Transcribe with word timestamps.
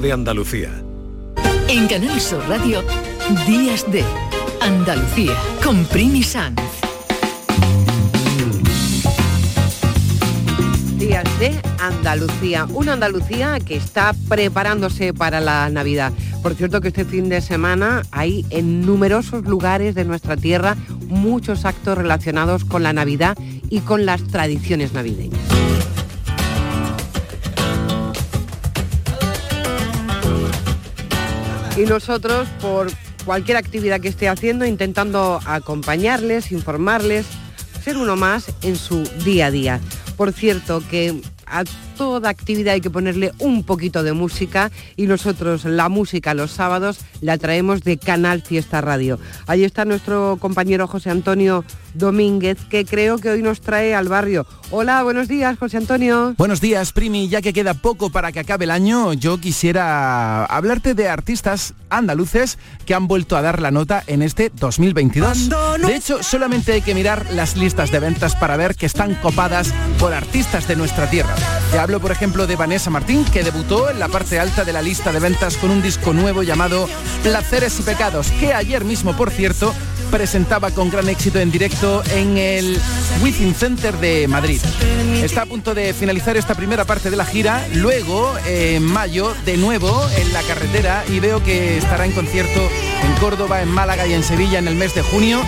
de 0.00 0.12
Andalucía. 0.12 0.70
En 1.68 1.86
Canal 1.86 2.20
Sur 2.20 2.42
Radio, 2.48 2.82
Días 3.46 3.84
de 3.92 4.02
Andalucía, 4.60 5.34
con 5.62 5.84
Primi 5.84 6.22
Sanz. 6.22 6.60
Días 10.96 11.24
de 11.38 11.52
Andalucía, 11.78 12.66
una 12.72 12.94
Andalucía 12.94 13.58
que 13.60 13.76
está 13.76 14.14
preparándose 14.28 15.12
para 15.12 15.40
la 15.40 15.68
Navidad. 15.68 16.12
Por 16.42 16.54
cierto 16.54 16.80
que 16.80 16.88
este 16.88 17.04
fin 17.04 17.28
de 17.28 17.40
semana 17.40 18.02
hay 18.12 18.46
en 18.50 18.86
numerosos 18.86 19.44
lugares 19.44 19.94
de 19.94 20.04
nuestra 20.04 20.36
tierra 20.36 20.76
muchos 21.06 21.64
actos 21.66 21.98
relacionados 21.98 22.64
con 22.64 22.82
la 22.82 22.92
Navidad 22.92 23.36
y 23.68 23.80
con 23.80 24.06
las 24.06 24.22
tradiciones 24.28 24.94
navideñas. 24.94 25.40
Y 31.76 31.82
nosotros, 31.82 32.48
por 32.60 32.90
cualquier 33.24 33.56
actividad 33.56 34.00
que 34.00 34.08
esté 34.08 34.28
haciendo, 34.28 34.66
intentando 34.66 35.40
acompañarles, 35.46 36.52
informarles, 36.52 37.26
ser 37.82 37.96
uno 37.96 38.16
más 38.16 38.52
en 38.62 38.76
su 38.76 39.02
día 39.24 39.46
a 39.46 39.50
día. 39.50 39.80
Por 40.16 40.32
cierto, 40.32 40.82
que 40.90 41.20
toda 41.96 42.28
actividad 42.28 42.74
hay 42.74 42.80
que 42.80 42.90
ponerle 42.90 43.32
un 43.38 43.62
poquito 43.62 44.02
de 44.02 44.12
música 44.12 44.70
y 44.96 45.06
nosotros 45.06 45.64
la 45.64 45.88
música 45.88 46.34
los 46.34 46.50
sábados 46.50 46.98
la 47.20 47.38
traemos 47.38 47.82
de 47.82 47.98
Canal 47.98 48.42
Fiesta 48.42 48.80
Radio. 48.80 49.18
Ahí 49.46 49.64
está 49.64 49.84
nuestro 49.84 50.36
compañero 50.40 50.86
José 50.86 51.10
Antonio 51.10 51.64
Domínguez, 51.94 52.58
que 52.70 52.84
creo 52.84 53.18
que 53.18 53.30
hoy 53.30 53.42
nos 53.42 53.60
trae 53.60 53.94
al 53.94 54.08
barrio. 54.08 54.46
Hola, 54.70 55.02
buenos 55.02 55.28
días, 55.28 55.58
José 55.58 55.76
Antonio. 55.76 56.34
Buenos 56.38 56.60
días, 56.60 56.92
Primi. 56.92 57.28
Ya 57.28 57.42
que 57.42 57.52
queda 57.52 57.74
poco 57.74 58.10
para 58.10 58.32
que 58.32 58.40
acabe 58.40 58.64
el 58.64 58.70
año, 58.70 59.12
yo 59.12 59.38
quisiera 59.38 60.46
hablarte 60.46 60.94
de 60.94 61.08
artistas 61.08 61.74
andaluces 61.90 62.58
que 62.86 62.94
han 62.94 63.06
vuelto 63.06 63.36
a 63.36 63.42
dar 63.42 63.60
la 63.60 63.70
nota 63.70 64.02
en 64.06 64.22
este 64.22 64.50
2022. 64.54 65.50
De 65.84 65.94
hecho, 65.94 66.22
solamente 66.22 66.72
hay 66.72 66.80
que 66.80 66.94
mirar 66.94 67.26
las 67.32 67.56
listas 67.56 67.90
de 67.90 68.00
ventas 68.00 68.34
para 68.34 68.56
ver 68.56 68.74
que 68.74 68.86
están 68.86 69.14
copadas 69.16 69.72
por 69.98 70.14
artistas 70.14 70.66
de 70.66 70.76
nuestra 70.76 71.10
tierra. 71.10 71.34
Te 71.70 71.78
por 72.00 72.12
ejemplo, 72.12 72.46
de 72.46 72.56
Vanessa 72.56 72.90
Martín, 72.90 73.24
que 73.24 73.42
debutó 73.42 73.90
en 73.90 73.98
la 73.98 74.08
parte 74.08 74.38
alta 74.38 74.64
de 74.64 74.72
la 74.72 74.82
lista 74.82 75.12
de 75.12 75.20
ventas 75.20 75.56
con 75.56 75.70
un 75.70 75.82
disco 75.82 76.12
nuevo 76.12 76.42
llamado 76.42 76.88
Placeres 77.22 77.78
y 77.80 77.82
Pecados, 77.82 78.30
que 78.38 78.54
ayer 78.54 78.84
mismo, 78.84 79.16
por 79.16 79.30
cierto, 79.30 79.74
presentaba 80.10 80.70
con 80.70 80.90
gran 80.90 81.08
éxito 81.08 81.38
en 81.38 81.50
directo 81.50 82.02
en 82.14 82.36
el 82.36 82.78
Within 83.22 83.54
Center 83.54 83.96
de 83.96 84.28
Madrid. 84.28 84.60
Está 85.22 85.42
a 85.42 85.46
punto 85.46 85.74
de 85.74 85.94
finalizar 85.94 86.36
esta 86.36 86.54
primera 86.54 86.84
parte 86.84 87.10
de 87.10 87.16
la 87.16 87.24
gira, 87.24 87.66
luego 87.74 88.32
en 88.46 88.82
mayo 88.84 89.34
de 89.44 89.56
nuevo 89.56 90.06
en 90.16 90.32
la 90.32 90.42
carretera 90.42 91.04
y 91.08 91.20
veo 91.20 91.42
que 91.42 91.78
estará 91.78 92.04
en 92.04 92.12
concierto 92.12 92.60
en 92.60 93.12
Córdoba, 93.20 93.62
en 93.62 93.70
Málaga 93.70 94.06
y 94.06 94.12
en 94.12 94.22
Sevilla 94.22 94.58
en 94.58 94.68
el 94.68 94.74
mes 94.76 94.94
de 94.94 95.02
junio. 95.02 95.40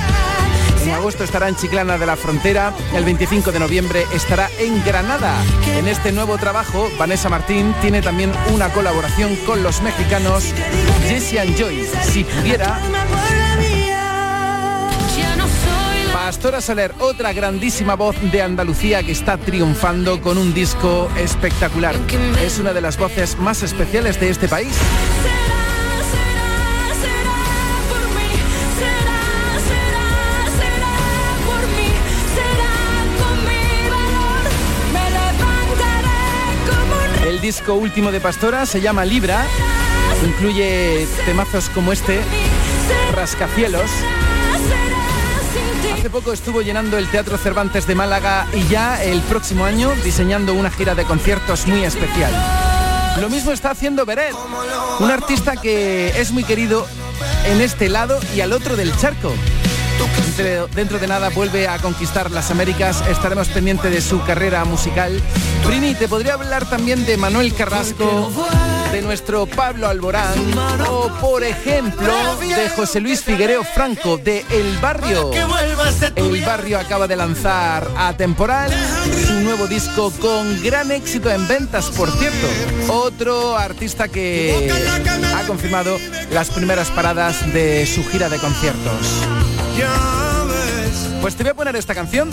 En 0.84 0.90
agosto 0.90 1.24
estará 1.24 1.48
en 1.48 1.56
Chiclana 1.56 1.96
de 1.96 2.04
la 2.04 2.14
Frontera, 2.14 2.74
el 2.94 3.04
25 3.04 3.52
de 3.52 3.58
noviembre 3.58 4.04
estará 4.12 4.50
en 4.58 4.84
Granada. 4.84 5.34
En 5.78 5.88
este 5.88 6.12
nuevo 6.12 6.36
trabajo, 6.36 6.90
Vanessa 6.98 7.30
Martín 7.30 7.74
tiene 7.80 8.02
también 8.02 8.30
una 8.52 8.68
colaboración 8.68 9.34
con 9.46 9.62
los 9.62 9.80
mexicanos 9.80 10.52
Jesse 11.08 11.38
and 11.38 11.56
Joy. 11.56 11.88
Si 12.02 12.24
pudiera, 12.24 12.78
Pastora 16.12 16.60
Soler, 16.60 16.94
otra 16.98 17.32
grandísima 17.32 17.94
voz 17.96 18.16
de 18.30 18.42
Andalucía 18.42 19.02
que 19.02 19.12
está 19.12 19.38
triunfando 19.38 20.20
con 20.20 20.36
un 20.36 20.52
disco 20.52 21.10
espectacular. 21.16 21.96
Es 22.42 22.58
una 22.58 22.74
de 22.74 22.82
las 22.82 22.98
voces 22.98 23.38
más 23.38 23.62
especiales 23.62 24.20
de 24.20 24.28
este 24.28 24.48
país. 24.48 24.74
Disco 37.44 37.74
último 37.74 38.10
de 38.10 38.22
Pastora 38.22 38.64
se 38.64 38.80
llama 38.80 39.04
Libra, 39.04 39.44
incluye 40.24 41.06
temazos 41.26 41.68
como 41.68 41.92
este, 41.92 42.22
Rascacielos, 43.14 43.90
Hace 45.92 46.08
poco 46.08 46.32
estuvo 46.32 46.62
llenando 46.62 46.96
el 46.96 47.06
Teatro 47.08 47.36
Cervantes 47.36 47.86
de 47.86 47.94
Málaga 47.94 48.46
y 48.54 48.66
ya 48.68 49.04
el 49.04 49.20
próximo 49.20 49.66
año 49.66 49.92
diseñando 50.02 50.54
una 50.54 50.70
gira 50.70 50.94
de 50.94 51.04
conciertos 51.04 51.66
muy 51.66 51.84
especial. 51.84 52.32
Lo 53.20 53.28
mismo 53.28 53.52
está 53.52 53.72
haciendo 53.72 54.06
Beret, 54.06 54.34
un 55.00 55.10
artista 55.10 55.56
que 55.56 56.18
es 56.18 56.32
muy 56.32 56.44
querido 56.44 56.86
en 57.44 57.60
este 57.60 57.90
lado 57.90 58.20
y 58.34 58.40
al 58.40 58.54
otro 58.54 58.74
del 58.74 58.96
charco. 58.96 59.34
Dentro 60.74 60.98
de 60.98 61.06
nada 61.06 61.28
vuelve 61.28 61.68
a 61.68 61.78
conquistar 61.78 62.30
las 62.30 62.50
Américas, 62.50 63.02
estaremos 63.08 63.48
pendientes 63.48 63.92
de 63.92 64.00
su 64.00 64.20
carrera 64.24 64.64
musical. 64.64 65.22
Brini, 65.64 65.94
te 65.94 66.08
podría 66.08 66.34
hablar 66.34 66.68
también 66.68 67.06
de 67.06 67.16
Manuel 67.16 67.54
Carrasco, 67.54 68.32
de 68.90 69.00
nuestro 69.02 69.46
Pablo 69.46 69.86
Alborán 69.88 70.34
o 70.88 71.08
por 71.20 71.44
ejemplo 71.44 72.12
de 72.40 72.68
José 72.70 73.00
Luis 73.00 73.22
Figuereo 73.22 73.62
Franco 73.62 74.18
de 74.18 74.44
El 74.50 74.76
Barrio. 74.78 75.30
El 76.16 76.44
Barrio 76.44 76.80
acaba 76.80 77.06
de 77.06 77.16
lanzar 77.16 77.88
a 77.96 78.16
temporal 78.16 78.72
su 79.26 79.34
nuevo 79.34 79.68
disco 79.68 80.12
con 80.20 80.62
gran 80.62 80.90
éxito 80.90 81.30
en 81.30 81.46
ventas, 81.46 81.90
por 81.90 82.10
cierto. 82.10 82.48
Otro 82.88 83.56
artista 83.56 84.08
que 84.08 84.72
ha 85.36 85.46
confirmado 85.46 85.96
las 86.30 86.50
primeras 86.50 86.90
paradas 86.90 87.52
de 87.52 87.86
su 87.86 88.04
gira 88.08 88.28
de 88.28 88.38
conciertos. 88.38 89.24
Pues 91.20 91.36
te 91.36 91.42
voy 91.42 91.52
a 91.52 91.54
poner 91.54 91.74
esta 91.76 91.94
canción 91.94 92.30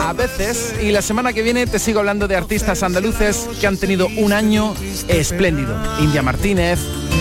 a 0.00 0.12
veces 0.14 0.74
y 0.82 0.90
la 0.90 1.02
semana 1.02 1.34
que 1.34 1.42
viene 1.42 1.66
te 1.66 1.78
sigo 1.78 1.98
hablando 1.98 2.26
de 2.26 2.34
artistas 2.34 2.82
andaluces 2.82 3.46
que 3.60 3.66
han 3.66 3.76
tenido 3.76 4.08
un 4.16 4.32
año 4.32 4.74
espléndido. 5.06 5.76
India 6.00 6.22
Martínez, 6.22 6.78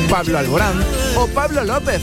Pablo 0.10 0.38
Alborán 0.38 0.82
o 1.18 1.28
Pablo 1.28 1.66
López, 1.66 2.02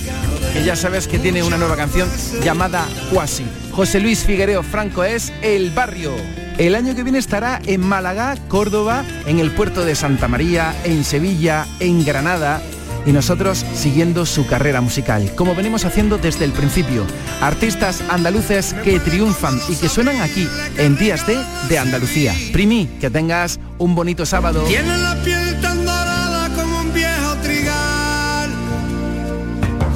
que 0.53 0.63
ya 0.63 0.77
sabes 0.77 1.09
que 1.09 1.19
tiene 1.19 1.43
una 1.43 1.57
nueva 1.57 1.77
canción 1.77 2.09
llamada 2.43 2.87
Cuasi. 3.11 3.47
José 3.73 3.99
Luis 4.01 4.25
Figuereo 4.25 4.63
Franco 4.63 5.05
es 5.05 5.33
El 5.41 5.71
Barrio. 5.71 6.13
El 6.59 6.75
año 6.75 6.95
que 6.95 7.03
viene 7.03 7.19
estará 7.19 7.61
en 7.65 7.81
Málaga, 7.81 8.37
Córdoba, 8.49 9.05
en 9.27 9.39
el 9.39 9.53
puerto 9.53 9.85
de 9.85 9.95
Santa 9.95 10.29
María, 10.29 10.75
en 10.85 11.03
Sevilla, 11.03 11.67
en 11.81 12.05
Granada, 12.05 12.61
y 13.07 13.13
nosotros 13.13 13.65
siguiendo 13.75 14.27
su 14.27 14.47
carrera 14.47 14.81
musical, 14.81 15.33
como 15.35 15.55
venimos 15.55 15.85
haciendo 15.85 16.19
desde 16.19 16.45
el 16.45 16.53
principio. 16.53 17.05
Artistas 17.41 18.03
andaluces 18.09 18.75
que 18.85 19.01
triunfan 19.01 19.61
y 19.69 19.77
que 19.77 19.89
suenan 19.89 20.21
aquí 20.21 20.49
en 20.79 20.97
Días 20.97 21.27
de, 21.27 21.39
de 21.69 21.79
Andalucía. 21.79 22.35
Primi, 22.53 22.87
que 23.01 23.11
tengas 23.11 23.59
un 23.79 23.95
bonito 23.95 24.25
sábado. 24.27 24.63
Tiene 24.65 24.97
la 24.97 25.17
piel 25.23 25.61
tan 25.61 25.85
dorada 25.85 26.49
como 26.55 26.81
un 26.81 26.93
viejo 26.93 27.35
trigal. 27.43 28.51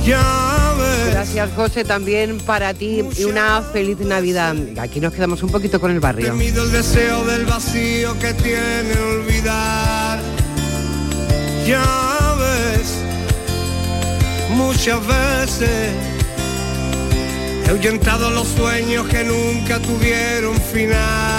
Ya 0.05 0.75
ves. 0.79 1.13
Gracias 1.13 1.51
José 1.55 1.85
también 1.85 2.39
para 2.39 2.73
ti 2.75 3.03
y 3.19 3.25
una 3.25 3.63
feliz 3.63 3.99
Navidad. 4.01 4.57
Aquí 4.79 5.01
nos 5.01 5.13
quedamos 5.13 5.43
un 5.43 5.51
poquito 5.51 5.81
con 5.81 5.91
el 5.91 6.01
barrio. 6.01 6.33
Temido 6.33 6.65
el 6.65 6.73
deseo 6.73 7.25
del 7.25 7.45
vacío 7.45 8.19
que 8.19 8.33
tiene 8.35 8.99
olvidar. 8.99 10.21
Ya 11.67 11.83
ves, 11.83 11.98
muchas 14.59 15.01
veces 15.07 15.95
he 17.65 17.71
ahuyentado 17.71 18.31
los 18.31 18.49
sueños 18.49 19.07
que 19.09 19.25
nunca 19.25 19.79
tuvieron 19.79 20.57
final. 20.61 21.38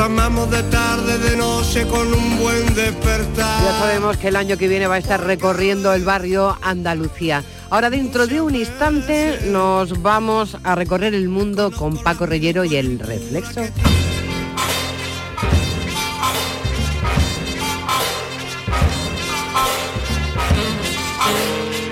Amamos 0.00 0.50
de 0.50 0.62
tarde, 0.64 1.18
de 1.18 1.36
noche 1.36 1.86
con 1.86 2.12
un 2.12 2.38
buen 2.38 2.74
despertar. 2.74 3.64
Ya 3.64 3.78
sabemos 3.78 4.16
que 4.16 4.28
el 4.28 4.36
año 4.36 4.56
que 4.56 4.68
viene 4.68 4.86
va 4.86 4.96
a 4.96 4.98
estar 4.98 5.22
recorriendo 5.22 5.92
el 5.92 6.04
barrio 6.04 6.56
Andalucía. 6.62 7.42
Ahora 7.70 7.90
dentro 7.90 8.26
de 8.26 8.40
un 8.40 8.54
instante 8.54 9.40
nos 9.46 10.00
vamos 10.00 10.56
a 10.62 10.74
recorrer 10.74 11.14
el 11.14 11.28
mundo 11.28 11.70
con 11.70 11.96
Paco 11.98 12.26
Reyero 12.26 12.64
y 12.64 12.76
el 12.76 12.98
reflexo. 12.98 13.62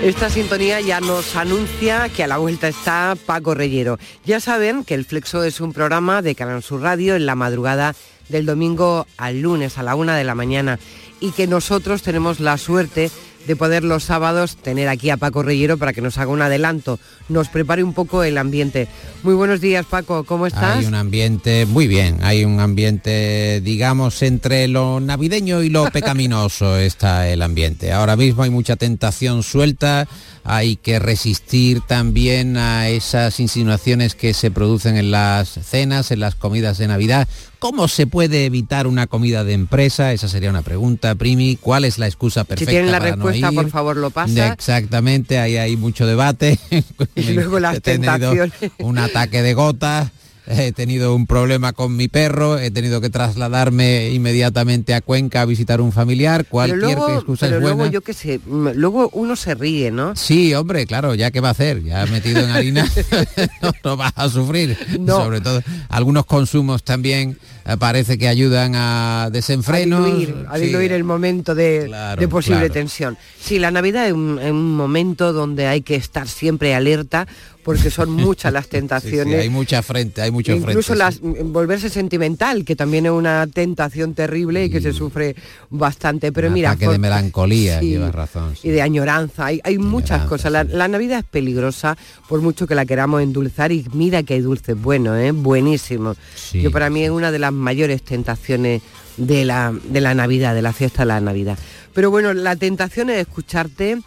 Esta 0.07 0.29
sintonía 0.29 0.79
ya 0.79 1.01
nos 1.01 1.35
anuncia 1.35 2.07
que 2.07 2.23
a 2.23 2.27
la 2.27 2.37
vuelta 2.37 2.69
está 2.69 3.17
Paco 3.25 3.53
Reyero. 3.53 3.99
Ya 4.23 4.39
saben 4.39 4.85
que 4.85 4.93
el 4.93 5.03
Flexo 5.03 5.43
es 5.43 5.59
un 5.59 5.73
programa 5.73 6.21
de 6.21 6.33
Canal 6.33 6.63
Sur 6.63 6.81
Radio 6.81 7.17
en 7.17 7.25
la 7.25 7.35
madrugada 7.35 7.93
del 8.29 8.45
domingo 8.45 9.05
al 9.17 9.41
lunes 9.41 9.77
a 9.77 9.83
la 9.83 9.95
una 9.95 10.15
de 10.15 10.23
la 10.23 10.33
mañana 10.33 10.79
y 11.19 11.31
que 11.31 11.45
nosotros 11.45 12.03
tenemos 12.03 12.39
la 12.39 12.57
suerte 12.57 13.11
de 13.47 13.55
poder 13.55 13.83
los 13.83 14.03
sábados 14.03 14.57
tener 14.57 14.89
aquí 14.89 15.09
a 15.09 15.17
Paco 15.17 15.41
Reyero 15.41 15.77
para 15.77 15.93
que 15.93 16.01
nos 16.01 16.17
haga 16.17 16.31
un 16.31 16.41
adelanto, 16.41 16.99
nos 17.29 17.47
prepare 17.47 17.83
un 17.83 17.93
poco 17.93 18.23
el 18.23 18.37
ambiente. 18.37 18.87
Muy 19.23 19.33
buenos 19.33 19.61
días 19.61 19.85
Paco, 19.85 20.25
¿cómo 20.25 20.45
estás? 20.45 20.77
Hay 20.77 20.85
un 20.85 20.95
ambiente 20.95 21.65
muy 21.65 21.87
bien, 21.87 22.17
hay 22.21 22.43
un 22.43 22.59
ambiente, 22.59 23.61
digamos, 23.61 24.21
entre 24.21 24.67
lo 24.67 24.99
navideño 24.99 25.63
y 25.63 25.69
lo 25.69 25.85
pecaminoso 25.85 26.77
está 26.77 27.29
el 27.29 27.41
ambiente. 27.41 27.93
Ahora 27.93 28.17
mismo 28.17 28.43
hay 28.43 28.49
mucha 28.49 28.75
tentación 28.75 29.43
suelta, 29.43 30.07
hay 30.43 30.75
que 30.75 30.99
resistir 30.99 31.81
también 31.81 32.57
a 32.57 32.89
esas 32.89 33.39
insinuaciones 33.39 34.15
que 34.15 34.33
se 34.33 34.51
producen 34.51 34.97
en 34.97 35.11
las 35.11 35.47
cenas, 35.49 36.11
en 36.11 36.19
las 36.19 36.35
comidas 36.35 36.77
de 36.77 36.87
Navidad. 36.87 37.27
¿Cómo 37.59 37.87
se 37.87 38.05
puede 38.05 38.45
evitar 38.45 38.85
una 38.87 39.07
comida 39.07 39.43
de 39.43 39.53
empresa? 39.53 40.13
Esa 40.13 40.27
sería 40.27 40.49
una 40.49 40.61
pregunta, 40.61 41.15
Primi. 41.15 41.55
¿Cuál 41.55 41.85
es 41.85 41.97
la 41.97 42.05
excusa 42.05 42.43
perfecta? 42.43 42.69
Si 42.71 42.75
tienen 42.75 42.91
la 42.91 42.99
para 42.99 43.15
no 43.15 43.25
respuesta, 43.25 43.49
ir? 43.49 43.55
por 43.55 43.69
favor, 43.71 43.97
lo 43.97 44.09
pasa. 44.11 44.53
Exactamente, 44.53 45.39
ahí 45.39 45.57
hay 45.57 45.75
mucho 45.75 46.05
debate. 46.05 46.59
Y 47.15 47.33
luego 47.33 47.59
las 47.59 47.81
tentaciones. 47.81 48.53
Un 48.79 48.99
ataque 48.99 49.41
de 49.41 49.53
gotas. 49.53 50.11
He 50.49 50.71
tenido 50.71 51.13
un 51.13 51.27
problema 51.27 51.73
con 51.73 51.95
mi 51.95 52.07
perro, 52.07 52.57
he 52.57 52.71
tenido 52.71 53.01
que 53.01 53.09
trasladarme 53.09 54.11
inmediatamente 54.11 54.93
a 54.93 55.01
Cuenca 55.01 55.41
a 55.41 55.45
visitar 55.45 55.81
un 55.81 55.91
familiar. 55.91 56.43
Pero 56.43 56.51
Cualquier 56.51 56.79
luego, 56.81 57.13
excusa 57.15 57.45
pero 57.47 57.57
es 57.57 57.61
luego 57.61 57.77
buena. 57.77 57.91
yo 57.91 58.01
qué 58.01 58.13
sé, 58.13 58.39
mm, 58.45 58.69
luego 58.75 59.09
uno 59.13 59.35
se 59.35 59.55
ríe, 59.55 59.91
¿no? 59.91 60.15
Sí, 60.15 60.53
hombre, 60.53 60.85
claro, 60.85 61.15
ya 61.15 61.31
qué 61.31 61.41
va 61.41 61.49
a 61.49 61.51
hacer, 61.51 61.83
ya 61.83 62.05
metido 62.05 62.39
en 62.41 62.51
harina 62.51 62.87
no, 63.61 63.71
no 63.83 63.97
vas 63.97 64.13
a 64.15 64.29
sufrir. 64.29 64.77
No. 64.99 65.17
Sobre 65.17 65.41
todo 65.41 65.61
algunos 65.89 66.25
consumos 66.25 66.83
también 66.83 67.37
parece 67.75 68.17
que 68.17 68.29
ayudan 68.29 68.73
a 68.75 69.29
desenfrenos. 69.31 70.01
a 70.01 70.05
diluir, 70.05 70.45
a 70.49 70.57
Sí. 70.57 70.65
diluir 70.67 70.91
el 70.93 71.03
momento 71.03 71.53
de, 71.55 71.83
Claro, 71.87 72.21
de 72.21 72.27
posible 72.29 72.59
claro. 72.59 72.73
tensión. 72.73 73.17
Sí, 73.41 73.59
la 73.59 73.71
Navidad 73.71 74.07
es 74.07 74.13
un, 74.13 74.39
es 74.41 74.51
un 74.51 74.75
momento 74.77 75.33
donde 75.33 75.67
hay 75.67 75.81
que 75.81 75.95
estar 75.95 76.27
siempre 76.29 76.73
alerta 76.75 77.27
porque 77.63 77.91
son 77.91 78.09
muchas 78.11 78.53
las 78.53 78.63
Sí, 78.65 78.69
sí, 78.71 78.77
tentaciones. 78.77 79.41
hay 79.41 79.49
mucha 79.49 79.81
frente, 79.81 80.21
hay 80.21 80.31
mucho 80.31 80.53
Incluso 80.55 80.93
frente. 80.93 80.97
las, 81.03 81.15
sí. 81.15 81.21
mm, 81.23 81.51
volverse 81.51 81.89
sentimental, 81.89 82.63
que 82.63 82.77
también 82.77 83.05
es 83.07 83.11
una 83.11 83.45
tentación 83.47 84.13
terrible 84.13 84.63
y 84.65 84.69
que 84.69 84.79
se 84.79 84.93
sufre 84.93 85.35
bastante. 85.69 86.31
Pero 86.31 86.47
Un 86.47 86.53
mira, 86.53 86.71
ataque 86.71 86.87
de 86.87 86.97
melancolía, 86.97 87.81
llevas 87.81 88.15
razón. 88.15 88.53
Y 88.63 88.69
de 88.69 88.81
añoranza. 88.81 89.47
Hay, 89.47 89.59
hay 89.65 89.77
muchas 89.77 90.25
cosas. 90.27 90.51
La, 90.51 90.87
Navidad 90.87 91.19
es 91.19 91.25
peligrosa 91.25 91.97
por 92.29 92.41
mucho 92.41 92.67
que 92.67 92.75
la 92.75 92.85
queramos 92.85 93.21
endulzar 93.21 93.71
y 93.73 93.85
mira 93.93 94.23
que 94.23 94.35
hay 94.35 94.41
dulces 94.41 94.79
buenos, 94.81 95.17
¿eh? 95.19 95.31
buenísimos. 95.31 96.15
Yo 96.53 96.71
para 96.71 96.89
mí 96.89 97.03
es 97.03 97.09
una 97.09 97.31
de 97.31 97.39
las 97.39 97.51
mayores 97.57 98.01
tentaciones 98.03 98.81
de 99.17 99.45
la, 99.45 99.73
de 99.83 100.01
la 100.01 100.13
Navidad, 100.13 100.55
de 100.55 100.61
la 100.61 100.73
fiesta 100.73 101.03
de 101.03 101.07
la 101.07 101.21
Navidad. 101.21 101.57
Pero 101.93 102.11
bueno, 102.11 102.33
la 102.33 102.55
tentación 102.55 103.09
es 103.09 103.17
escucharte 103.17 103.99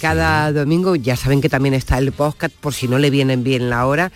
cada 0.00 0.52
domingo. 0.52 0.96
Ya 0.96 1.16
saben 1.16 1.40
que 1.40 1.48
también 1.48 1.74
está 1.74 1.98
el 1.98 2.12
podcast, 2.12 2.54
por 2.54 2.74
si 2.74 2.88
no 2.88 2.98
le 2.98 3.10
vienen 3.10 3.42
bien 3.42 3.70
la 3.70 3.86
hora, 3.86 4.12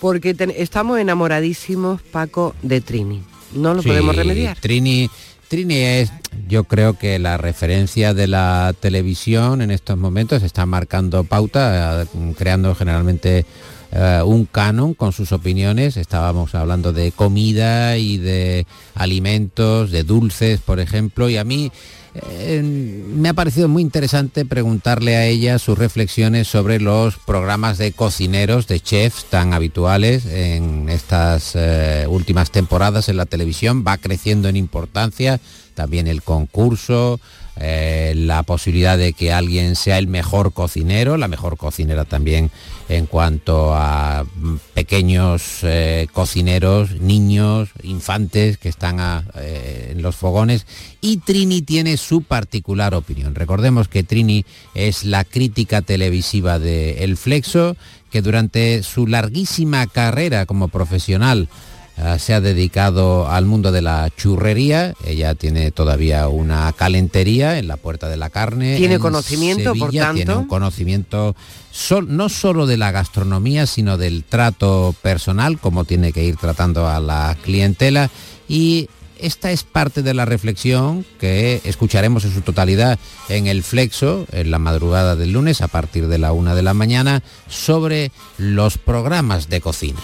porque 0.00 0.34
estamos 0.56 0.98
enamoradísimos, 0.98 2.00
Paco, 2.02 2.54
de 2.62 2.80
Trini. 2.80 3.22
No 3.54 3.74
lo 3.74 3.82
Sí, 3.82 3.88
podemos 3.88 4.14
remediar. 4.16 4.58
Trini, 4.60 5.10
Trini 5.48 5.74
es, 5.76 6.12
yo 6.48 6.64
creo 6.64 6.96
que 6.96 7.18
la 7.18 7.36
referencia 7.36 8.14
de 8.14 8.28
la 8.28 8.72
televisión 8.78 9.62
en 9.62 9.72
estos 9.72 9.98
momentos 9.98 10.44
está 10.44 10.64
marcando 10.66 11.24
pauta, 11.24 12.02
eh, 12.02 12.06
creando 12.38 12.74
generalmente 12.76 13.44
eh, 13.92 14.22
un 14.24 14.46
canon 14.46 14.94
con 14.94 15.12
sus 15.12 15.32
opiniones. 15.32 15.96
Estábamos 15.96 16.54
hablando 16.54 16.92
de 16.92 17.12
comida 17.12 17.96
y 17.96 18.18
de 18.18 18.66
alimentos, 18.94 19.90
de 19.90 20.04
dulces, 20.04 20.60
por 20.60 20.80
ejemplo, 20.80 21.28
y 21.28 21.36
a 21.36 21.44
mí 21.44 21.72
eh, 22.14 22.60
me 22.62 23.28
ha 23.28 23.34
parecido 23.34 23.68
muy 23.68 23.82
interesante 23.82 24.44
preguntarle 24.44 25.16
a 25.16 25.26
ella 25.26 25.58
sus 25.58 25.78
reflexiones 25.78 26.48
sobre 26.48 26.80
los 26.80 27.16
programas 27.16 27.78
de 27.78 27.92
cocineros, 27.92 28.66
de 28.66 28.80
chefs 28.80 29.26
tan 29.26 29.54
habituales 29.54 30.26
en 30.26 30.88
estas 30.88 31.52
eh, 31.54 32.06
últimas 32.08 32.50
temporadas 32.50 33.08
en 33.08 33.16
la 33.16 33.26
televisión. 33.26 33.84
Va 33.86 33.96
creciendo 33.96 34.48
en 34.48 34.56
importancia 34.56 35.40
también 35.74 36.08
el 36.08 36.22
concurso, 36.22 37.20
eh, 37.56 38.14
la 38.16 38.42
posibilidad 38.42 38.96
de 38.96 39.12
que 39.12 39.32
alguien 39.32 39.76
sea 39.76 39.98
el 39.98 40.06
mejor 40.06 40.52
cocinero, 40.52 41.16
la 41.16 41.28
mejor 41.28 41.56
cocinera 41.56 42.04
también 42.04 42.50
en 42.88 43.06
cuanto 43.06 43.74
a 43.74 44.24
mm, 44.24 44.56
pequeños 44.74 45.58
eh, 45.62 46.08
cocineros, 46.12 47.00
niños, 47.00 47.70
infantes 47.82 48.58
que 48.58 48.68
están 48.68 49.00
a, 49.00 49.24
eh, 49.36 49.90
en 49.92 50.02
los 50.02 50.16
fogones. 50.16 50.66
Y 51.00 51.18
Trini 51.18 51.62
tiene 51.62 51.96
su 51.96 52.22
particular 52.22 52.94
opinión. 52.94 53.34
Recordemos 53.34 53.88
que 53.88 54.02
Trini 54.02 54.44
es 54.74 55.04
la 55.04 55.24
crítica 55.24 55.82
televisiva 55.82 56.58
de 56.58 57.04
El 57.04 57.16
Flexo, 57.16 57.76
que 58.10 58.22
durante 58.22 58.82
su 58.82 59.06
larguísima 59.06 59.86
carrera 59.86 60.46
como 60.46 60.68
profesional 60.68 61.48
Ah, 61.50 61.69
se 62.18 62.34
ha 62.34 62.40
dedicado 62.40 63.28
al 63.28 63.46
mundo 63.46 63.72
de 63.72 63.82
la 63.82 64.10
churrería. 64.16 64.94
Ella 65.04 65.34
tiene 65.34 65.70
todavía 65.70 66.28
una 66.28 66.72
calentería 66.72 67.58
en 67.58 67.68
la 67.68 67.76
Puerta 67.76 68.08
de 68.08 68.16
la 68.16 68.30
Carne. 68.30 68.76
Tiene 68.76 68.94
en 68.94 69.00
conocimiento, 69.00 69.74
por 69.74 69.90
Sevilla. 69.90 70.12
Tiene 70.12 70.26
tanto. 70.26 70.40
un 70.40 70.48
conocimiento 70.48 71.36
sol- 71.70 72.06
no 72.08 72.28
solo 72.28 72.66
de 72.66 72.76
la 72.76 72.90
gastronomía, 72.90 73.66
sino 73.66 73.98
del 73.98 74.24
trato 74.24 74.94
personal, 75.02 75.58
como 75.58 75.84
tiene 75.84 76.12
que 76.12 76.24
ir 76.24 76.36
tratando 76.36 76.88
a 76.88 77.00
la 77.00 77.36
clientela. 77.42 78.10
Y 78.48 78.88
esta 79.18 79.50
es 79.52 79.64
parte 79.64 80.02
de 80.02 80.14
la 80.14 80.24
reflexión 80.24 81.04
que 81.18 81.60
escucharemos 81.64 82.24
en 82.24 82.32
su 82.32 82.40
totalidad 82.40 82.98
en 83.28 83.46
el 83.46 83.62
Flexo, 83.62 84.26
en 84.32 84.50
la 84.50 84.58
madrugada 84.58 85.16
del 85.16 85.32
lunes, 85.32 85.60
a 85.60 85.68
partir 85.68 86.08
de 86.08 86.16
la 86.18 86.32
una 86.32 86.54
de 86.54 86.62
la 86.62 86.72
mañana, 86.72 87.22
sobre 87.48 88.10
los 88.38 88.78
programas 88.78 89.48
de 89.50 89.60
cocina. 89.60 90.00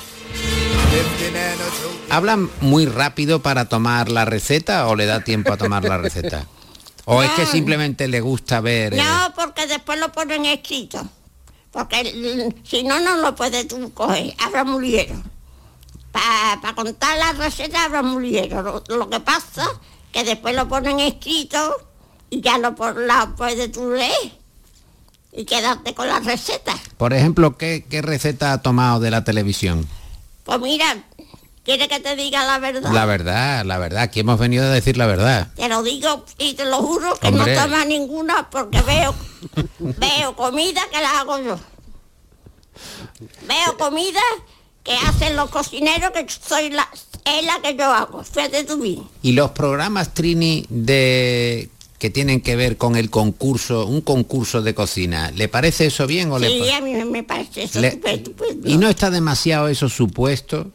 ¿Hablan 2.11 2.49
muy 2.61 2.87
rápido 2.87 3.43
para 3.43 3.69
tomar 3.69 4.11
la 4.11 4.25
receta 4.25 4.87
o 4.88 4.94
le 4.97 5.06
da 5.06 5.20
tiempo 5.25 5.53
a 5.53 5.56
tomar 5.56 5.85
la 5.85 5.99
receta? 5.99 6.47
¿O 7.05 7.23
es 7.23 7.31
que 7.32 7.47
simplemente 7.47 8.08
le 8.08 8.20
gusta 8.20 8.61
ver? 8.61 8.94
eh, 8.94 8.97
No, 9.03 9.32
porque 9.35 9.67
después 9.67 9.99
lo 10.00 10.11
ponen 10.12 10.44
escrito. 10.47 11.06
Porque 11.70 12.53
si 12.64 12.82
no, 12.85 12.99
no 13.00 13.17
lo 13.19 13.35
puedes 13.35 13.69
tú 13.69 13.93
coger. 13.93 14.35
Habrá 14.38 14.64
mulieros. 14.64 15.19
Para 16.12 16.75
contar 16.75 17.19
la 17.19 17.32
receta 17.32 17.85
habrá 17.85 18.03
mulieros. 18.03 18.82
Lo, 18.88 18.97
lo 18.97 19.11
que 19.11 19.20
pasa 19.20 19.67
que 20.12 20.25
después 20.25 20.55
lo 20.56 20.67
ponen 20.69 20.99
escrito 21.00 21.76
y 22.31 22.40
ya 22.40 22.57
lo, 22.59 22.75
la 23.07 23.35
puedes 23.37 23.71
tú 23.73 23.90
leer 23.90 24.33
y 25.33 25.45
quedarte 25.45 25.92
con 25.95 26.09
la 26.09 26.21
receta. 26.21 26.75
Por 26.97 27.12
ejemplo, 27.12 27.59
¿qué, 27.59 27.85
qué 27.90 28.00
receta 28.00 28.52
ha 28.52 28.62
tomado 28.62 29.00
de 29.00 29.11
la 29.11 29.23
televisión? 29.25 29.87
Pues 30.45 30.59
mira, 30.61 31.04
¿quiere 31.66 31.88
que 31.88 32.00
te 32.00 32.16
diga 32.16 32.46
la 32.46 32.58
verdad? 32.58 32.90
La 32.92 33.04
verdad, 33.04 33.64
la 33.66 33.76
verdad, 33.76 34.04
aquí 34.04 34.20
hemos 34.20 34.38
venido 34.38 34.64
a 34.64 34.70
decir 34.70 34.96
la 34.96 35.04
verdad. 35.06 35.49
Te 35.56 35.68
lo 35.68 35.82
digo 35.82 36.25
y 36.38 36.54
te 36.54 36.64
lo 36.64 36.78
juro 36.78 37.14
que 37.16 37.28
Hombre. 37.28 37.54
no 37.54 37.62
toma 37.62 37.85
ninguna 37.85 38.49
porque 38.49 38.80
veo 38.80 39.14
veo 39.78 40.35
comida 40.37 40.80
que 40.90 41.00
la 41.02 41.20
hago 41.20 41.38
yo. 41.40 41.58
Veo 43.46 43.76
comida 43.78 44.20
que 44.82 44.94
hacen 44.96 45.37
los 45.37 45.50
cocineros 45.50 46.12
que 46.12 46.26
soy 46.28 46.70
la 46.70 46.88
es 47.25 47.44
la 47.44 47.61
que 47.61 47.76
yo 47.76 47.92
hago. 47.92 48.23
Fíjate 48.23 48.64
tú 48.64 48.80
bien. 48.80 49.02
Y 49.23 49.32
los 49.32 49.50
programas 49.50 50.14
Trini 50.14 50.64
de 50.68 51.68
que 51.99 52.11
tienen 52.11 52.41
que 52.41 52.57
ver 52.57 52.76
con 52.76 52.97
el 52.97 53.09
concurso, 53.11 53.87
un 53.87 54.00
concurso 54.03 54.61
de 54.62 54.75
cocina, 54.75 55.31
¿le 55.35 55.49
parece 55.49 55.87
eso 55.87 56.07
bien 56.07 56.31
o 56.31 56.38
le 56.38 56.49
Sí, 56.49 56.61
pa- 56.71 56.76
a 56.76 56.81
mí 56.81 56.93
me- 56.93 57.23
parece 57.23 57.65
eso 57.65 57.81
le- 57.81 57.99
estupendo. 58.05 58.69
y 58.69 58.76
no 58.76 58.88
está 58.88 59.11
demasiado 59.11 59.69
eso 59.69 59.88
supuesto? 59.88 60.73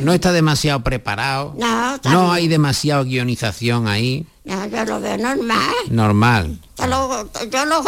¿No 0.00 0.12
está 0.12 0.32
demasiado 0.32 0.82
preparado? 0.82 1.54
No, 1.58 1.94
está 1.96 2.10
¿No 2.10 2.22
bien. 2.24 2.32
hay 2.34 2.48
demasiado 2.48 3.04
guionización 3.04 3.86
ahí? 3.88 4.26
No, 4.44 4.66
yo 4.66 4.84
lo 4.84 5.00
veo 5.00 5.16
normal. 5.16 5.74
Normal. 5.90 6.58
Todo 6.74 6.86
lo, 6.88 7.30
yo 7.50 7.64
lo, 7.64 7.82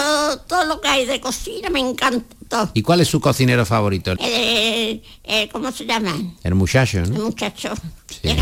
todo 0.47 0.64
lo 0.64 0.81
que 0.81 0.88
hay 0.88 1.05
de 1.07 1.21
cocina 1.21 1.69
me 1.69 1.81
encanta. 1.81 2.71
¿Y 2.73 2.83
cuál 2.83 3.00
es 3.00 3.09
su 3.09 3.21
cocinero 3.21 3.66
favorito? 3.66 4.12
Eh, 4.21 5.02
eh, 5.25 5.49
¿Cómo 5.52 5.73
se 5.73 5.85
llama? 5.85 6.14
El 6.45 6.55
muchacho, 6.55 6.99
El 7.00 7.12
¿no? 7.12 7.25
muchacho. 7.25 7.75
Sí. 8.08 8.36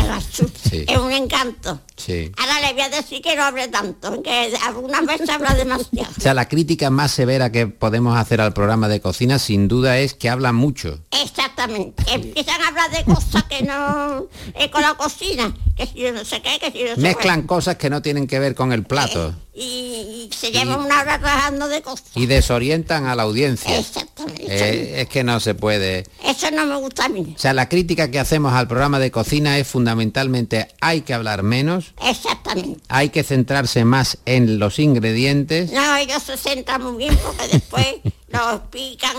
Sí. 0.69 0.85
Es 0.87 0.97
un 0.97 1.11
encanto. 1.11 1.79
Sí. 1.95 2.31
Ahora 2.37 2.59
le 2.61 2.73
voy 2.73 2.81
a 2.81 2.89
decir 2.89 3.21
que 3.21 3.35
no 3.35 3.43
hable 3.43 3.67
tanto, 3.69 4.21
que 4.21 4.53
algunas 4.65 5.05
veces 5.05 5.29
habla 5.29 5.53
demasiado. 5.53 6.11
O 6.17 6.21
sea, 6.21 6.33
la 6.33 6.47
crítica 6.47 6.89
más 6.89 7.11
severa 7.11 7.51
que 7.51 7.67
podemos 7.67 8.17
hacer 8.17 8.41
al 8.41 8.53
programa 8.53 8.87
de 8.87 8.99
cocina 9.01 9.39
sin 9.39 9.67
duda 9.67 9.97
es 9.99 10.13
que 10.13 10.29
habla 10.29 10.51
mucho. 10.53 10.99
Exactamente. 11.23 12.03
Empiezan 12.11 12.61
a 12.61 12.67
hablar 12.69 12.91
de 12.91 13.03
cosas 13.03 13.43
que 13.43 13.61
no... 13.63 14.25
eh, 14.55 14.69
con 14.71 14.81
la 14.81 14.93
cocina, 14.95 15.55
que 15.75 15.85
si 15.87 15.99
yo 15.99 16.11
no 16.11 16.23
sé 16.25 16.41
qué, 16.41 16.59
que 16.59 16.71
si 16.71 16.79
yo 16.79 16.89
no 16.89 16.95
sé 16.95 17.01
Mezclan 17.01 17.41
qué. 17.41 17.47
cosas 17.47 17.75
que 17.77 17.89
no 17.89 18.01
tienen 18.01 18.27
que 18.27 18.39
ver 18.39 18.55
con 18.55 18.71
el 18.73 18.83
plato. 18.83 19.35
Y, 19.53 20.29
y 20.29 20.29
se 20.35 20.51
lleva 20.51 20.75
una 20.77 20.99
hora 21.01 21.17
trabajando 21.19 21.67
de 21.69 21.81
cosas. 21.81 22.07
Y 22.15 22.25
desorientan 22.25 23.05
a 23.05 23.15
la 23.15 23.23
audiencia. 23.23 23.77
Exactamente. 23.77 24.45
Eh, 24.47 25.01
es 25.01 25.07
que 25.09 25.23
no 25.23 25.39
se 25.39 25.55
puede. 25.55 26.03
Eso 26.23 26.51
no 26.51 26.65
me 26.65 26.75
gusta 26.77 27.05
a 27.05 27.09
mí. 27.09 27.33
O 27.35 27.39
sea, 27.39 27.53
la 27.53 27.69
crítica 27.69 28.11
que 28.11 28.19
hacemos 28.19 28.51
al 28.53 28.67
programa 28.67 28.99
de 28.99 29.11
cocina 29.11 29.54
es 29.57 29.67
fundamentalmente 29.67 30.67
hay 30.81 31.01
que 31.01 31.13
hablar 31.13 31.43
menos, 31.43 31.93
Exactamente. 32.03 32.81
hay 32.87 33.09
que 33.09 33.23
centrarse 33.23 33.85
más 33.85 34.17
en 34.25 34.59
los 34.59 34.79
ingredientes. 34.79 35.71
No, 35.71 35.95
ellos 35.97 36.23
se 36.23 36.37
centran 36.37 36.83
muy 36.83 36.97
bien 36.97 37.17
porque 37.17 37.47
después 37.51 37.85
lo 38.29 38.51
explican 38.55 39.15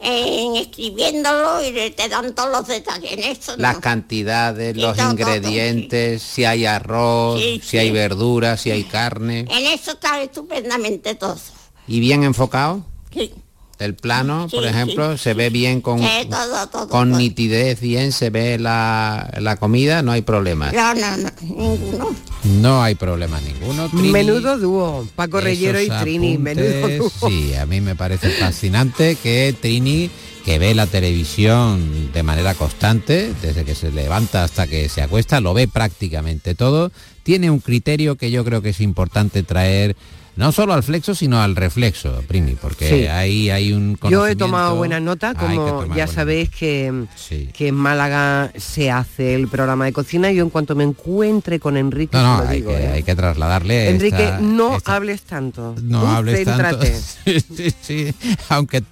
en 0.00 0.56
escribiéndolo 0.56 1.64
y 1.64 1.90
te 1.90 2.08
dan 2.08 2.34
todos 2.34 2.50
los 2.50 2.66
detalles. 2.66 3.12
En 3.12 3.20
eso 3.20 3.56
Las 3.56 3.78
cantidades, 3.78 4.76
los 4.76 4.96
todo, 4.96 5.06
todo, 5.06 5.10
ingredientes, 5.12 6.22
si 6.22 6.44
hay 6.44 6.66
arroz, 6.66 7.40
Sí, 7.40 7.60
si 7.64 7.78
hay 7.78 7.90
verduras, 7.90 8.60
si 8.60 8.70
hay 8.70 8.84
carne. 8.84 9.40
En 9.40 9.66
eso 9.66 9.92
está 9.92 10.20
estupendamente 10.22 11.14
todo. 11.14 11.38
Y 11.86 12.00
bien 12.00 12.24
enfocado. 12.24 12.84
Sí. 13.12 13.32
El 13.84 13.94
plano, 13.94 14.48
por 14.50 14.64
ejemplo, 14.64 15.16
sí, 15.16 15.24
se 15.24 15.34
ve 15.34 15.50
bien 15.50 15.80
con, 15.80 15.98
Sí, 16.00 16.08
todo, 16.30 16.66
todo, 16.68 16.88
con 16.88 17.10
todo. 17.10 17.18
nitidez, 17.18 17.80
bien 17.80 18.12
se 18.12 18.30
ve 18.30 18.58
la, 18.58 19.32
la 19.40 19.56
comida, 19.56 20.02
no 20.02 20.12
hay 20.12 20.22
problema. 20.22 20.72
No, 20.72 20.94
no, 20.94 21.16
no, 21.16 21.30
ninguno. 21.42 22.14
No 22.44 22.82
hay 22.82 22.94
problema 22.94 23.40
ninguno. 23.40 23.88
Trini. 23.88 24.08
Menudo 24.10 24.58
dúo, 24.58 25.06
Paco 25.16 25.40
Reyero 25.40 25.80
y 25.80 25.84
Esos 25.86 26.00
Trini, 26.02 26.38
menudo 26.38 26.88
dúo. 26.98 27.28
Sí, 27.28 27.54
a 27.54 27.66
mí 27.66 27.80
me 27.80 27.94
parece 27.94 28.30
fascinante 28.30 29.16
que 29.22 29.54
Trini, 29.60 30.10
que 30.44 30.58
ve 30.58 30.74
la 30.74 30.86
televisión 30.86 32.12
de 32.12 32.22
manera 32.22 32.54
constante, 32.54 33.32
desde 33.42 33.64
que 33.64 33.74
se 33.74 33.90
levanta 33.90 34.44
hasta 34.44 34.66
que 34.66 34.88
se 34.88 35.00
acuesta, 35.02 35.40
lo 35.40 35.54
ve 35.54 35.68
prácticamente 35.68 36.54
todo, 36.54 36.92
tiene 37.22 37.50
un 37.50 37.60
criterio 37.60 38.16
que 38.16 38.30
yo 38.30 38.44
creo 38.44 38.60
que 38.60 38.70
es 38.70 38.80
importante 38.80 39.42
traer 39.42 39.96
no 40.36 40.52
solo 40.52 40.74
al 40.74 40.82
flexo, 40.82 41.14
sino 41.14 41.40
al 41.40 41.56
reflexo, 41.56 42.22
Primi, 42.26 42.54
porque 42.54 42.88
Sí. 42.88 43.06
ahí 43.06 43.50
hay 43.50 43.72
un 43.72 43.98
Yo 44.10 44.26
he 44.26 44.34
tomado 44.36 44.76
buena 44.76 45.00
nota, 45.00 45.34
como 45.34 45.86
ya 45.94 46.06
sabéis 46.06 46.50
que, 46.50 47.04
Sí. 47.16 47.48
que 47.52 47.68
en 47.68 47.74
Málaga 47.74 48.50
se 48.56 48.90
hace 48.90 49.34
el 49.34 49.48
programa 49.48 49.84
de 49.84 49.92
cocina. 49.92 50.30
Yo 50.32 50.42
en 50.42 50.50
cuanto 50.50 50.74
me 50.74 50.84
encuentre 50.84 51.60
con 51.60 51.76
Enrique, 51.76 52.16
No, 52.16 52.38
no, 52.42 52.48
hay 52.48 52.58
digo, 52.60 52.70
que, 52.72 52.82
¿eh? 52.84 52.88
hay 52.88 53.02
que 53.02 53.14
trasladarle 53.14 53.90
Enrique, 53.90 54.24
esta- 54.24 54.40
no 54.40 54.76
esta- 54.76 54.96
hables 54.96 55.22
tanto. 55.22 55.74
No 55.82 56.00
Tú 56.00 56.06
hables 56.06 56.44
tanto. 56.44 56.80
céntrate. 56.80 56.94
Sí, 57.24 57.40
sí, 57.40 57.74
sí. 57.80 58.14
Aunque, 58.48 58.82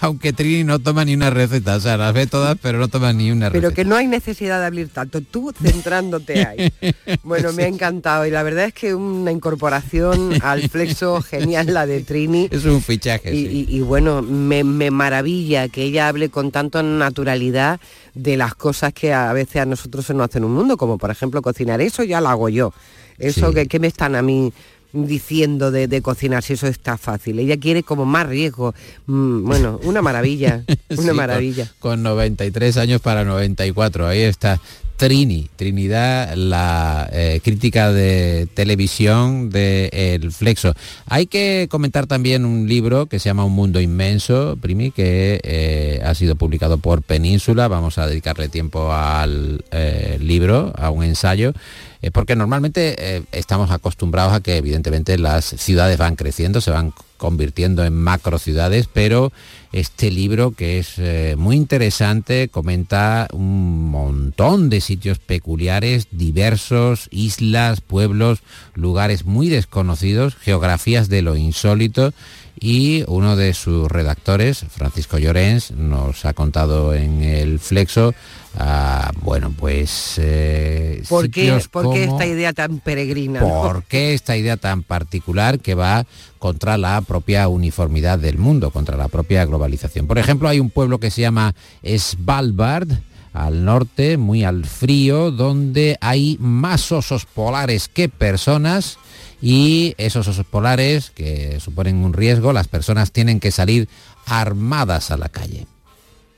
aunque 0.00 0.32
Trini 0.32 0.64
no 0.64 0.78
toma 0.78 1.04
ni 1.04 1.14
una 1.14 1.30
receta, 1.30 1.76
o 1.76 1.80
sea, 1.80 1.96
las 1.96 2.12
ve 2.12 2.26
todas, 2.26 2.56
pero 2.60 2.78
no 2.78 2.88
toma 2.88 3.12
ni 3.12 3.30
una 3.30 3.50
Pero 3.50 3.68
receta. 3.68 3.74
que 3.82 3.88
no 3.88 3.96
hay 3.96 4.06
necesidad 4.06 4.60
de 4.60 4.66
hablar 4.66 4.86
tanto, 4.92 5.20
tú 5.20 5.52
centrándote 5.62 6.44
ahí. 6.44 6.72
Bueno, 7.22 7.52
me 7.52 7.64
ha 7.64 7.66
encantado 7.68 8.26
y 8.26 8.30
la 8.30 8.42
verdad 8.42 8.66
es 8.66 8.74
que 8.74 8.94
una 8.94 9.30
incorporación 9.32 10.34
al 10.42 10.68
flexo 10.68 10.87
genial 11.30 11.72
la 11.74 11.86
de 11.86 12.00
Trini. 12.02 12.48
Es 12.50 12.64
un 12.64 12.82
fichaje, 12.82 13.34
Y, 13.34 13.46
sí. 13.46 13.66
y- 13.68 13.76
y 13.76 13.80
bueno, 13.80 14.22
me, 14.22 14.64
me 14.64 14.90
maravilla 14.90 15.68
que 15.68 15.82
ella 15.84 16.08
hable 16.08 16.28
con 16.28 16.50
tanta 16.50 16.82
naturalidad 16.82 17.80
de 18.14 18.36
las 18.36 18.54
cosas 18.54 18.92
que 18.92 19.12
a 19.12 19.32
veces 19.32 19.62
a 19.62 19.66
nosotros 19.66 20.06
se 20.06 20.14
nos 20.14 20.28
hacen 20.28 20.44
un 20.44 20.52
mundo, 20.54 20.76
como 20.76 20.98
por 20.98 21.10
ejemplo 21.10 21.42
cocinar. 21.42 21.80
Eso 21.80 22.02
ya 22.04 22.20
lo 22.20 22.28
hago 22.28 22.48
yo. 22.48 22.72
Eso 23.18 23.48
Sí. 23.48 23.54
que, 23.54 23.66
que 23.66 23.78
me 23.80 23.86
están 23.88 24.14
a 24.14 24.22
mí 24.22 24.52
diciendo 24.92 25.70
de, 25.70 25.86
de 25.86 26.00
cocinar 26.00 26.42
si 26.42 26.54
eso 26.54 26.66
está 26.66 26.96
fácil. 26.96 27.38
Ella 27.38 27.58
quiere 27.58 27.82
como 27.82 28.06
más 28.06 28.26
riesgo. 28.26 28.74
Mm, 29.06 29.44
bueno, 29.44 29.78
una 29.82 30.00
maravilla, 30.02 30.64
una 30.88 31.02
Sí, 31.02 31.06
con- 31.08 31.16
maravilla. 31.16 31.70
Con, 31.78 32.02
93 32.02 32.76
años 32.78 33.00
para 33.00 33.24
94, 33.24 34.06
ahí 34.06 34.20
está. 34.22 34.60
Trini, 34.98 35.48
Trinidad, 35.54 36.34
la 36.34 37.08
eh, 37.12 37.40
crítica 37.44 37.92
de 37.92 38.48
televisión 38.52 39.48
de 39.48 39.90
El 39.92 40.32
Flexo. 40.32 40.74
Hay 41.06 41.26
que 41.26 41.68
comentar 41.70 42.08
también 42.08 42.44
un 42.44 42.68
libro 42.68 43.06
que 43.06 43.20
se 43.20 43.28
llama 43.28 43.44
Un 43.44 43.52
Mundo 43.52 43.80
Inmenso, 43.80 44.58
Primi, 44.60 44.90
que 44.90 45.40
eh, 45.44 46.02
ha 46.04 46.16
sido 46.16 46.34
publicado 46.34 46.78
por 46.78 47.02
Península. 47.02 47.68
Vamos 47.68 47.96
a 47.98 48.08
dedicarle 48.08 48.48
tiempo 48.48 48.92
al 48.92 49.64
eh, 49.70 50.18
libro, 50.20 50.72
a 50.76 50.90
un 50.90 51.04
ensayo. 51.04 51.52
Eh, 52.00 52.10
porque 52.10 52.36
normalmente 52.36 52.94
eh, 52.98 53.22
estamos 53.32 53.70
acostumbrados 53.70 54.32
a 54.32 54.40
que 54.40 54.56
evidentemente 54.56 55.18
las 55.18 55.44
ciudades 55.44 55.98
van 55.98 56.16
creciendo, 56.16 56.60
se 56.60 56.70
van 56.70 56.92
convirtiendo 57.16 57.84
en 57.84 57.94
macro 57.94 58.38
ciudades, 58.38 58.88
pero 58.92 59.32
este 59.72 60.10
libro 60.10 60.52
que 60.52 60.78
es 60.78 60.94
eh, 60.98 61.34
muy 61.36 61.56
interesante 61.56 62.48
comenta 62.48 63.26
un 63.32 63.90
montón 63.90 64.70
de 64.70 64.80
sitios 64.80 65.18
peculiares, 65.18 66.06
diversos, 66.12 67.08
islas, 67.10 67.80
pueblos, 67.80 68.38
lugares 68.74 69.24
muy 69.24 69.48
desconocidos, 69.48 70.36
geografías 70.36 71.08
de 71.08 71.22
lo 71.22 71.36
insólito 71.36 72.14
y 72.60 73.04
uno 73.06 73.36
de 73.36 73.54
sus 73.54 73.90
redactores, 73.90 74.64
Francisco 74.70 75.18
Llorens, 75.18 75.72
nos 75.72 76.24
ha 76.24 76.32
contado 76.32 76.94
en 76.94 77.22
el 77.22 77.58
Flexo, 77.58 78.14
ah, 78.56 79.12
bueno, 79.22 79.52
pues... 79.56 80.14
eh, 80.18 81.02
¿Por 81.08 81.30
qué, 81.30 81.54
esta 81.56 82.26
idea 82.26 82.52
tan 82.52 82.80
peregrina? 82.80 83.40
no? 83.40 83.62
¿Por 83.62 83.84
qué 83.84 84.14
esta 84.14 84.36
idea 84.36 84.56
tan 84.56 84.82
particular 84.82 85.60
que 85.60 85.74
va 85.74 86.06
contra 86.38 86.78
la 86.78 87.00
propia 87.02 87.48
uniformidad 87.48 88.18
del 88.18 88.38
mundo, 88.38 88.70
contra 88.70 88.96
la 88.96 89.08
propia 89.08 89.44
globalización? 89.44 90.06
Por 90.06 90.18
ejemplo, 90.18 90.48
hay 90.48 90.60
un 90.60 90.70
pueblo 90.70 90.98
que 90.98 91.10
se 91.10 91.20
llama 91.20 91.54
Svalbard, 91.84 92.88
al 93.32 93.64
norte, 93.64 94.16
muy 94.16 94.44
al 94.44 94.64
frío, 94.64 95.30
donde 95.30 95.96
hay 96.00 96.36
más 96.40 96.90
osos 96.90 97.24
polares 97.26 97.88
que 97.88 98.08
personas 98.08 98.98
y 99.40 99.94
esos 99.98 100.26
osos 100.26 100.46
polares 100.46 101.10
que 101.10 101.60
suponen 101.60 101.96
un 101.96 102.12
riesgo, 102.12 102.52
las 102.52 102.68
personas 102.68 103.12
tienen 103.12 103.38
que 103.38 103.52
salir 103.52 103.88
armadas 104.26 105.10
a 105.10 105.16
la 105.16 105.28
calle. 105.28 105.66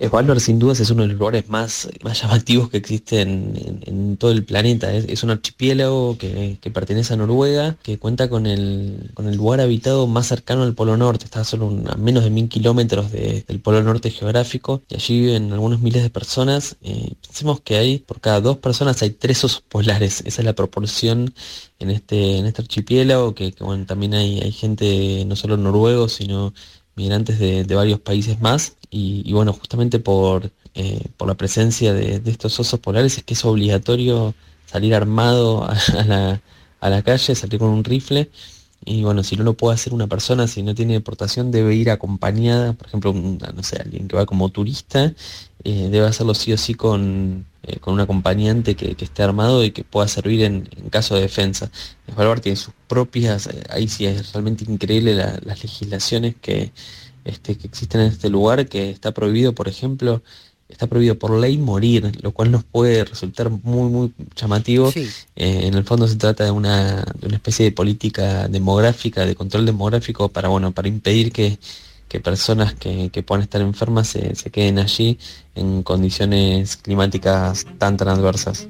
Svalbard 0.00 0.40
sin 0.40 0.58
dudas 0.58 0.80
es 0.80 0.90
uno 0.90 1.02
de 1.02 1.08
los 1.08 1.18
lugares 1.18 1.48
más, 1.48 1.88
más 2.02 2.22
llamativos 2.22 2.70
que 2.70 2.78
existen 2.78 3.54
en, 3.56 3.80
en 3.86 4.16
todo 4.16 4.30
el 4.30 4.44
planeta. 4.44 4.92
Es, 4.94 5.22
un 5.22 5.30
archipiélago 5.30 6.16
que, 6.16 6.56
que 6.60 6.70
pertenece 6.70 7.12
a 7.12 7.16
Noruega, 7.16 7.76
que 7.82 7.98
cuenta 7.98 8.28
con 8.30 8.46
el, 8.46 9.10
con 9.14 9.28
el 9.28 9.36
lugar 9.36 9.60
habitado 9.60 10.06
más 10.06 10.26
cercano 10.26 10.62
al 10.62 10.74
Polo 10.74 10.96
Norte. 10.96 11.26
Está 11.26 11.44
solo 11.44 11.66
a 11.88 11.96
menos 11.96 12.24
de 12.24 12.30
mil 12.30 12.48
kilómetros 12.48 13.12
de- 13.12 13.44
del 13.46 13.60
Polo 13.60 13.82
Norte 13.82 14.10
geográfico 14.10 14.82
y 14.88 14.94
allí 14.94 15.20
viven 15.20 15.52
algunos 15.52 15.80
miles 15.80 16.02
de 16.02 16.10
personas. 16.10 16.76
Eh, 16.82 17.12
pensemos 17.26 17.60
que 17.60 17.76
hay, 17.76 17.98
por 17.98 18.20
cada 18.20 18.40
dos 18.40 18.56
personas 18.56 19.02
hay 19.02 19.10
tres 19.10 19.44
osos 19.44 19.60
polares. 19.60 20.22
Esa 20.24 20.40
es 20.40 20.44
la 20.46 20.54
proporción 20.54 21.34
en 21.78 21.90
este, 21.90 22.38
en 22.38 22.46
este 22.46 22.62
archipiélago, 22.62 23.34
que, 23.34 23.52
también 23.86 24.14
hay, 24.14 24.40
hay 24.40 24.52
gente 24.52 25.24
no 25.26 25.36
solo 25.36 25.56
noruegos, 25.56 26.12
sino 26.14 26.52
migrantes 27.00 27.38
de, 27.38 27.64
varios 27.74 28.00
países 28.00 28.40
más. 28.40 28.76
Y, 28.90 29.32
bueno, 29.32 29.52
justamente 29.52 29.98
por, 29.98 30.50
eh, 30.74 31.04
por 31.16 31.28
la 31.28 31.34
presencia 31.34 31.94
de, 31.94 32.20
estos 32.26 32.60
osos 32.60 32.80
polares 32.80 33.16
es 33.18 33.24
que 33.24 33.34
es 33.34 33.44
obligatorio 33.44 34.34
salir 34.66 34.94
armado 34.94 35.64
a, 35.68 36.04
la, 36.04 36.42
a 36.80 36.90
la 36.90 37.02
calle, 37.02 37.34
salir 37.34 37.58
con 37.58 37.70
un 37.70 37.84
rifle. 37.84 38.30
Y 38.84 39.02
bueno, 39.02 39.22
si 39.22 39.36
no 39.36 39.44
lo 39.44 39.54
puede 39.54 39.74
hacer 39.74 39.92
una 39.92 40.06
persona, 40.06 40.46
si 40.46 40.62
no 40.62 40.74
tiene 40.74 40.94
deportación, 40.94 41.50
debe 41.50 41.74
ir 41.74 41.90
acompañada, 41.90 42.72
por 42.72 42.86
ejemplo, 42.86 43.12
no 43.12 43.62
sé, 43.62 43.76
alguien 43.76 44.08
que 44.08 44.16
va 44.16 44.24
como 44.24 44.48
turista, 44.48 45.14
eh, 45.64 45.88
debe 45.90 46.06
hacerlo 46.06 46.34
sí 46.34 46.52
o 46.52 46.56
sí 46.56 46.74
con, 46.74 47.46
eh, 47.62 47.78
con 47.80 47.94
un 47.94 48.00
acompañante 48.00 48.74
que, 48.74 48.94
que 48.94 49.04
esté 49.04 49.22
armado 49.22 49.64
y 49.64 49.70
que 49.70 49.84
pueda 49.84 50.08
servir 50.08 50.42
en, 50.44 50.68
en 50.76 50.90
caso 50.90 51.14
de 51.14 51.22
defensa. 51.22 51.70
Svalbard 52.12 52.40
tiene 52.40 52.56
sus 52.56 52.74
propias, 52.88 53.46
eh, 53.46 53.62
ahí 53.70 53.88
sí 53.88 54.06
es 54.06 54.32
realmente 54.32 54.64
increíble 54.66 55.14
la- 55.14 55.38
las 55.44 55.62
legislaciones 55.62 56.34
que, 56.40 56.72
este, 57.24 57.56
que 57.56 57.66
existen 57.66 58.00
en 58.00 58.08
este 58.08 58.30
lugar, 58.30 58.68
que 58.68 58.90
está 58.90 59.12
prohibido, 59.12 59.54
por 59.54 59.68
ejemplo, 59.68 60.22
está 60.68 60.86
prohibido 60.86 61.18
por 61.18 61.36
ley 61.38 61.58
morir, 61.58 62.12
lo 62.22 62.30
cual 62.30 62.52
nos 62.52 62.62
puede 62.62 63.04
resultar 63.04 63.50
muy, 63.50 63.90
muy 63.90 64.12
llamativo. 64.36 64.90
Sí. 64.92 65.08
Eh, 65.34 65.66
en 65.66 65.74
el 65.74 65.82
fondo 65.84 66.06
se 66.06 66.14
trata 66.14 66.44
de 66.44 66.52
una, 66.52 67.02
de 67.18 67.26
una 67.26 67.36
especie 67.36 67.64
de 67.64 67.72
política 67.72 68.46
demográfica, 68.48 69.26
de 69.26 69.34
control 69.34 69.66
demográfico 69.66 70.28
para, 70.28 70.48
bueno, 70.48 70.70
para 70.70 70.86
impedir 70.88 71.32
que, 71.32 71.58
que 72.10 72.18
personas 72.20 72.74
que, 72.74 73.08
que 73.10 73.22
puedan 73.22 73.42
estar 73.44 73.60
enfermas 73.60 74.08
se, 74.08 74.34
se 74.34 74.50
queden 74.50 74.80
allí 74.80 75.16
en 75.54 75.82
condiciones 75.84 76.76
climáticas 76.76 77.64
tan 77.78 77.96
adversas. 78.06 78.66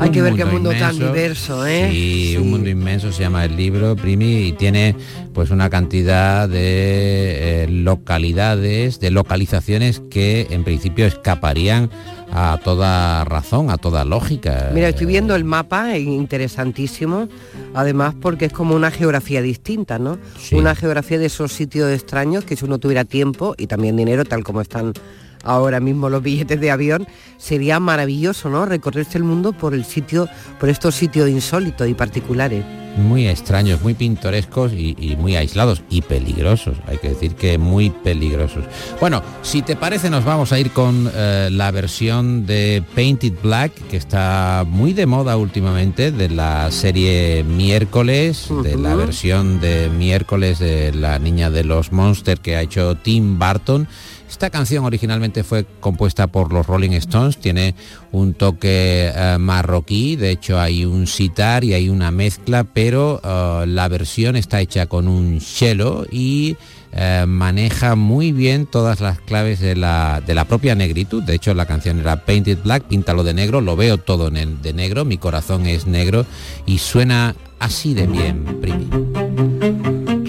Hay 0.00 0.10
que 0.10 0.20
ver 0.22 0.34
qué 0.34 0.44
mundo 0.44 0.70
tan 0.70 0.98
diverso, 0.98 1.64
¿eh? 1.66 1.88
Sí, 1.90 2.30
Sí. 2.32 2.36
un 2.36 2.50
mundo 2.50 2.68
inmenso 2.68 3.12
se 3.12 3.22
llama 3.22 3.44
el 3.44 3.56
libro, 3.56 3.94
Primi, 3.96 4.48
y 4.48 4.52
tiene 4.52 4.96
pues 5.32 5.50
una 5.50 5.70
cantidad 5.70 6.48
de 6.48 7.64
eh, 7.64 7.66
localidades, 7.68 8.98
de 9.00 9.10
localizaciones 9.10 10.02
que 10.10 10.48
en 10.50 10.64
principio 10.64 11.06
escaparían 11.06 11.90
a 12.32 12.58
toda 12.62 13.24
razón, 13.24 13.70
a 13.70 13.78
toda 13.78 14.04
lógica. 14.04 14.70
Mira, 14.74 14.88
estoy 14.88 15.06
viendo 15.06 15.34
el 15.34 15.44
mapa, 15.44 15.96
es 15.96 16.06
interesantísimo, 16.06 17.28
además 17.74 18.14
porque 18.20 18.46
es 18.46 18.52
como 18.52 18.74
una 18.74 18.90
geografía 18.90 19.42
distinta, 19.42 19.98
¿no? 19.98 20.18
Sí. 20.38 20.54
Una 20.54 20.74
geografía 20.74 21.18
de 21.18 21.26
esos 21.26 21.52
sitios 21.52 21.90
extraños 21.90 22.44
que 22.44 22.56
si 22.56 22.64
uno 22.64 22.78
tuviera 22.78 23.04
tiempo 23.04 23.54
y 23.56 23.66
también 23.66 23.96
dinero, 23.96 24.24
tal 24.24 24.44
como 24.44 24.60
están 24.60 24.92
ahora 25.44 25.80
mismo 25.80 26.08
los 26.08 26.22
billetes 26.22 26.60
de 26.60 26.70
avión, 26.70 27.06
sería 27.38 27.80
maravilloso, 27.80 28.50
¿no? 28.50 28.66
Recorrerse 28.66 29.18
el 29.18 29.24
mundo 29.24 29.52
por 29.52 29.74
el 29.74 29.84
sitio, 29.84 30.28
por 30.58 30.68
estos 30.68 30.94
sitios 30.94 31.28
insólitos 31.28 31.88
y 31.88 31.94
particulares. 31.94 32.64
muy 32.96 33.28
extraños, 33.28 33.80
muy 33.80 33.94
pintorescos 33.94 34.72
y, 34.72 35.16
muy 35.18 35.36
aislados 35.36 35.82
y 35.88 36.02
peligrosos. 36.02 36.78
Hay 36.88 36.98
que 36.98 37.10
decir 37.10 37.36
que 37.36 37.56
muy 37.56 37.90
peligrosos. 37.90 38.64
Bueno, 39.00 39.22
si 39.42 39.62
te 39.62 39.76
parece 39.76 40.10
nos 40.10 40.24
vamos 40.24 40.52
a 40.52 40.58
ir 40.58 40.72
con 40.72 41.08
eh, 41.14 41.48
la 41.52 41.70
versión 41.70 42.44
de 42.44 42.82
Painted 42.96 43.34
Black 43.40 43.72
que 43.88 43.96
está 43.96 44.64
muy 44.66 44.94
de 44.94 45.06
moda 45.06 45.36
últimamente 45.36 46.10
de 46.10 46.28
la 46.28 46.72
serie 46.72 47.44
Miércoles, 47.44 48.48
de 48.64 48.76
la 48.76 48.96
versión 48.96 49.60
de 49.60 49.88
Miércoles 49.90 50.58
de 50.58 50.92
la 50.92 51.20
niña 51.20 51.50
de 51.50 51.62
los 51.62 51.92
Monsters 51.92 52.40
que 52.40 52.56
ha 52.56 52.62
hecho 52.62 52.96
Tim 52.96 53.38
Burton 53.38 53.86
esta 54.28 54.50
canción 54.50 54.84
originalmente 54.84 55.42
fue 55.42 55.64
compuesta 55.80 56.26
por 56.26 56.52
los 56.52 56.66
Rolling 56.66 56.90
Stones, 56.92 57.38
tiene 57.38 57.74
un 58.12 58.34
toque 58.34 59.10
eh, 59.14 59.36
marroquí, 59.38 60.16
de 60.16 60.30
hecho 60.30 60.60
hay 60.60 60.84
un 60.84 61.06
sitar 61.06 61.64
y 61.64 61.74
hay 61.74 61.88
una 61.88 62.10
mezcla, 62.10 62.64
pero 62.64 63.20
eh, 63.24 63.64
la 63.66 63.88
versión 63.88 64.36
está 64.36 64.60
hecha 64.60 64.86
con 64.86 65.08
un 65.08 65.40
cello 65.40 66.06
y 66.10 66.56
eh, 66.92 67.24
maneja 67.26 67.94
muy 67.94 68.32
bien 68.32 68.66
todas 68.66 69.00
las 69.00 69.20
claves 69.20 69.60
de 69.60 69.76
la, 69.76 70.22
de 70.26 70.34
la, 70.34 70.44
propia 70.44 70.74
negritud. 70.74 71.22
De 71.22 71.34
hecho, 71.34 71.54
la 71.54 71.66
canción 71.66 71.98
era 72.00 72.24
Painted 72.24 72.58
Black, 72.62 72.84
píntalo 72.84 73.24
de 73.24 73.34
negro, 73.34 73.60
lo 73.60 73.76
veo 73.76 73.98
todo 73.98 74.30
de 74.30 74.72
negro, 74.72 75.04
mi 75.04 75.18
corazón 75.18 75.66
es 75.66 75.86
negro 75.86 76.26
y 76.66 76.78
suena 76.78 77.34
así 77.58 77.94
de 77.94 78.06
bien, 78.06 78.44
Primi 78.60 79.07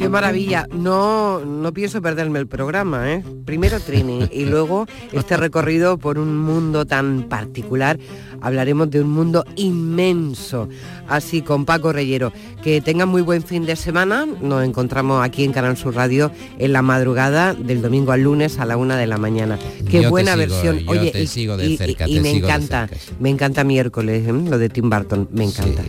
maravilla. 0.09 0.67
No, 0.71 1.39
no 1.45 1.73
pienso 1.73 2.01
perderme 2.01 2.39
el 2.39 2.47
programa, 2.47 3.11
¿eh? 3.11 3.23
Primero 3.45 3.79
Trini 3.79 4.27
y 4.31 4.45
luego 4.45 4.85
este 5.11 5.37
recorrido 5.37 5.97
por 5.97 6.17
un 6.19 6.37
mundo 6.37 6.85
tan 6.85 7.23
particular. 7.29 7.99
Hablaremos 8.41 8.89
de 8.89 9.01
un 9.01 9.09
mundo 9.09 9.43
inmenso, 9.55 10.69
así 11.07 11.41
con 11.41 11.65
Paco 11.65 11.91
Reyero. 11.91 12.31
Que 12.63 12.81
tengan 12.81 13.09
muy 13.09 13.21
buen 13.21 13.43
fin 13.43 13.65
de 13.65 13.75
semana. 13.75 14.25
Nos 14.25 14.63
encontramos 14.63 15.23
aquí 15.23 15.43
en 15.43 15.51
Canal 15.51 15.77
Sur 15.77 15.95
Radio 15.95 16.31
en 16.57 16.73
la 16.73 16.81
madrugada 16.81 17.53
del 17.53 17.81
domingo 17.81 18.11
al 18.11 18.23
lunes 18.23 18.59
a 18.59 18.65
la 18.65 18.77
una 18.77 18.97
de 18.97 19.07
la 19.07 19.17
mañana. 19.17 19.57
Qué 19.89 20.07
buena 20.07 20.35
versión. 20.35 20.81
Oye, 20.87 21.11
y, 21.15 21.27
sigo 21.27 21.57
de 21.57 21.77
cerca, 21.77 22.07
y, 22.07 22.19
me 22.19 22.31
encanta, 22.31 22.89
me 23.19 23.29
encanta 23.29 23.63
miércoles, 23.63 24.27
¿eh? 24.27 24.31
lo 24.31 24.57
de 24.57 24.69
Tim 24.69 24.89
Burton, 24.89 25.27
me 25.31 25.45
encanta. 25.45 25.83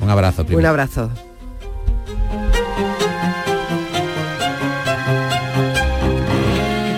Un 0.00 0.10
abrazo. 0.10 0.46
Un 0.50 0.66
abrazo. 0.66 1.10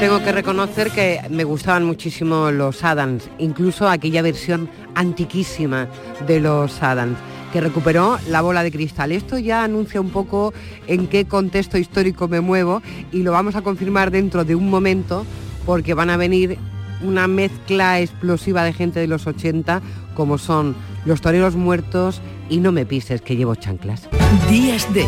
Tengo 0.00 0.24
que 0.24 0.32
reconocer 0.32 0.90
que 0.90 1.20
me 1.28 1.44
gustaban 1.44 1.84
muchísimo 1.84 2.50
los 2.50 2.84
Adams, 2.84 3.28
incluso 3.38 3.86
aquella 3.86 4.22
versión 4.22 4.70
antiquísima 4.94 5.88
de 6.26 6.40
los 6.40 6.82
Adams 6.82 7.18
que 7.52 7.60
recuperó 7.60 8.18
la 8.26 8.40
bola 8.40 8.62
de 8.62 8.72
cristal. 8.72 9.12
Esto 9.12 9.36
ya 9.36 9.62
anuncia 9.62 10.00
un 10.00 10.08
poco 10.08 10.54
en 10.86 11.06
qué 11.06 11.26
contexto 11.26 11.76
histórico 11.76 12.28
me 12.28 12.40
muevo 12.40 12.80
y 13.12 13.22
lo 13.22 13.32
vamos 13.32 13.56
a 13.56 13.62
confirmar 13.62 14.10
dentro 14.10 14.46
de 14.46 14.54
un 14.54 14.70
momento 14.70 15.26
porque 15.66 15.92
van 15.92 16.08
a 16.08 16.16
venir 16.16 16.56
una 17.02 17.28
mezcla 17.28 18.00
explosiva 18.00 18.64
de 18.64 18.72
gente 18.72 19.00
de 19.00 19.06
los 19.06 19.26
80 19.26 19.82
como 20.14 20.38
son 20.38 20.76
los 21.04 21.20
toreros 21.20 21.56
muertos 21.56 22.22
y 22.48 22.60
no 22.60 22.72
me 22.72 22.86
pises 22.86 23.20
que 23.20 23.36
llevo 23.36 23.54
chanclas. 23.54 24.08
Días 24.48 24.92
de 24.94 25.04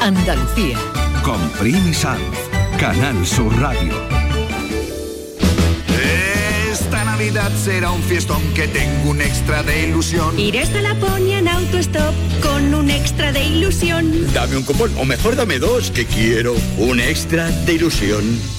Andalucía. 0.00 0.78
Con 1.24 1.40
Primi 1.58 1.92
Sanz, 1.92 2.22
Canal 2.78 3.26
Sur 3.26 3.52
Radio. 3.60 4.17
Navidad 6.90 7.52
será 7.56 7.90
un 7.90 8.02
fiestón 8.02 8.42
que 8.54 8.66
tengo 8.68 9.10
un 9.10 9.20
extra 9.20 9.62
de 9.62 9.88
ilusión. 9.88 10.38
Iré 10.38 10.60
hasta 10.60 10.80
Laponia 10.80 11.38
en 11.38 11.48
autostop 11.48 12.14
con 12.42 12.74
un 12.74 12.90
extra 12.90 13.32
de 13.32 13.44
ilusión. 13.44 14.32
Dame 14.32 14.56
un 14.56 14.62
cupón, 14.62 14.90
o 14.96 15.04
mejor 15.04 15.36
dame 15.36 15.58
dos, 15.58 15.90
que 15.90 16.06
quiero 16.06 16.54
un 16.78 17.00
extra 17.00 17.50
de 17.50 17.74
ilusión. 17.74 18.57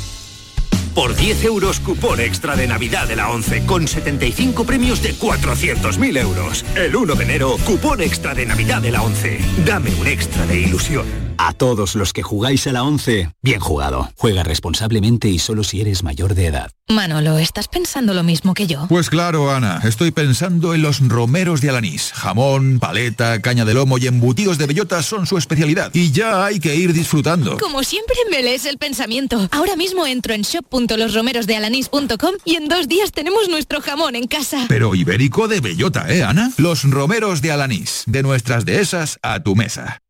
Por 0.93 1.15
10 1.15 1.43
euros, 1.45 1.79
cupón 1.79 2.19
extra 2.19 2.55
de 2.55 2.67
Navidad 2.67 3.07
de 3.07 3.15
la 3.15 3.29
11, 3.29 3.65
con 3.65 3.87
75 3.87 4.65
premios 4.65 5.01
de 5.01 5.15
400.000 5.15 6.17
euros. 6.19 6.65
El 6.75 6.95
1 6.95 7.15
de 7.15 7.23
enero, 7.23 7.57
cupón 7.65 8.01
extra 8.01 8.33
de 8.33 8.45
Navidad 8.45 8.81
de 8.81 8.91
la 8.91 9.01
11. 9.01 9.39
Dame 9.65 9.93
un 9.95 10.07
extra 10.07 10.45
de 10.45 10.59
ilusión. 10.59 11.29
A 11.41 11.53
todos 11.53 11.95
los 11.95 12.11
que 12.11 12.21
jugáis 12.21 12.67
a 12.67 12.73
la 12.73 12.83
11, 12.83 13.31
bien 13.41 13.61
jugado. 13.61 14.11
Juega 14.17 14.43
responsablemente 14.43 15.29
y 15.29 15.39
solo 15.39 15.63
si 15.63 15.79
eres 15.79 16.03
mayor 16.03 16.35
de 16.35 16.47
edad. 16.47 16.71
Manolo, 16.89 17.37
¿estás 17.37 17.67
pensando 17.67 18.13
lo 18.13 18.23
mismo 18.23 18.53
que 18.53 18.67
yo? 18.67 18.87
Pues 18.89 19.09
claro, 19.09 19.49
Ana. 19.51 19.79
Estoy 19.85 20.11
pensando 20.11 20.73
en 20.73 20.81
los 20.81 21.07
romeros 21.07 21.61
de 21.61 21.69
Alanís. 21.69 22.11
Jamón, 22.13 22.79
paleta, 22.79 23.41
caña 23.41 23.63
de 23.63 23.73
lomo 23.73 23.97
y 23.99 24.07
embutidos 24.07 24.57
de 24.57 24.65
bellota 24.65 25.01
son 25.01 25.27
su 25.27 25.37
especialidad. 25.37 25.91
Y 25.93 26.11
ya 26.11 26.43
hay 26.43 26.59
que 26.59 26.75
ir 26.75 26.91
disfrutando. 26.91 27.57
Como 27.57 27.83
siempre 27.83 28.15
me 28.29 28.43
lees 28.43 28.65
el 28.65 28.77
pensamiento. 28.77 29.47
Ahora 29.51 29.77
mismo 29.77 30.05
entro 30.07 30.33
en 30.33 30.43
shop.losromerosdealanís.com 30.87 32.35
y 32.45 32.55
en 32.55 32.67
dos 32.67 32.87
días 32.87 33.11
tenemos 33.11 33.49
nuestro 33.49 33.81
jamón 33.81 34.15
en 34.15 34.27
casa. 34.27 34.65
Pero 34.67 34.95
ibérico 34.95 35.47
de 35.47 35.59
bellota, 35.59 36.05
¿eh, 36.09 36.23
Ana? 36.23 36.51
Los 36.57 36.83
romeros 36.89 37.41
de 37.41 37.51
Alanís. 37.51 38.03
De 38.07 38.23
nuestras 38.23 38.65
dehesas 38.65 39.19
a 39.21 39.41
tu 39.41 39.55
mesa. 39.55 40.01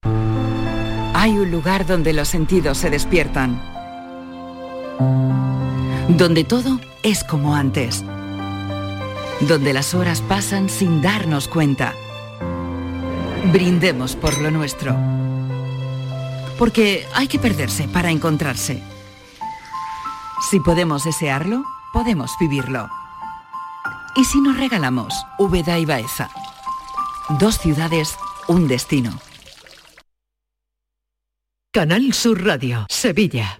Hay 1.14 1.32
un 1.32 1.52
lugar 1.52 1.86
donde 1.86 2.14
los 2.14 2.28
sentidos 2.28 2.78
se 2.78 2.90
despiertan. 2.90 3.62
Donde 6.10 6.44
todo 6.44 6.80
es 7.04 7.24
como 7.24 7.56
antes. 7.56 8.04
Donde 9.42 9.74
las 9.74 9.94
horas 9.94 10.22
pasan 10.22 10.70
sin 10.70 11.02
darnos 11.02 11.48
cuenta. 11.48 11.94
Brindemos 13.52 14.16
por 14.16 14.40
lo 14.40 14.52
nuestro. 14.52 14.96
Porque 16.58 17.06
hay 17.14 17.28
que 17.28 17.40
perderse 17.40 17.88
para 17.88 18.12
encontrarse. 18.12 18.82
Si 20.42 20.60
podemos 20.60 21.04
desearlo, 21.04 21.64
podemos 21.92 22.32
vivirlo. 22.40 22.90
¿Y 24.16 24.24
si 24.24 24.40
nos 24.42 24.58
regalamos 24.58 25.14
Úbeda 25.38 25.78
y 25.78 25.86
Baeza? 25.86 26.30
Dos 27.40 27.60
ciudades, 27.60 28.18
un 28.48 28.68
destino. 28.68 29.12
Canal 31.72 32.14
Sur 32.14 32.44
Radio, 32.46 32.88
Sevilla. 32.90 33.60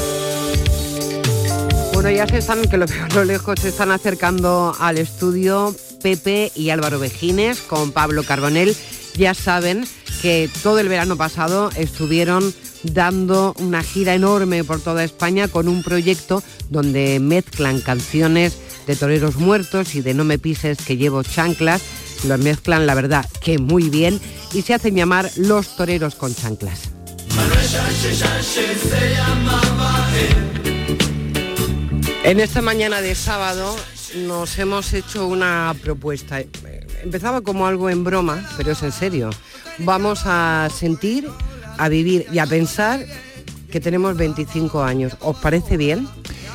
Bueno, 2.01 2.17
ya 2.17 2.25
se 2.25 2.39
están, 2.39 2.63
que 2.63 2.77
lo 2.77 2.87
veo 2.87 3.07
lo 3.13 3.23
lejos, 3.25 3.59
se 3.59 3.69
están 3.69 3.91
acercando 3.91 4.75
al 4.79 4.97
estudio 4.97 5.75
Pepe 6.01 6.51
y 6.55 6.71
Álvaro 6.71 6.97
Vejines 6.97 7.59
con 7.59 7.91
Pablo 7.91 8.23
Carbonell. 8.23 8.75
Ya 9.13 9.35
saben 9.35 9.85
que 10.23 10.49
todo 10.63 10.79
el 10.79 10.89
verano 10.89 11.15
pasado 11.15 11.69
estuvieron 11.75 12.55
dando 12.81 13.53
una 13.59 13.83
gira 13.83 14.15
enorme 14.15 14.63
por 14.63 14.81
toda 14.81 15.03
España 15.03 15.47
con 15.47 15.67
un 15.67 15.83
proyecto 15.83 16.41
donde 16.71 17.19
mezclan 17.19 17.81
canciones 17.81 18.57
de 18.87 18.95
toreros 18.95 19.35
muertos 19.35 19.93
y 19.93 20.01
de 20.01 20.15
No 20.15 20.23
me 20.23 20.39
pises 20.39 20.79
que 20.79 20.97
llevo 20.97 21.21
chanclas. 21.21 21.83
Los 22.23 22.39
mezclan, 22.39 22.87
la 22.87 22.95
verdad, 22.95 23.27
que 23.43 23.59
muy 23.59 23.91
bien 23.91 24.19
y 24.53 24.63
se 24.63 24.73
hacen 24.73 24.95
llamar 24.95 25.29
Los 25.35 25.75
Toreros 25.75 26.15
con 26.15 26.33
Chanclas. 26.33 26.89
En 32.23 32.39
esta 32.39 32.61
mañana 32.61 33.01
de 33.01 33.15
sábado 33.15 33.75
nos 34.15 34.59
hemos 34.59 34.93
hecho 34.93 35.27
una 35.27 35.75
propuesta. 35.81 36.41
Empezaba 37.01 37.41
como 37.41 37.65
algo 37.65 37.89
en 37.89 38.03
broma, 38.03 38.47
pero 38.57 38.71
es 38.71 38.83
en 38.83 38.91
serio. 38.91 39.31
Vamos 39.79 40.21
a 40.25 40.69
sentir, 40.73 41.27
a 41.77 41.89
vivir 41.89 42.27
y 42.31 42.37
a 42.37 42.45
pensar 42.45 43.05
que 43.71 43.79
tenemos 43.79 44.17
25 44.17 44.83
años. 44.83 45.17
¿Os 45.21 45.35
parece 45.37 45.77
bien? 45.77 46.07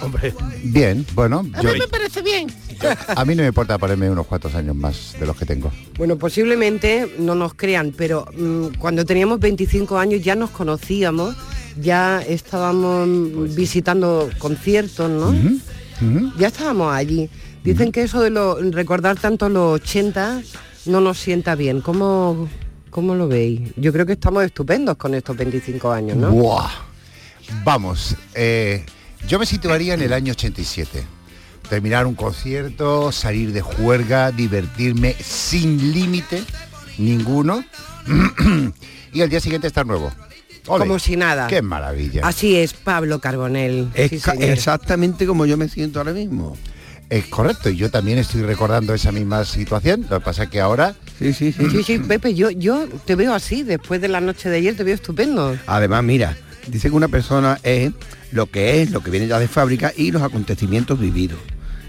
Hombre. 0.02 0.34
Bien, 0.62 1.04
bueno. 1.14 1.44
A 1.54 1.62
mí 1.62 1.72
me 1.78 1.88
parece 1.88 2.22
bien. 2.22 2.46
A 3.08 3.24
mí 3.24 3.34
no 3.34 3.42
me 3.42 3.48
importa 3.48 3.78
ponerme 3.78 4.10
unos 4.10 4.26
cuantos 4.26 4.54
años 4.54 4.74
más 4.76 5.16
de 5.18 5.26
los 5.26 5.36
que 5.36 5.46
tengo. 5.46 5.70
Bueno, 5.96 6.16
posiblemente 6.16 7.14
no 7.18 7.34
nos 7.34 7.54
crean, 7.54 7.92
pero 7.96 8.26
mm, 8.36 8.78
cuando 8.78 9.04
teníamos 9.04 9.40
25 9.40 9.98
años 9.98 10.22
ya 10.22 10.34
nos 10.34 10.50
conocíamos, 10.50 11.36
ya 11.80 12.22
estábamos 12.22 13.54
visitando 13.54 14.30
conciertos, 14.38 15.10
¿no? 15.10 15.34
Ya 16.38 16.48
estábamos 16.48 16.94
allí. 16.94 17.30
Dicen 17.64 17.90
que 17.90 18.02
eso 18.02 18.20
de 18.20 18.30
lo, 18.30 18.60
recordar 18.70 19.18
tanto 19.18 19.48
los 19.48 19.80
80 19.80 20.42
no 20.86 21.00
nos 21.00 21.18
sienta 21.18 21.54
bien. 21.54 21.80
¿Cómo, 21.80 22.48
¿Cómo 22.90 23.14
lo 23.14 23.28
veis? 23.28 23.72
Yo 23.76 23.92
creo 23.92 24.06
que 24.06 24.12
estamos 24.12 24.44
estupendos 24.44 24.96
con 24.96 25.14
estos 25.14 25.36
25 25.36 25.90
años, 25.90 26.16
¿no? 26.16 26.30
Buah. 26.30 26.70
Vamos, 27.64 28.16
eh, 28.34 28.84
yo 29.26 29.38
me 29.38 29.46
situaría 29.46 29.94
en 29.94 30.02
el 30.02 30.12
año 30.12 30.32
87. 30.32 31.15
Terminar 31.68 32.06
un 32.06 32.14
concierto, 32.14 33.10
salir 33.12 33.52
de 33.52 33.60
juerga, 33.60 34.30
divertirme 34.30 35.14
sin 35.20 35.92
límite 35.92 36.42
ninguno 36.98 37.64
y 39.12 39.20
al 39.20 39.28
día 39.28 39.40
siguiente 39.40 39.66
estar 39.66 39.84
nuevo. 39.86 40.12
Ole, 40.68 40.84
Como 40.86 40.98
si 40.98 41.16
nada. 41.16 41.46
¡Qué 41.46 41.62
maravilla! 41.62 42.22
Así 42.24 42.56
es, 42.56 42.72
Pablo 42.72 43.20
Carbonell. 43.20 43.88
Es 43.94 44.10
Sí, 44.10 44.18
ca- 44.20 44.32
señor. 44.32 44.50
exactamente 44.50 45.26
como 45.26 45.46
yo 45.46 45.56
me 45.56 45.68
siento 45.68 46.00
ahora 46.00 46.12
mismo. 46.12 46.56
Es 47.08 47.26
correcto, 47.26 47.68
y 47.70 47.76
yo 47.76 47.88
también 47.88 48.18
estoy 48.18 48.42
recordando 48.42 48.92
esa 48.92 49.12
misma 49.12 49.44
situación. 49.44 50.06
Lo 50.10 50.18
que 50.18 50.24
pasa 50.24 50.44
es 50.44 50.48
que 50.50 50.60
ahora... 50.60 50.96
Sí, 51.20 51.32
sí, 51.32 51.52
Sí, 51.52 51.82
sí, 51.84 51.98
Pepe, 52.00 52.34
yo, 52.34 52.50
yo 52.50 52.88
te 53.04 53.14
veo 53.14 53.32
así, 53.32 53.62
después 53.62 54.00
de 54.00 54.08
la 54.08 54.20
noche 54.20 54.48
de 54.48 54.56
ayer 54.56 54.76
te 54.76 54.82
veo 54.82 54.94
estupendo. 54.96 55.56
Además, 55.68 56.02
mira, 56.02 56.36
dice 56.66 56.88
que 56.90 56.96
una 56.96 57.06
persona 57.06 57.60
es 57.62 57.92
lo 58.32 58.46
que 58.50 58.82
es, 58.82 58.90
lo 58.90 59.04
que 59.04 59.12
viene 59.12 59.28
ya 59.28 59.38
de 59.38 59.46
fábrica 59.46 59.92
y 59.96 60.10
los 60.10 60.22
acontecimientos 60.22 60.98
vividos. 60.98 61.38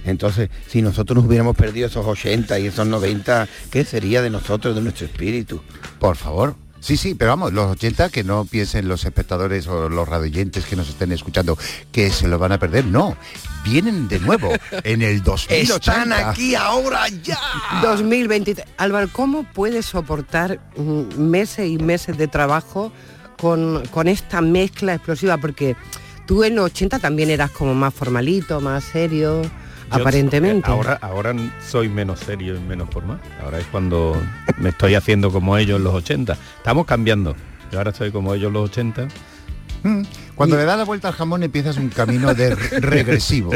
Entonces, 0.07 0.49
si 0.67 0.81
nosotros 0.81 1.17
nos 1.17 1.25
hubiéramos 1.25 1.55
perdido 1.55 1.87
esos 1.87 2.05
80 2.05 2.59
y 2.59 2.67
esos 2.67 2.87
90, 2.87 3.47
¿qué 3.71 3.83
sería 3.83 4.21
de 4.21 4.29
nosotros, 4.29 4.75
de 4.75 4.81
nuestro 4.81 5.05
espíritu? 5.05 5.61
Por 5.99 6.15
favor. 6.15 6.55
Sí, 6.79 6.95
sí, 6.95 7.15
pero 7.15 7.31
vamos, 7.31 7.53
los 7.53 7.71
80 7.71 8.09
que 8.09 8.23
no 8.23 8.45
piensen 8.45 8.87
los 8.87 9.03
espectadores 9.03 9.67
o 9.67 9.89
los 9.89 10.07
radioyentes 10.07 10.65
que 10.65 10.75
nos 10.75 10.87
estén 10.87 11.11
escuchando 11.11 11.57
que 11.91 12.11
se 12.11 12.27
lo 12.27 12.37
van 12.37 12.51
a 12.51 12.59
perder, 12.59 12.85
no. 12.85 13.17
Vienen 13.63 14.07
de 14.07 14.19
nuevo 14.19 14.51
en 14.83 15.01
el 15.01 15.23
2080. 15.23 15.75
Están 15.75 16.13
aquí 16.13 16.55
ahora 16.55 17.07
ya. 17.23 17.39
2023. 17.81 18.65
Álvaro, 18.77 19.09
¿cómo 19.11 19.43
puedes 19.43 19.87
soportar 19.87 20.59
mm, 20.77 21.19
meses 21.19 21.67
y 21.67 21.77
meses 21.77 22.17
de 22.17 22.27
trabajo 22.27 22.91
con, 23.37 23.85
con 23.87 24.07
esta 24.07 24.41
mezcla 24.41 24.93
explosiva? 24.93 25.37
Porque 25.37 25.75
tú 26.27 26.43
en 26.43 26.55
los 26.55 26.65
80 26.65 26.99
también 26.99 27.31
eras 27.31 27.49
como 27.51 27.73
más 27.73 27.93
formalito, 27.93 28.61
más 28.61 28.83
serio, 28.83 29.41
Yo, 29.89 29.95
aparentemente. 30.01 30.69
eh, 30.69 30.73
Ahora, 30.73 30.97
ahora 31.01 31.33
soy 31.65 31.87
menos 31.89 32.19
serio 32.19 32.55
y 32.55 32.59
menos 32.59 32.89
formal. 32.89 33.19
Ahora 33.43 33.59
es 33.59 33.65
cuando 33.67 34.21
me 34.57 34.69
estoy 34.69 34.95
haciendo 34.95 35.31
como 35.31 35.57
ellos 35.57 35.77
en 35.77 35.83
los 35.83 35.93
80. 35.93 36.37
Estamos 36.57 36.85
cambiando. 36.85 37.35
Yo 37.71 37.77
ahora 37.79 37.91
estoy 37.91 38.11
como 38.11 38.33
ellos 38.33 38.47
en 38.47 38.53
los 38.53 38.69
80. 38.69 39.07
Mm, 39.83 40.01
Cuando 40.35 40.57
le 40.57 40.65
das 40.65 40.77
la 40.77 40.85
vuelta 40.85 41.07
al 41.09 41.13
jamón 41.13 41.43
empiezas 41.43 41.77
un 41.77 41.89
camino 41.89 42.33
de 42.33 42.55
re- 42.55 42.79
regresivo. 42.79 43.51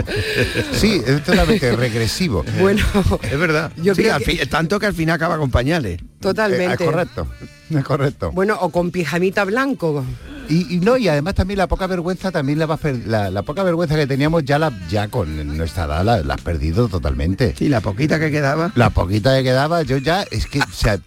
Sí, 0.74 1.02
es 1.06 1.24
totalmente 1.24 1.76
regresivo. 1.76 2.46
Bueno, 2.60 2.86
es 3.24 3.39
verdad. 3.39 3.72
Yo 3.78 3.96
Sí, 3.96 4.04
creo 4.04 4.15
al 4.15 4.24
que- 4.24 4.32
fin- 4.38 4.50
tanto 4.50 4.80
que 4.80 4.86
al 4.86 4.94
final 4.94 5.15
acaba 5.15 5.38
con 5.38 5.50
pañales. 5.50 6.00
Totalmente. 6.20 6.65
Eh, 6.84 6.88
es 6.88 6.91
correcto, 6.91 7.28
es 7.72 7.84
correcto. 7.84 8.32
Bueno, 8.32 8.58
o 8.62 8.70
con 8.70 8.91
pijamita 8.91 9.44
blanco. 9.46 10.06
Y, 10.52 10.76
y 10.76 10.80
no, 10.82 10.98
y 10.98 11.08
además 11.08 11.34
también 11.36 11.58
la 11.60 11.68
poca 11.68 11.88
vergüenza, 11.88 12.30
también 12.30 12.60
la, 12.60 12.68
la, 13.06 13.32
la 13.32 13.42
poca 13.44 13.64
vergüenza 13.64 13.96
que 13.96 14.06
teníamos 14.06 14.44
ya 14.44 14.60
la 14.60 14.78
ya 14.90 15.08
con 15.08 15.56
nuestra 15.56 15.86
edad 15.86 16.04
la, 16.04 16.18
la 16.24 16.34
has 16.34 16.42
perdido 16.42 16.90
totalmente. 16.90 17.56
Sí, 17.58 17.70
la 17.70 17.80
poquita 17.80 18.20
que 18.20 18.32
quedaba. 18.32 18.74
La 18.76 18.90
poquita 18.90 19.34
que 19.38 19.44
quedaba, 19.44 19.84
yo 19.84 19.96
ya, 19.96 20.24
es 20.30 20.48
que, 20.48 20.60
o 20.60 20.74
sea, 20.74 21.00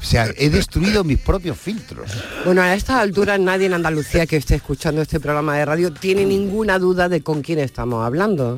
o 0.00 0.04
sea, 0.04 0.28
he 0.36 0.50
destruido 0.50 1.04
mis 1.04 1.18
propios 1.18 1.58
filtros. 1.58 2.10
Bueno, 2.44 2.62
a 2.62 2.74
esta 2.74 3.00
altura 3.00 3.38
nadie 3.38 3.66
en 3.66 3.74
Andalucía 3.74 4.26
que 4.26 4.36
esté 4.36 4.54
escuchando 4.56 5.02
este 5.02 5.20
programa 5.20 5.56
de 5.56 5.64
radio 5.64 5.92
tiene 5.92 6.24
ninguna 6.24 6.78
duda 6.78 7.08
de 7.08 7.22
con 7.22 7.42
quién 7.42 7.58
estamos 7.58 8.04
hablando. 8.04 8.56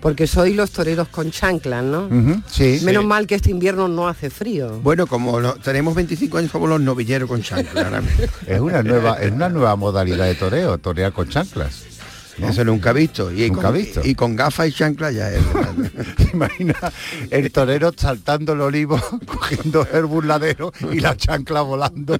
Porque 0.00 0.26
sois 0.26 0.54
los 0.54 0.70
toreros 0.70 1.08
con 1.08 1.30
chanclas, 1.30 1.82
¿no? 1.82 2.06
ujú, 2.06 2.42
sí. 2.50 2.80
Menos 2.84 3.04
mal 3.04 3.26
que 3.26 3.34
este 3.36 3.50
invierno 3.50 3.88
no 3.88 4.06
hace 4.08 4.30
frío. 4.30 4.78
Bueno, 4.82 5.06
como 5.06 5.40
lo- 5.40 5.54
tenemos 5.56 5.94
25 5.94 6.38
años, 6.38 6.50
somos 6.52 6.68
los 6.68 6.80
novilleros 6.80 7.28
con 7.28 7.42
chancla. 7.42 7.82
ahora 7.82 8.00
mismo. 8.00 8.24
Es 8.46 8.60
una 8.60 8.82
nueva, 8.82 9.14
es 9.20 9.32
una 9.32 9.48
nueva 9.48 9.74
modalidad 9.76 10.26
de 10.26 10.34
toreo, 10.34 10.78
torear 10.78 11.12
con 11.12 11.28
chanclas. 11.28 11.82
¿No? 12.38 12.48
Eso 12.48 12.64
nunca 12.64 12.92
visto. 12.92 13.32
Y 13.32 13.48
Nunca 13.48 13.68
con, 13.68 13.74
visto. 13.74 14.00
Y 14.04 14.14
con 14.14 14.36
gafas 14.36 14.68
y 14.68 14.72
chancla 14.72 15.10
ya 15.10 15.32
es. 15.32 15.42
¿Te 16.16 16.30
imaginas 16.32 16.76
el 17.30 17.50
torero 17.50 17.92
saltando 17.96 18.52
el 18.52 18.60
olivo, 18.60 19.00
cogiendo 19.26 19.86
el 19.92 20.04
burladero 20.04 20.72
y 20.92 21.00
la 21.00 21.16
chancla 21.16 21.62
volando? 21.62 22.18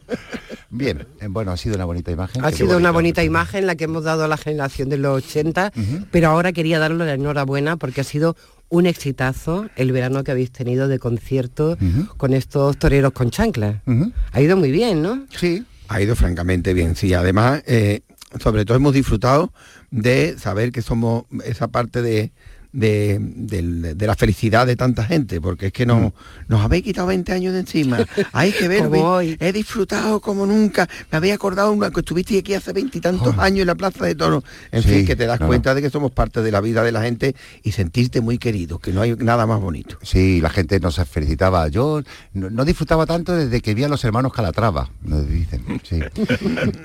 Bien, 0.70 1.06
eh, 1.20 1.26
bueno, 1.28 1.52
ha 1.52 1.56
sido 1.56 1.76
una 1.76 1.84
bonita 1.84 2.10
imagen. 2.10 2.44
Ha 2.44 2.50
sido 2.52 2.76
una 2.76 2.90
bonita 2.90 3.22
imagen 3.22 3.66
la 3.66 3.76
que 3.76 3.84
hemos 3.84 4.04
dado 4.04 4.24
a 4.24 4.28
la 4.28 4.36
generación 4.36 4.88
de 4.88 4.98
los 4.98 5.24
80, 5.24 5.72
pero 6.10 6.28
ahora 6.28 6.52
quería 6.52 6.78
darle 6.78 7.04
la 7.04 7.14
enhorabuena 7.14 7.76
porque 7.76 8.00
ha 8.00 8.04
sido 8.04 8.36
un 8.68 8.86
exitazo 8.86 9.68
el 9.76 9.92
verano 9.92 10.24
que 10.24 10.32
habéis 10.32 10.50
tenido 10.50 10.88
de 10.88 10.98
concierto 10.98 11.78
con 12.16 12.32
estos 12.32 12.76
toreros 12.78 13.12
con 13.12 13.30
chanclas. 13.30 13.76
Ha 14.32 14.40
ido 14.40 14.56
muy 14.56 14.70
bien, 14.70 15.02
¿no? 15.02 15.26
Sí. 15.36 15.64
Ha 15.88 16.02
ido 16.02 16.16
francamente 16.16 16.74
bien, 16.74 16.96
sí. 16.96 17.14
Además, 17.14 17.62
eh, 17.66 18.00
sobre 18.40 18.64
todo 18.64 18.76
hemos 18.76 18.94
disfrutado 18.94 19.52
de 19.90 20.38
saber 20.38 20.72
que 20.72 20.82
somos 20.82 21.24
esa 21.44 21.68
parte 21.68 22.02
de, 22.02 22.32
de, 22.76 23.94
de 23.94 24.06
la 24.06 24.14
felicidad 24.14 24.66
de 24.66 24.76
tanta 24.76 25.04
gente, 25.04 25.40
porque 25.40 25.66
es 25.68 25.72
que 25.72 25.86
no, 25.86 26.12
nos 26.48 26.60
habéis 26.60 26.84
quitado 26.84 27.06
20 27.08 27.32
años 27.32 27.54
de 27.54 27.60
encima. 27.60 27.98
Hay 28.32 28.52
que 28.52 28.68
ver, 28.68 28.88
he 29.40 29.52
disfrutado 29.52 30.20
como 30.20 30.44
nunca. 30.46 30.88
Me 31.10 31.16
había 31.18 31.34
acordado 31.34 31.72
una 31.72 31.90
que 31.90 32.00
estuviste 32.00 32.38
aquí 32.38 32.54
hace 32.54 32.72
veintitantos 32.72 33.36
años 33.38 33.60
en 33.62 33.66
la 33.68 33.74
Plaza 33.74 34.04
de 34.04 34.14
Toros. 34.14 34.44
En 34.72 34.82
Sí, 34.82 34.88
fin, 34.90 35.06
que 35.06 35.16
te 35.16 35.26
das 35.26 35.40
cuenta 35.40 35.74
de 35.74 35.80
que 35.82 35.90
somos 35.90 36.12
parte 36.12 36.42
de 36.42 36.52
la 36.52 36.60
vida 36.60 36.82
de 36.82 36.92
la 36.92 37.02
gente 37.02 37.34
y 37.62 37.72
sentirte 37.72 38.20
muy 38.20 38.36
querido, 38.38 38.78
que 38.78 38.92
no 38.92 39.00
hay 39.00 39.16
nada 39.16 39.46
más 39.46 39.60
bonito. 39.60 39.98
Sí, 40.02 40.40
la 40.42 40.50
gente 40.50 40.78
nos 40.80 40.96
felicitaba. 41.08 41.68
Yo 41.68 42.02
no, 42.34 42.50
no 42.50 42.64
disfrutaba 42.64 43.06
tanto 43.06 43.34
desde 43.34 43.60
que 43.62 43.74
vi 43.74 43.84
a 43.84 43.88
los 43.88 44.04
hermanos 44.04 44.32
Calatrava, 44.34 44.90
nos 45.02 45.26
dicen. 45.28 45.64
Sí. 45.82 46.00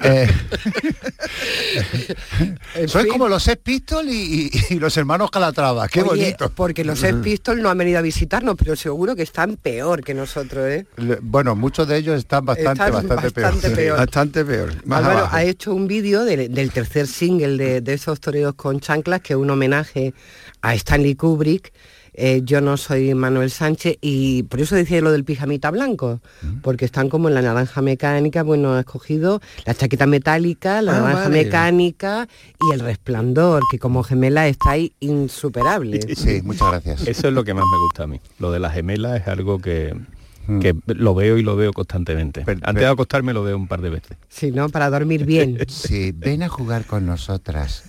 Eh, 0.04 0.28
soy 2.88 3.08
como 3.08 3.28
los 3.28 3.44
Sex 3.44 3.62
Pistols 3.62 4.10
y, 4.12 4.50
y- 4.70 4.74
y 4.76 4.80
los 4.80 4.96
hermanos 4.98 5.32
Calatrava. 5.32 5.81
Qué 5.88 6.02
Oye, 6.02 6.10
bonito. 6.24 6.50
Porque 6.54 6.84
los 6.84 7.00
Sex 7.00 7.16
Pistols 7.24 7.62
no 7.62 7.70
han 7.70 7.78
venido 7.78 8.00
a 8.00 8.02
visitarnos, 8.02 8.56
pero 8.58 8.76
seguro 8.76 9.16
que 9.16 9.24
están 9.24 9.58
peor 9.58 10.04
que 10.04 10.14
nosotros, 10.14 10.68
¿eh? 10.68 10.86
Le- 10.98 11.20
Bueno, 11.22 11.56
muchos 11.56 11.88
de 11.88 11.98
ellos 11.98 12.18
están 12.20 12.46
bastante, 12.46 12.72
Están 12.72 12.92
bastante, 12.94 13.16
bastante 13.42 13.62
peor. 13.70 13.76
peor. 13.76 13.98
Bastante 13.98 14.46
peor. 14.46 14.86
Más 14.86 15.00
Álvaro 15.00 15.20
abajo. 15.20 15.36
ha 15.36 15.44
hecho 15.44 15.74
un 15.74 15.88
vídeo 15.88 16.26
del, 16.26 16.54
del 16.54 16.72
tercer 16.72 17.08
single 17.08 17.58
de, 17.58 17.82
de 17.82 17.94
esos 17.94 18.20
toreros 18.20 18.56
con 18.56 18.80
chanclas, 18.80 19.22
que 19.22 19.34
es 19.34 19.38
un 19.40 19.50
homenaje 19.50 20.14
a 20.62 20.74
Stanley 20.76 21.16
Kubrick. 21.16 21.72
Eh, 22.14 22.42
yo 22.44 22.60
no 22.60 22.76
soy 22.76 23.14
Manuel 23.14 23.50
Sánchez 23.52 23.98
y 24.02 24.44
por 24.44 24.60
eso 24.60 24.76
decía 24.76 25.00
lo 25.02 25.12
del 25.14 25.24
pijamita 25.24 25.72
blanco, 25.72 26.20
Mm. 26.42 26.60
porque 26.62 26.84
están 26.86 27.08
como 27.10 27.30
en 27.30 27.36
la 27.36 27.42
naranja 27.42 27.82
mecánica, 27.82 28.44
bueno, 28.44 28.74
ha 28.74 28.82
escogido 28.82 29.42
la 29.66 29.74
chaqueta 29.74 30.06
metálica, 30.08 30.82
la 30.82 30.98
Ah, 30.98 31.02
naranja 31.02 31.24
vale. 31.30 31.44
mecánica 31.46 32.28
y 32.70 32.74
el 32.74 32.82
resplandor, 32.82 33.64
que 33.72 33.80
como 33.80 34.04
gemela 34.04 34.48
está 34.48 34.72
ahí 34.72 34.92
insuperable. 35.00 36.02
Sí, 36.16 36.42
muchas 36.44 36.70
gracias. 36.70 37.02
Eso 37.08 37.28
es 37.30 37.34
lo 37.34 37.44
que 37.44 37.54
más 37.54 37.64
me 37.72 37.78
gusta 37.80 38.04
a 38.04 38.08
mí. 38.08 38.20
Lo 38.40 38.52
de 38.52 38.60
las 38.60 38.74
gemelas 38.74 39.22
es 39.22 39.28
algo 39.28 39.60
que, 39.60 39.96
que 40.60 40.76
lo 40.88 41.16
veo 41.16 41.38
y 41.38 41.44
lo 41.44 41.56
veo 41.56 41.72
constantemente. 41.72 42.44
Antes 42.64 42.76
de 42.84 42.88
acostarme 42.88 43.32
lo 43.32 43.44
veo 43.44 43.56
un 43.56 43.68
par 43.68 43.82
de 43.82 43.90
veces. 43.90 44.18
Sí, 44.28 44.52
¿no? 44.52 44.68
Para 44.70 44.90
dormir 44.90 45.26
bien. 45.26 45.58
Sí, 45.70 46.12
ven 46.14 46.44
a 46.44 46.50
jugar 46.50 46.86
con 46.86 47.06
nosotras. 47.06 47.84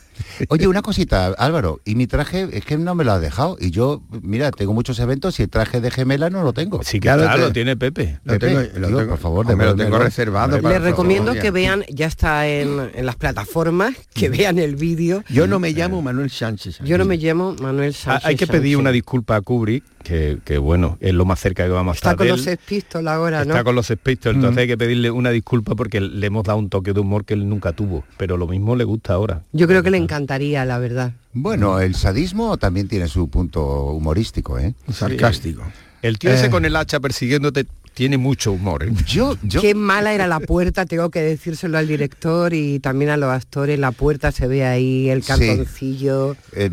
Oye, 0.48 0.66
una 0.66 0.83
cosita, 0.83 1.27
Álvaro, 1.38 1.81
y 1.85 1.94
mi 1.94 2.07
traje 2.07 2.48
es 2.53 2.64
que 2.64 2.77
no 2.79 2.94
me 2.94 3.05
lo 3.05 3.12
has 3.12 3.20
dejado. 3.20 3.57
Y 3.61 3.70
yo, 3.70 4.03
mira, 4.22 4.51
tengo 4.51 4.72
muchos 4.72 4.98
eventos 4.98 5.38
y 5.40 5.44
el 5.44 5.48
traje 5.48 5.81
de 5.81 5.90
gemela 5.90 6.31
no 6.31 6.42
lo 6.42 6.53
tengo. 6.53 6.83
Sí, 6.83 7.01
claro, 7.01 7.37
lo 7.38 7.53
tiene 7.53 7.77
Pepe. 7.77 8.18
Lo 8.25 8.35
Pepe, 8.35 8.46
tengo- 8.48 8.61
lo 8.81 8.87
digo, 8.88 8.98
tengo- 9.01 9.11
por 9.11 9.18
favor, 9.18 9.51
hombre, 9.51 9.66
lo 9.66 9.77
tengo 9.77 9.98
reservado 9.98 10.61
para- 10.61 10.75
Les 10.79 10.83
recomiendo 10.83 11.33
que 11.35 11.51
vean, 11.51 11.85
ya 11.88 12.07
está 12.07 12.46
en, 12.48 12.90
en 12.94 13.07
las 13.07 13.16
plataformas, 13.16 13.94
que 14.14 14.29
vean 14.29 14.59
el 14.59 14.77
vídeo. 14.77 15.22
Yo 15.29 15.46
no 15.46 15.59
me 15.59 15.72
llamo 15.72 16.03
Manuel 16.03 16.31
Sánchez. 16.31 16.79
Yo 16.85 16.98
no 16.98 17.05
me 17.05 17.16
llamo 17.16 17.55
Manuel 17.61 17.92
Ah, 17.92 18.03
Sánchez. 18.05 18.27
hay 18.27 18.37
que 18.37 18.46
pedir 18.46 18.62
Sánchez. 18.75 18.79
una 18.79 18.92
disculpa 18.92 19.37
a 19.37 19.40
Kubrick, 19.40 19.85
que, 20.03 20.38
que, 20.45 20.59
bueno, 20.59 20.99
es 21.01 21.15
lo 21.15 21.25
más 21.25 21.41
cerca 21.41 21.65
que 21.65 21.71
vamos 21.71 21.93
a 21.93 21.97
Está 21.97 22.11
estar 22.11 22.17
con 22.19 22.27
de 22.27 22.31
los 22.33 22.41
él. 22.41 22.45
Sex 22.59 22.62
Pistols 22.67 23.07
ahora, 23.09 23.45
¿no? 23.45 23.53
Está 23.53 23.65
con 23.65 23.75
los 23.75 23.87
Sex 23.87 24.01
Pistols, 24.03 24.37
entonces 24.37 24.57
Mm. 24.57 24.59
hay 24.61 24.67
que 24.67 24.77
pedirle 24.79 25.11
una 25.11 25.31
disculpa 25.31 25.75
porque 25.75 26.01
le 26.01 26.27
hemos 26.27 26.45
dado 26.45 26.59
un 26.59 26.69
toque 26.69 26.93
de 26.93 27.01
humor 27.01 27.25
que 27.25 27.35
él 27.35 27.49
nunca 27.49 27.73
tuvo, 27.73 28.05
pero 28.17 28.37
lo 28.37 28.47
mismo 28.47 28.77
le 28.77 28.85
gusta 28.85 29.15
ahora. 29.15 29.43
Yo 29.53 29.67
creo 29.67 29.83
que 29.83 29.91
le 29.91 29.99
encantaría, 29.99 30.65
la 30.65 30.79
verdad. 30.79 31.12
Bueno, 31.33 31.81
el 31.81 31.95
sadismo 31.95 32.57
también 32.59 32.88
tiene 32.88 33.09
su 33.09 33.29
punto 33.31 33.87
humorístico, 33.87 34.59
¿eh? 34.59 34.75
Sarcástico. 34.93 35.62
El 36.03 36.19
tío 36.19 36.31
ese 36.31 36.47
Eh. 36.47 36.51
con 36.51 36.65
el 36.65 36.75
hacha 36.77 36.99
persiguiéndote 37.01 37.67
tiene 37.94 38.18
mucho 38.18 38.52
humor. 38.52 38.83
¿eh? 38.85 38.92
Yo, 39.07 39.37
yo... 39.42 39.61
Qué 39.61 39.74
mala 39.74 40.12
era 40.12 40.26
la 40.26 40.40
puerta, 40.40 40.87
tengo 40.87 41.11
que 41.11 41.20
decírselo 41.20 41.78
al 41.78 41.87
director 41.87 42.52
y 42.55 42.78
también 42.81 43.11
a 43.11 43.16
los 43.16 43.31
actores. 43.31 43.78
La 43.78 43.92
puerta 43.92 44.33
se 44.33 44.46
ve 44.46 44.64
ahí, 44.64 45.11
el 45.11 45.22
Sí. 45.22 45.28
cartoncillo. 45.28 46.37
Eh, 46.52 46.70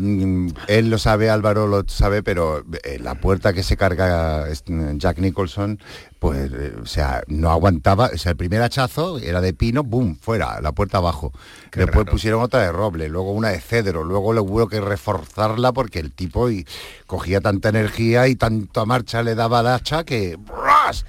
él 0.68 0.90
lo 0.90 0.98
sabe, 0.98 1.30
Álvaro 1.30 1.66
lo 1.66 1.84
sabe, 1.86 2.22
pero 2.22 2.64
eh, 2.84 2.98
la 3.02 3.14
puerta 3.14 3.52
que 3.52 3.62
se 3.62 3.76
carga 3.76 4.48
eh, 4.50 4.54
Jack 4.96 5.18
Nicholson, 5.18 5.78
pues, 6.18 6.50
eh, 6.52 6.74
o 6.82 6.86
sea, 6.86 7.22
no 7.28 7.50
aguantaba, 7.50 8.10
o 8.12 8.18
sea, 8.18 8.32
el 8.32 8.36
primer 8.36 8.62
hachazo 8.62 9.18
era 9.18 9.40
de 9.40 9.52
pino, 9.54 9.82
boom, 9.82 10.16
fuera, 10.20 10.60
la 10.60 10.72
puerta 10.72 10.98
abajo. 10.98 11.32
Después 11.74 12.06
pusieron 12.06 12.42
otra 12.42 12.60
de 12.60 12.72
roble, 12.72 13.08
luego 13.08 13.32
una 13.32 13.48
de 13.48 13.60
cedro, 13.60 14.04
luego 14.04 14.32
le 14.32 14.40
hubo 14.40 14.68
que 14.68 14.80
reforzarla 14.80 15.72
porque 15.72 15.98
el 16.00 16.12
tipo 16.12 16.50
y, 16.50 16.66
cogía 17.06 17.40
tanta 17.40 17.70
energía 17.70 18.28
y 18.28 18.36
tanta 18.36 18.84
marcha 18.84 19.22
le 19.22 19.34
daba 19.34 19.60
al 19.60 19.66
hacha 19.68 20.04
que 20.04 20.38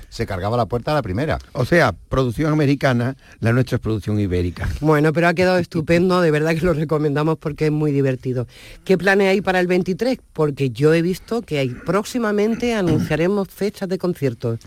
se 0.10 0.26
cargaba 0.26 0.58
la 0.58 0.66
puerta 0.66 0.92
a 0.92 0.96
la 0.96 1.02
primera. 1.02 1.40
O 1.54 1.66
sea, 1.66 1.94
producción 1.94 2.52
americana, 2.52 3.16
la 3.40 3.54
nuestra 3.54 3.76
es 3.76 3.82
producción 3.82 4.20
ibérica. 4.20 4.68
Bueno, 4.80 5.14
pero 5.14 5.28
ha 5.28 5.34
quedado 5.34 5.58
estupendo, 5.58 6.22
de 6.22 6.32
verdad 6.32 6.56
que 6.56 6.66
lo 6.66 6.74
recomendamos 6.74 7.38
porque 7.38 7.66
es 7.66 7.72
muy 7.72 7.92
divertido. 7.92 8.48
¿Qué 8.84 8.98
planes 8.98 9.30
hay 9.30 9.42
para 9.42 9.60
el 9.60 9.68
23? 9.68 10.20
Porque 10.34 10.70
yo 10.70 10.94
he 10.94 11.02
visto 11.02 11.42
que 11.42 11.60
hay 11.60 11.70
próximamente 11.70 12.74
anunciaremos 12.74 13.48
fechas 13.50 13.90
de 13.90 13.98
conciertos. 13.98 14.60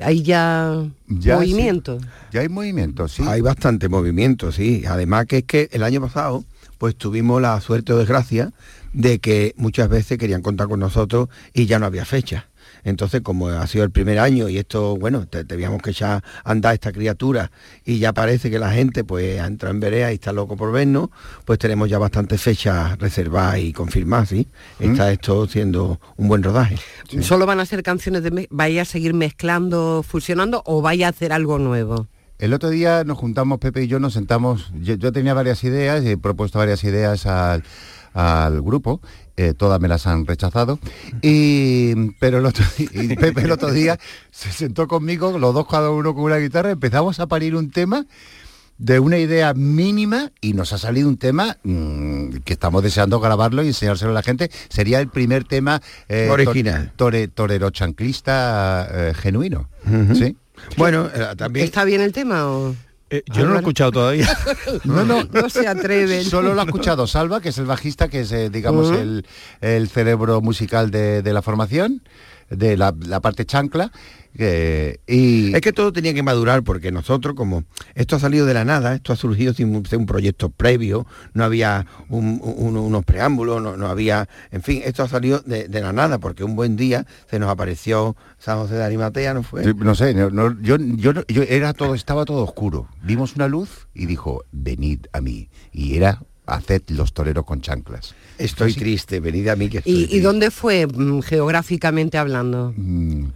Hay 0.00 0.22
ya, 0.22 0.84
Ya, 1.06 1.36
movimiento. 1.36 1.98
Ya 2.32 2.40
hay 2.40 2.48
movimiento, 2.48 3.08
sí. 3.08 3.22
Hay 3.26 3.42
bastante 3.42 3.88
movimiento, 3.88 4.50
sí. 4.50 4.84
Además 4.88 5.26
que 5.26 5.38
es 5.38 5.44
que 5.44 5.68
el 5.72 5.82
año 5.82 6.00
pasado, 6.00 6.44
pues 6.78 6.96
tuvimos 6.96 7.42
la 7.42 7.60
suerte 7.60 7.92
o 7.92 7.98
desgracia 7.98 8.52
de 8.92 9.18
que 9.18 9.54
muchas 9.56 9.88
veces 9.88 10.18
querían 10.18 10.42
contar 10.42 10.68
con 10.68 10.80
nosotros 10.80 11.28
y 11.52 11.66
ya 11.66 11.78
no 11.78 11.86
había 11.86 12.04
fecha. 12.04 12.48
Entonces, 12.84 13.20
como 13.22 13.48
ha 13.48 13.66
sido 13.66 13.84
el 13.84 13.90
primer 13.90 14.18
año 14.18 14.48
y 14.48 14.58
esto, 14.58 14.96
bueno, 14.96 15.26
te- 15.26 15.44
teníamos 15.44 15.80
que 15.82 15.90
echar 15.90 16.22
a 16.44 16.50
andar 16.50 16.74
esta 16.74 16.92
criatura 16.92 17.50
y 17.84 17.98
ya 17.98 18.12
parece 18.12 18.50
que 18.50 18.58
la 18.58 18.72
gente 18.72 19.04
pues 19.04 19.40
ha 19.40 19.46
entrado 19.46 19.74
en 19.74 19.80
verea 19.80 20.10
y 20.10 20.14
está 20.14 20.32
loco 20.32 20.56
por 20.56 20.72
vernos, 20.72 21.08
pues 21.44 21.58
tenemos 21.58 21.88
ya 21.88 21.98
bastantes 21.98 22.40
fechas 22.42 22.98
reservadas 22.98 23.58
y 23.58 23.72
confirmadas, 23.72 24.30
¿sí? 24.30 24.48
Está 24.80 25.12
esto 25.12 25.46
siendo 25.46 26.00
un 26.16 26.28
buen 26.28 26.42
rodaje. 26.42 26.76
¿Solo 27.20 27.46
van 27.46 27.60
a 27.60 27.66
ser 27.66 27.82
canciones 27.82 28.22
de... 28.22 28.48
¿Vaya 28.50 28.82
a 28.82 28.84
seguir 28.84 29.14
mezclando, 29.14 30.02
fusionando 30.06 30.62
o 30.66 30.82
vaya 30.82 31.06
a 31.06 31.10
hacer 31.10 31.32
algo 31.32 31.58
nuevo? 31.58 32.06
El 32.42 32.52
otro 32.54 32.70
día 32.70 33.04
nos 33.04 33.18
juntamos, 33.18 33.58
Pepe 33.58 33.84
y 33.84 33.86
yo, 33.86 34.00
nos 34.00 34.14
sentamos, 34.14 34.72
yo, 34.80 34.94
yo 34.94 35.12
tenía 35.12 35.32
varias 35.32 35.62
ideas, 35.62 36.04
he 36.04 36.16
propuesto 36.18 36.58
varias 36.58 36.82
ideas 36.82 37.24
al, 37.26 37.62
al 38.14 38.60
grupo, 38.62 39.00
eh, 39.36 39.54
todas 39.56 39.80
me 39.80 39.86
las 39.86 40.08
han 40.08 40.26
rechazado, 40.26 40.78
y, 41.22 42.10
pero 42.18 42.38
el 42.38 42.46
otro, 42.46 42.64
y 42.78 43.14
Pepe 43.16 43.42
el 43.42 43.50
otro 43.52 43.70
día 43.70 43.96
se 44.32 44.50
sentó 44.50 44.88
conmigo, 44.88 45.38
los 45.38 45.54
dos 45.54 45.68
cada 45.68 45.90
uno 45.90 46.14
con 46.14 46.24
una 46.24 46.38
guitarra, 46.38 46.70
empezamos 46.72 47.20
a 47.20 47.28
parir 47.28 47.54
un 47.54 47.70
tema 47.70 48.06
de 48.78 48.98
una 48.98 49.18
idea 49.18 49.54
mínima 49.54 50.32
y 50.40 50.54
nos 50.54 50.72
ha 50.72 50.78
salido 50.78 51.08
un 51.08 51.16
tema 51.18 51.58
mm, 51.62 52.38
que 52.44 52.54
estamos 52.54 52.82
deseando 52.82 53.20
grabarlo 53.20 53.62
y 53.62 53.68
enseñárselo 53.68 54.10
a 54.10 54.14
la 54.14 54.22
gente. 54.24 54.50
Sería 54.68 54.98
el 54.98 55.06
primer 55.08 55.44
tema 55.44 55.80
eh, 56.08 56.28
Original. 56.28 56.92
tore- 56.96 57.28
torero 57.32 57.70
chanclista 57.70 58.88
eh, 58.90 59.14
genuino. 59.14 59.68
¿sí? 60.14 60.36
Bueno, 60.76 61.08
eh, 61.14 61.34
también... 61.36 61.64
¿Está 61.64 61.84
bien 61.84 62.00
el 62.00 62.12
tema 62.12 62.46
o...? 62.48 62.74
Eh, 63.10 63.22
yo 63.26 63.44
no 63.44 63.50
lo 63.50 63.56
he 63.56 63.58
escuchado 63.58 63.92
todavía. 63.92 64.26
No, 64.84 65.04
no, 65.04 65.22
No 65.24 65.50
se 65.50 65.68
atreven. 65.68 66.24
Solo 66.24 66.54
lo 66.54 66.60
ha 66.62 66.64
escuchado 66.64 67.06
Salva, 67.06 67.42
que 67.42 67.50
es 67.50 67.58
el 67.58 67.66
bajista, 67.66 68.08
que 68.08 68.20
es, 68.20 68.32
eh, 68.32 68.48
digamos, 68.48 68.90
el, 68.90 69.26
el 69.60 69.88
cerebro 69.90 70.40
musical 70.40 70.90
de, 70.90 71.20
de 71.20 71.32
la 71.34 71.42
formación, 71.42 72.02
de 72.56 72.76
la, 72.76 72.94
la 73.06 73.20
parte 73.20 73.44
chancla. 73.44 73.90
eh, 74.38 74.98
y 75.06 75.54
Es 75.54 75.60
que 75.60 75.72
todo 75.72 75.92
tenía 75.92 76.14
que 76.14 76.22
madurar 76.22 76.62
porque 76.62 76.90
nosotros, 76.90 77.34
como 77.34 77.64
esto 77.94 78.16
ha 78.16 78.18
salido 78.18 78.46
de 78.46 78.54
la 78.54 78.64
nada, 78.64 78.94
esto 78.94 79.12
ha 79.12 79.16
surgido 79.16 79.52
sin 79.52 79.74
un, 79.76 79.84
sin 79.84 80.00
un 80.00 80.06
proyecto 80.06 80.48
previo, 80.48 81.06
no 81.34 81.44
había 81.44 81.86
un- 82.08 82.40
un- 82.42 82.76
unos 82.76 83.04
preámbulos, 83.04 83.62
no, 83.62 83.76
no 83.76 83.88
había, 83.88 84.28
en 84.50 84.62
fin, 84.62 84.80
esto 84.84 85.02
ha 85.02 85.08
salido 85.08 85.40
de, 85.44 85.68
de 85.68 85.80
la 85.82 85.92
nada 85.92 86.18
porque 86.18 86.44
un 86.44 86.56
buen 86.56 86.76
día 86.76 87.06
se 87.30 87.38
nos 87.38 87.50
apareció 87.50 88.16
San 88.38 88.58
José 88.58 88.74
de 88.76 88.84
Arimatea, 88.84 89.34
¿no 89.34 89.42
fue? 89.42 89.64
Sí, 89.64 89.70
No 89.76 89.94
sé, 89.94 90.14
no- 90.14 90.30
no, 90.30 90.58
yo, 90.62 90.76
yo, 90.78 91.12
no- 91.12 91.24
yo 91.28 91.42
era 91.42 91.74
todo, 91.74 91.94
estaba 91.94 92.24
todo 92.24 92.42
oscuro. 92.44 92.88
Vimos 93.02 93.36
una 93.36 93.48
luz 93.48 93.86
y 93.94 94.06
dijo, 94.06 94.44
venid 94.52 95.06
a 95.12 95.20
mí. 95.20 95.50
Y 95.72 95.96
era, 95.96 96.22
haced 96.46 96.82
los 96.88 97.12
toreros 97.12 97.44
con 97.44 97.60
chanclas. 97.60 98.14
Estoy 98.44 98.74
triste, 98.74 99.20
venid 99.20 99.48
a 99.48 99.56
mí 99.56 99.68
que 99.68 99.78
estoy 99.78 99.92
¿Y, 99.92 100.06
triste. 100.06 100.20
dónde 100.20 100.50
fue 100.50 100.86
mm, 100.86 101.20
geográficamente 101.20 102.18
hablando? 102.18 102.74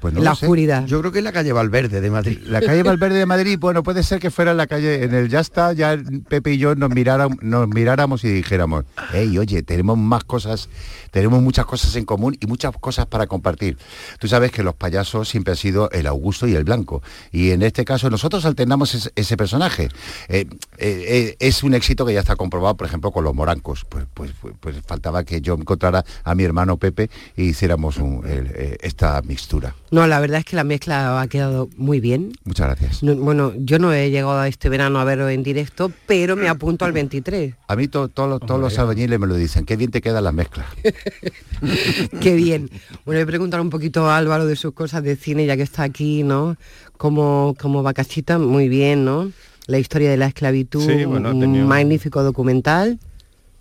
Pues 0.00 0.12
no 0.12 0.20
la 0.20 0.30
lo 0.30 0.36
sé. 0.36 0.46
oscuridad. 0.46 0.86
Yo 0.86 1.00
creo 1.00 1.12
que 1.12 1.18
es 1.18 1.24
la 1.24 1.32
calle 1.32 1.52
Valverde 1.52 2.00
de 2.00 2.10
Madrid. 2.10 2.38
La 2.46 2.60
calle 2.60 2.82
Valverde 2.82 3.18
de 3.18 3.26
Madrid, 3.26 3.56
bueno, 3.60 3.82
puede 3.82 4.02
ser 4.02 4.18
que 4.18 4.30
fuera 4.30 4.50
en 4.50 4.56
la 4.56 4.66
calle, 4.66 5.04
en 5.04 5.14
el 5.14 5.28
Ya 5.28 5.40
está, 5.40 5.72
ya 5.72 5.96
Pepe 6.28 6.54
y 6.54 6.58
yo 6.58 6.74
nos, 6.74 6.90
miráramos, 6.90 7.38
nos 7.40 7.68
miráramos 7.68 8.24
y 8.24 8.28
dijéramos, 8.28 8.84
hey, 9.12 9.38
oye, 9.38 9.62
tenemos 9.62 9.96
más 9.96 10.24
cosas, 10.24 10.68
tenemos 11.12 11.40
muchas 11.40 11.66
cosas 11.66 11.94
en 11.94 12.04
común 12.04 12.36
y 12.40 12.46
muchas 12.46 12.76
cosas 12.76 13.06
para 13.06 13.28
compartir. 13.28 13.78
Tú 14.18 14.26
sabes 14.26 14.50
que 14.50 14.64
los 14.64 14.74
payasos 14.74 15.28
siempre 15.28 15.52
han 15.52 15.56
sido 15.56 15.90
el 15.92 16.06
Augusto 16.06 16.48
y 16.48 16.54
el 16.54 16.64
Blanco. 16.64 17.02
Y 17.30 17.50
en 17.50 17.62
este 17.62 17.84
caso 17.84 18.10
nosotros 18.10 18.44
alternamos 18.44 18.94
ese, 18.94 19.10
ese 19.14 19.36
personaje. 19.36 19.88
Eh, 20.28 20.46
eh, 20.78 21.04
eh, 21.08 21.36
es 21.38 21.62
un 21.62 21.74
éxito 21.74 22.04
que 22.04 22.12
ya 22.12 22.20
está 22.20 22.34
comprobado, 22.34 22.76
por 22.76 22.86
ejemplo, 22.86 22.96
ejemplo, 22.96 23.12
con 23.12 23.24
los 23.24 23.34
morancos. 23.34 23.84
Pues, 23.88 24.06
pues, 24.12 24.32
pues, 24.40 24.54
pues 24.58 24.76
faltaba 24.96 25.24
que 25.24 25.40
yo 25.42 25.54
encontrara 25.54 26.04
a 26.24 26.34
mi 26.34 26.42
hermano 26.44 26.78
Pepe 26.78 27.10
y 27.36 27.44
hiciéramos 27.44 27.98
un- 27.98 28.26
el- 28.26 28.50
eh, 28.54 28.76
esta 28.80 29.20
mixtura. 29.22 29.74
No, 29.90 30.06
la 30.06 30.18
verdad 30.20 30.38
es 30.40 30.44
que 30.46 30.56
la 30.56 30.64
mezcla 30.64 31.20
ha 31.20 31.26
quedado 31.28 31.68
muy 31.76 32.00
bien. 32.00 32.32
Muchas 32.44 32.66
gracias. 32.68 33.02
No, 33.02 33.14
bueno, 33.16 33.52
yo 33.58 33.78
no 33.78 33.92
he 33.92 34.10
llegado 34.10 34.38
a 34.38 34.48
este 34.48 34.68
verano 34.68 34.98
a 34.98 35.04
verlo 35.04 35.28
en 35.28 35.42
directo, 35.42 35.92
pero 36.06 36.34
me 36.34 36.48
apunto 36.48 36.84
al 36.86 36.92
23. 36.92 37.54
A 37.68 37.76
mí 37.76 37.88
to- 37.88 38.08
to- 38.08 38.40
todos 38.40 38.60
los 38.60 38.78
albañiles 38.78 39.18
me 39.20 39.26
lo 39.26 39.36
dicen, 39.36 39.64
qué 39.66 39.76
bien 39.76 39.90
te 39.90 40.00
queda 40.00 40.20
la 40.20 40.32
mezcla. 40.32 40.64
Qué 42.20 42.34
bien. 42.34 42.68
Bueno, 43.04 43.18
voy 43.18 43.20
a 43.20 43.26
preguntar 43.26 43.60
un 43.60 43.70
poquito 43.70 44.08
a 44.08 44.16
Álvaro 44.16 44.46
de 44.46 44.56
sus 44.56 44.72
cosas 44.72 45.02
de 45.02 45.16
cine, 45.16 45.46
ya 45.46 45.56
que 45.56 45.62
está 45.62 45.82
aquí, 45.82 46.22
¿no? 46.22 46.56
Como, 46.96 47.54
como 47.60 47.82
Bacachita, 47.82 48.38
muy 48.38 48.68
bien, 48.68 49.04
¿no? 49.04 49.30
La 49.66 49.78
historia 49.78 50.10
de 50.10 50.16
la 50.16 50.26
esclavitud, 50.26 50.80
Sí, 50.86 51.04
bueno, 51.04 51.28
ha 51.28 51.32
un 51.32 51.40
tenido- 51.40 51.66
magnífico 51.66 52.22
documental. 52.22 52.98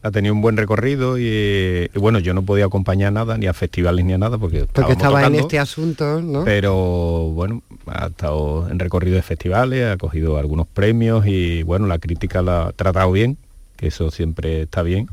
Ha 0.05 0.11
tenido 0.11 0.35
un 0.35 0.41
buen 0.41 0.55
recorrido 0.55 1.17
y, 1.17 1.89
y 1.91 1.99
bueno, 1.99 2.19
yo 2.19 2.35
no 2.35 2.43
podía 2.43 2.65
acompañar 2.65 3.11
nada, 3.11 3.39
ni 3.39 3.47
a 3.47 3.53
festivales 3.53 4.05
ni 4.05 4.13
a 4.13 4.19
nada, 4.19 4.37
porque, 4.37 4.67
Porque 4.71 4.91
estaba 4.91 5.25
en 5.25 5.33
este 5.33 5.57
asunto, 5.57 6.21
¿no? 6.21 6.43
Pero 6.43 7.31
bueno, 7.31 7.63
ha 7.87 8.05
estado 8.05 8.69
en 8.69 8.77
recorrido 8.77 9.15
de 9.15 9.23
festivales, 9.23 9.91
ha 9.91 9.97
cogido 9.97 10.37
algunos 10.37 10.67
premios 10.67 11.25
y 11.25 11.63
bueno, 11.63 11.87
la 11.87 11.97
crítica 11.97 12.43
la 12.43 12.67
ha 12.67 12.71
tratado 12.73 13.11
bien, 13.11 13.39
que 13.77 13.87
eso 13.87 14.11
siempre 14.11 14.61
está 14.61 14.83
bien. 14.83 15.07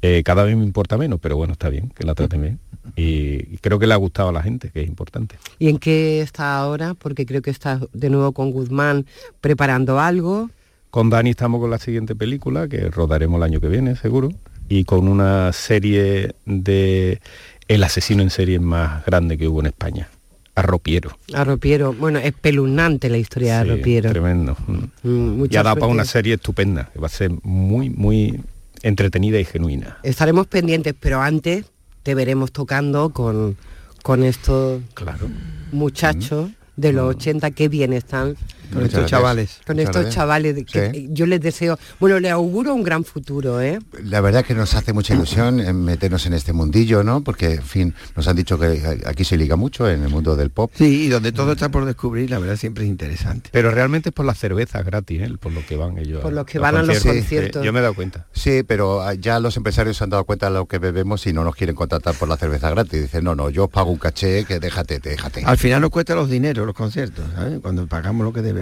Eh, 0.00 0.22
cada 0.24 0.44
vez 0.44 0.56
me 0.56 0.64
importa 0.64 0.96
menos, 0.96 1.20
pero 1.20 1.36
bueno, 1.36 1.52
está 1.52 1.68
bien 1.68 1.90
que 1.94 2.06
la 2.06 2.14
traten 2.14 2.40
bien. 2.40 2.58
Y, 2.96 3.54
y 3.54 3.58
creo 3.60 3.78
que 3.78 3.86
le 3.86 3.92
ha 3.92 3.98
gustado 3.98 4.30
a 4.30 4.32
la 4.32 4.42
gente, 4.42 4.70
que 4.70 4.80
es 4.80 4.88
importante. 4.88 5.36
¿Y 5.58 5.68
en 5.68 5.78
qué 5.78 6.22
está 6.22 6.56
ahora? 6.56 6.94
Porque 6.94 7.26
creo 7.26 7.42
que 7.42 7.50
está 7.50 7.80
de 7.92 8.08
nuevo 8.08 8.32
con 8.32 8.50
Guzmán 8.50 9.04
preparando 9.42 10.00
algo. 10.00 10.48
Con 10.96 11.10
Dani 11.10 11.28
estamos 11.28 11.60
con 11.60 11.68
la 11.70 11.78
siguiente 11.78 12.14
película, 12.14 12.68
que 12.68 12.88
rodaremos 12.88 13.36
el 13.36 13.42
año 13.42 13.60
que 13.60 13.68
viene, 13.68 13.96
seguro, 13.96 14.30
y 14.66 14.84
con 14.84 15.08
una 15.08 15.52
serie 15.52 16.34
de 16.46 17.20
El 17.68 17.84
asesino 17.84 18.22
en 18.22 18.30
serie 18.30 18.58
más 18.60 19.04
grande 19.04 19.36
que 19.36 19.46
hubo 19.46 19.60
en 19.60 19.66
España, 19.66 20.08
Arropiero. 20.54 21.18
Arropiero, 21.34 21.92
bueno, 21.92 22.18
espeluznante 22.18 23.10
la 23.10 23.18
historia 23.18 23.62
de 23.62 23.72
Arropiero. 23.72 24.08
Tremendo. 24.08 24.56
Mm, 24.66 24.84
Y 25.04 25.08
mucha 25.08 25.60
ha 25.60 25.64
dado 25.64 25.76
para 25.76 25.92
una 25.92 26.06
serie 26.06 26.32
estupenda, 26.32 26.88
que 26.90 26.98
va 26.98 27.08
a 27.08 27.10
ser 27.10 27.30
muy, 27.42 27.90
muy 27.90 28.40
entretenida 28.80 29.38
y 29.38 29.44
genuina. 29.44 29.98
Estaremos 30.02 30.46
pendientes, 30.46 30.94
pero 30.98 31.20
antes 31.20 31.66
te 32.04 32.14
veremos 32.14 32.52
tocando 32.52 33.10
con, 33.10 33.58
con 34.02 34.24
estos 34.24 34.80
claro. 34.94 35.28
muchachos 35.72 36.52
de 36.76 36.92
los 36.94 37.16
80, 37.16 37.50
qué 37.50 37.68
bien 37.68 37.92
están. 37.92 38.36
Con 38.72 38.82
estos 38.82 39.00
gracias. 39.00 39.10
chavales. 39.10 39.60
Con 39.66 39.76
Muchas 39.76 39.88
estos 39.88 40.02
gracias. 40.02 40.14
chavales, 40.14 40.54
de 40.54 40.64
que 40.64 40.90
Sí. 40.92 41.08
yo 41.10 41.26
les 41.26 41.40
deseo, 41.40 41.78
bueno, 42.00 42.18
les 42.20 42.32
auguro 42.32 42.74
un 42.74 42.82
gran 42.82 43.04
futuro, 43.04 43.60
¿eh? 43.60 43.78
La 44.04 44.20
verdad 44.20 44.44
que 44.44 44.54
nos 44.54 44.74
hace 44.74 44.92
mucha 44.92 45.14
ilusión 45.14 45.60
eh, 45.60 45.72
meternos 45.72 46.26
en 46.26 46.32
este 46.34 46.52
mundillo, 46.52 47.02
¿no? 47.02 47.22
Porque, 47.22 47.54
en 47.54 47.62
fin, 47.62 47.94
nos 48.16 48.26
han 48.28 48.36
dicho 48.36 48.58
que 48.58 49.00
aquí 49.06 49.24
se 49.24 49.36
liga 49.36 49.56
mucho 49.56 49.88
en 49.88 50.02
el 50.02 50.08
mundo 50.08 50.36
del 50.36 50.50
pop. 50.50 50.70
Sí, 50.74 51.04
y 51.06 51.08
donde 51.08 51.32
todo 51.32 51.52
está 51.52 51.68
por 51.70 51.84
descubrir, 51.84 52.30
la 52.30 52.38
verdad 52.38 52.56
siempre 52.56 52.84
es 52.84 52.90
interesante. 52.90 53.50
Pero 53.52 53.70
realmente 53.70 54.10
es 54.10 54.14
por 54.14 54.24
las 54.26 54.38
cervezas 54.38 54.84
gratis, 54.84 55.22
¿eh? 55.22 55.30
por 55.40 55.52
lo 55.52 55.64
que 55.64 55.76
van 55.76 55.98
ellos. 55.98 56.20
Por 56.22 56.32
los 56.32 56.44
que 56.46 56.58
van 56.58 56.76
a 56.76 56.82
los 56.82 57.00
conciertos. 57.00 57.64
yo 57.64 57.72
me 57.72 57.78
he 57.78 57.82
dado 57.82 57.94
cuenta. 57.94 58.26
Sí, 58.32 58.62
pero 58.66 59.02
ah, 59.02 59.14
ya 59.14 59.40
los 59.40 59.56
empresarios 59.56 59.96
se 59.96 60.04
han 60.04 60.10
dado 60.10 60.24
cuenta 60.24 60.46
de 60.46 60.54
lo 60.54 60.66
que 60.66 60.78
bebemos 60.78 61.26
y 61.26 61.32
no 61.32 61.44
nos 61.44 61.54
quieren 61.54 61.74
contratar 61.76 62.14
por 62.14 62.28
la 62.28 62.36
cerveza 62.36 62.70
gratis. 62.70 63.02
Dicen, 63.02 63.24
no, 63.24 63.34
no, 63.34 63.50
yo 63.50 63.64
os 63.64 63.70
pago 63.70 63.90
un 63.90 63.98
caché, 63.98 64.44
que 64.44 64.58
déjate, 64.60 64.98
déjate. 64.98 65.42
Al 65.44 65.58
final 65.58 65.80
nos 65.80 65.90
cuesta 65.90 66.14
los 66.14 66.28
dineros 66.30 66.66
los 66.66 66.74
conciertos, 66.74 67.24
¿sabes? 67.34 67.60
Cuando 67.60 67.86
pagamos 67.86 68.24
lo 68.24 68.32
que 68.32 68.42
debemos. 68.42 68.55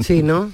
Sí, 0.00 0.22
¿no? 0.22 0.50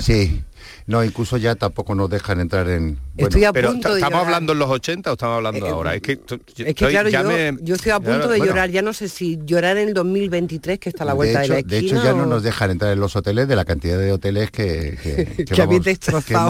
Sí. 0.00 0.42
No, 0.86 1.04
incluso 1.04 1.36
ya 1.36 1.54
tampoco 1.54 1.94
nos 1.94 2.10
dejan 2.10 2.40
entrar 2.40 2.68
en... 2.68 2.98
Estoy 3.16 3.44
a 3.44 3.52
pero 3.52 3.70
punto 3.70 3.90
de 3.90 4.00
¿estamos 4.00 4.12
llorar. 4.14 4.26
hablando 4.26 4.52
en 4.52 4.58
los 4.58 4.68
80 4.70 5.10
o 5.10 5.12
estamos 5.12 5.36
hablando 5.36 5.64
Eh, 5.66 5.70
ahora? 5.70 5.94
Es 5.94 6.02
que, 6.02 6.16
t- 6.16 6.34
Es 6.34 6.40
que 6.54 6.62
estoy- 6.70 6.90
claro, 6.90 7.08
ya 7.08 7.22
yo, 7.22 7.28
me- 7.28 7.56
yo 7.62 7.74
estoy 7.76 7.92
a 7.92 8.00
punto 8.00 8.22
de 8.28 8.38
bueno, 8.38 8.46
llorar, 8.46 8.70
ya 8.70 8.82
no 8.82 8.92
sé 8.92 9.08
si 9.08 9.38
llorar 9.44 9.76
en 9.76 9.88
el 9.88 9.94
2023, 9.94 10.80
que 10.80 10.88
está 10.88 11.04
a 11.04 11.06
la 11.06 11.14
vuelta 11.14 11.40
de, 11.42 11.48
de, 11.48 11.54
hecho, 11.58 11.62
la 11.62 11.68
de 11.68 11.76
esquina. 11.78 12.00
hecho, 12.00 12.04
ya 12.10 12.12
no 12.14 12.26
nos 12.26 12.42
dejan 12.42 12.70
entrar 12.72 12.92
en 12.92 12.98
los 12.98 13.14
hoteles 13.14 13.46
de 13.46 13.54
la 13.54 13.64
cantidad 13.64 13.96
de 13.98 14.10
hoteles 14.12 14.50
que, 14.50 14.98
que, 15.00 15.26
Que 15.36 15.44
que 15.44 15.62
hemos 15.62 15.84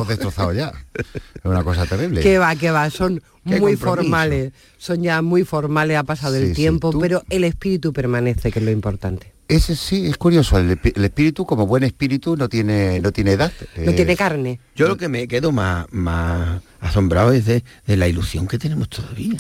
destrozado 0.09 0.53
ya. 0.55 0.73
Es 0.95 1.05
una 1.45 1.63
cosa 1.63 1.85
terrible. 1.85 2.23
Que 2.23 2.39
va, 2.39 2.57
que 2.57 2.71
va, 2.71 2.89
son 2.89 3.19
Qué 3.45 3.61
muy 3.61 3.73
compromiso. 3.73 3.85
formales, 3.87 4.53
son 4.79 5.03
ya 5.03 5.21
muy 5.21 5.45
formales, 5.45 5.99
ha 5.99 6.05
pasado 6.05 6.37
Sí, 6.37 6.43
el 6.43 6.55
tiempo, 6.55 6.99
pero 6.99 7.23
el 7.29 7.45
espíritu 7.45 7.93
permanece, 7.93 8.51
que 8.51 8.61
es 8.61 8.65
lo 8.65 8.71
importante. 8.71 9.33
Ese 9.55 9.77
sí, 9.77 10.07
es 10.07 10.17
curioso. 10.17 10.57
El, 10.59 10.79
espíritu, 11.05 11.45
como 11.45 11.67
buen 11.67 11.83
espíritu, 11.85 12.37
no 12.37 12.49
tiene, 12.49 13.01
no 13.01 13.13
tiene 13.13 13.33
edad. 13.33 13.53
No 13.77 13.91
Eh, 13.91 13.95
tiene 13.95 14.17
carne. 14.17 14.61
Yo 14.75 14.89
lo 14.89 14.97
que 14.97 15.09
me 15.09 15.29
quedo 15.29 15.53
más, 15.53 15.87
más 15.91 16.63
asombrado 16.81 17.33
es 17.33 17.45
de, 17.45 17.63
de 17.87 17.97
la 17.97 18.09
ilusión 18.09 18.47
que 18.49 18.59
tenemos 18.59 18.89
todavía. 18.89 19.39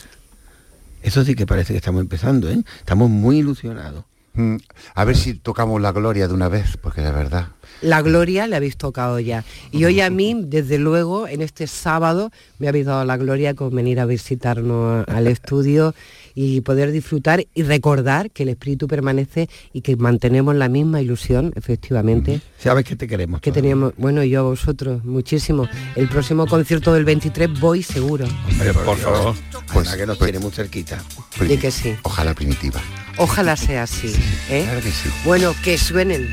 Eso 1.02 1.24
sí 1.24 1.34
que 1.34 1.46
parece 1.46 1.72
que 1.72 1.78
estamos 1.78 2.00
empezando, 2.00 2.50
¿eh? 2.50 2.62
Estamos 2.78 3.10
muy 3.10 3.38
ilusionados. 3.38 4.04
Mm, 4.34 4.56
A 4.94 5.04
ver 5.04 5.16
si 5.16 5.34
tocamos 5.34 5.80
la 5.80 5.92
gloria 5.92 6.28
de 6.28 6.34
una 6.34 6.48
vez, 6.48 6.76
porque 6.80 7.00
de 7.00 7.10
verdad. 7.12 7.48
La 7.82 8.00
gloria 8.02 8.46
le 8.46 8.56
habéis 8.56 8.76
tocado 8.76 9.18
ya. 9.18 9.44
Y 9.72 9.84
hoy 9.84 10.00
a 10.00 10.08
mí, 10.10 10.36
desde 10.44 10.78
luego, 10.78 11.26
en 11.26 11.42
este 11.42 11.66
sábado, 11.66 12.30
me 12.58 12.68
habéis 12.68 12.86
dado 12.86 13.04
la 13.04 13.16
gloria 13.16 13.54
con 13.54 13.74
venir 13.74 13.98
a 13.98 14.06
visitarnos 14.06 15.06
al 15.08 15.26
estudio 15.26 15.94
y 16.34 16.60
poder 16.62 16.90
disfrutar 16.92 17.44
y 17.54 17.62
recordar 17.62 18.30
que 18.30 18.42
el 18.44 18.50
espíritu 18.50 18.86
permanece 18.88 19.48
y 19.72 19.80
que 19.82 19.96
mantenemos 19.96 20.54
la 20.54 20.68
misma 20.68 21.00
ilusión, 21.00 21.52
efectivamente. 21.56 22.40
Sabes 22.58 22.84
que 22.84 22.96
te 22.96 23.06
queremos. 23.08 23.40
Que 23.40 23.52
teníamos, 23.52 23.92
bueno, 23.96 24.22
yo 24.24 24.40
a 24.40 24.42
vosotros, 24.42 25.04
muchísimo. 25.04 25.68
El 25.96 26.08
próximo 26.08 26.46
concierto 26.46 26.92
del 26.94 27.04
23 27.04 27.60
voy 27.60 27.82
seguro. 27.82 28.26
Hombre, 28.50 28.72
por, 28.72 28.84
Por 28.84 28.96
favor. 28.98 29.34
Pues, 29.52 29.64
Pues- 29.72 29.96
que 29.96 30.06
nos 30.06 30.18
pues- 30.18 30.30
tiene 30.30 30.42
muy 30.44 30.52
cerquita. 30.52 31.02
Di 31.48 31.56
que 31.56 31.70
sí. 31.70 31.94
Ojalá 32.02 32.34
primitiva. 32.34 32.80
Ojalá 33.18 33.56
sea 33.56 33.84
así. 33.84 34.12
¿eh? 34.50 34.62
Claro 34.64 34.80
que 34.80 34.90
sí. 34.90 35.08
Bueno, 35.24 35.54
que 35.64 35.76
suenen. 35.78 36.28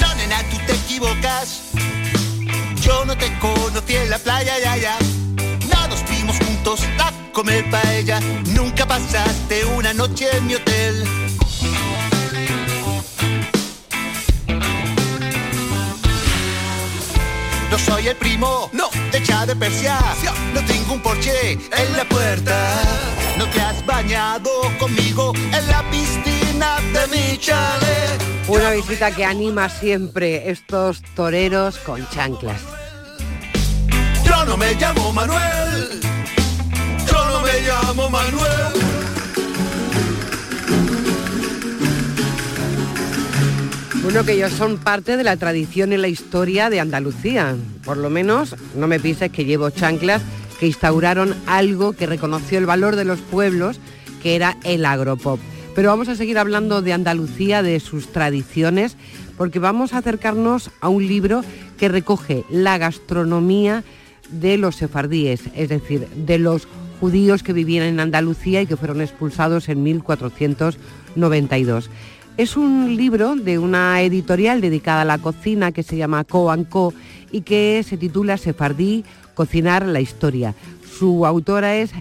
No, 0.00 0.14
nena, 0.14 0.42
tú 0.50 0.56
te 0.66 0.72
equivocas. 0.74 1.62
Yo 2.82 3.04
no 3.04 3.16
te 3.16 3.26
conocí 3.40 3.94
en 3.96 4.10
la 4.10 4.18
playa, 4.18 4.52
ya, 4.62 4.76
ya. 4.76 4.98
Comer 7.36 7.68
paella. 7.70 8.18
Nunca 8.54 8.86
pasaste 8.86 9.62
una 9.66 9.92
noche 9.92 10.26
en 10.34 10.46
mi 10.46 10.54
hotel. 10.54 11.04
No 17.70 17.78
soy 17.78 18.08
el 18.08 18.16
primo, 18.16 18.70
no, 18.72 18.88
de 19.12 19.22
Chá 19.22 19.44
de 19.44 19.54
Persia. 19.54 19.98
No 20.54 20.64
tengo 20.64 20.94
un 20.94 21.00
porche 21.00 21.52
en 21.52 21.96
la 21.98 22.06
puerta. 22.08 22.56
No 23.36 23.46
te 23.50 23.60
has 23.60 23.84
bañado 23.84 24.50
conmigo 24.78 25.34
en 25.36 25.66
la 25.66 25.84
piscina 25.90 26.78
de 26.94 27.06
mi 27.08 27.36
chalet. 27.36 28.18
Una 28.48 28.70
visita 28.70 29.10
que 29.10 29.26
anima 29.26 29.68
siempre 29.68 30.48
estos 30.50 31.02
toreros 31.14 31.76
con 31.80 32.08
chanclas. 32.08 32.62
Yo 34.24 34.42
no 34.46 34.56
me 34.56 34.72
llamo 34.76 35.12
Manuel. 35.12 36.05
Me 37.46 37.60
llamo 37.60 38.10
Manuel. 38.10 38.52
Bueno, 44.02 44.24
que 44.24 44.32
ellos 44.32 44.52
son 44.52 44.78
parte 44.78 45.16
de 45.16 45.22
la 45.22 45.36
tradición 45.36 45.92
y 45.92 45.96
la 45.96 46.08
historia 46.08 46.70
de 46.70 46.80
Andalucía. 46.80 47.54
Por 47.84 47.98
lo 47.98 48.10
menos, 48.10 48.56
no 48.74 48.88
me 48.88 48.98
pienses 48.98 49.30
que 49.30 49.44
llevo 49.44 49.70
chanclas 49.70 50.22
que 50.58 50.66
instauraron 50.66 51.34
algo 51.46 51.92
que 51.92 52.06
reconoció 52.06 52.58
el 52.58 52.66
valor 52.66 52.96
de 52.96 53.04
los 53.04 53.20
pueblos, 53.20 53.78
que 54.22 54.34
era 54.34 54.56
el 54.64 54.84
agropop. 54.84 55.38
Pero 55.74 55.90
vamos 55.90 56.08
a 56.08 56.16
seguir 56.16 56.38
hablando 56.38 56.82
de 56.82 56.94
Andalucía, 56.94 57.62
de 57.62 57.78
sus 57.78 58.10
tradiciones, 58.10 58.96
porque 59.36 59.58
vamos 59.58 59.92
a 59.92 59.98
acercarnos 59.98 60.70
a 60.80 60.88
un 60.88 61.06
libro 61.06 61.44
que 61.78 61.88
recoge 61.88 62.44
la 62.50 62.78
gastronomía 62.78 63.84
de 64.30 64.56
los 64.56 64.76
sefardíes, 64.76 65.42
es 65.54 65.68
decir, 65.68 66.08
de 66.08 66.38
los 66.38 66.66
judíos 67.00 67.42
que 67.42 67.52
vivían 67.52 67.86
en 67.86 68.00
Andalucía 68.00 68.62
y 68.62 68.66
que 68.66 68.76
fueron 68.76 69.00
expulsados 69.00 69.68
en 69.68 69.82
1492. 69.82 71.90
Es 72.36 72.56
un 72.56 72.96
libro 72.96 73.36
de 73.36 73.58
una 73.58 74.02
editorial 74.02 74.60
dedicada 74.60 75.02
a 75.02 75.06
la 75.06 75.18
cocina 75.18 75.72
que 75.72 75.82
se 75.82 75.96
llama 75.96 76.24
Co 76.24 76.50
Co 76.64 76.92
y 77.32 77.40
que 77.42 77.82
se 77.86 77.96
titula 77.96 78.36
Sefardí, 78.36 79.04
cocinar 79.34 79.86
la 79.86 80.00
historia. 80.00 80.54
Su 80.98 81.26
autora 81.26 81.76
es 81.76 81.92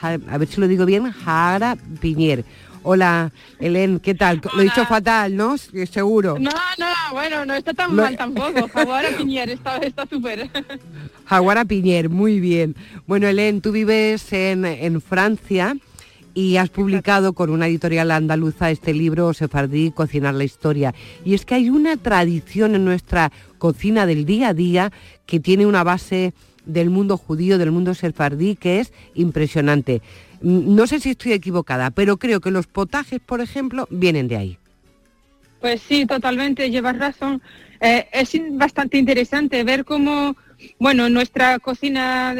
Ja- 0.00 0.18
a 0.30 0.38
ver 0.38 0.48
si 0.48 0.60
lo 0.60 0.68
digo 0.68 0.84
bien, 0.84 1.10
Jara 1.10 1.76
Piñer. 2.00 2.44
Hola, 2.90 3.32
Hélène, 3.58 3.98
¿qué 4.00 4.14
tal? 4.14 4.40
Lo 4.54 4.60
he 4.60 4.64
dicho 4.64 4.86
fatal, 4.86 5.34
¿no? 5.34 5.58
Seguro. 5.58 6.38
No, 6.38 6.50
no, 6.78 6.86
bueno, 7.12 7.44
no 7.44 7.54
está 7.54 7.74
tan 7.74 7.96
Lo- 7.96 8.04
mal 8.04 8.16
tampoco. 8.16 8.68
Jaguara 8.72 9.08
Piñer 9.18 9.50
está 9.50 9.78
está 9.78 10.06
súper. 10.06 10.48
Jaguara 11.24 11.64
Piñer, 11.64 12.08
muy 12.10 12.38
bien. 12.38 12.76
Bueno, 13.08 13.26
Hélène, 13.26 13.60
tú 13.60 13.72
vives 13.72 14.32
en, 14.32 14.64
en 14.64 15.00
Francia 15.00 15.76
y 16.32 16.58
has 16.58 16.68
publicado 16.70 17.32
con 17.32 17.50
una 17.50 17.66
editorial 17.66 18.12
andaluza 18.12 18.70
este 18.70 18.94
libro, 18.94 19.34
Sefardí, 19.34 19.90
Cocinar 19.90 20.34
la 20.34 20.44
Historia. 20.44 20.94
Y 21.24 21.34
es 21.34 21.44
que 21.44 21.56
hay 21.56 21.70
una 21.70 21.96
tradición 21.96 22.76
en 22.76 22.84
nuestra 22.84 23.32
cocina 23.58 24.06
del 24.06 24.24
día 24.26 24.50
a 24.50 24.54
día 24.54 24.92
que 25.26 25.40
tiene 25.40 25.66
una 25.66 25.82
base 25.82 26.34
del 26.66 26.90
mundo 26.90 27.16
judío, 27.16 27.58
del 27.58 27.70
mundo 27.72 27.94
sefardí, 27.94 28.54
que 28.54 28.80
es 28.80 28.92
impresionante. 29.14 30.02
Mm, 30.40 30.74
No 30.74 30.86
sé 30.86 31.00
si 31.00 31.10
estoy 31.10 31.32
equivocada, 31.32 31.90
pero 31.90 32.16
creo 32.16 32.40
que 32.40 32.50
los 32.50 32.66
potajes, 32.66 33.20
por 33.20 33.40
ejemplo, 33.40 33.86
vienen 33.90 34.28
de 34.28 34.36
ahí. 34.36 34.58
Pues 35.60 35.80
sí, 35.82 36.06
totalmente, 36.06 36.70
llevas 36.70 36.98
razón. 36.98 37.42
Eh, 37.80 38.06
es 38.12 38.30
bastante 38.52 38.98
interesante 38.98 39.64
ver 39.64 39.84
cómo, 39.84 40.36
bueno, 40.78 41.08
nuestra 41.08 41.58
cocina 41.58 42.34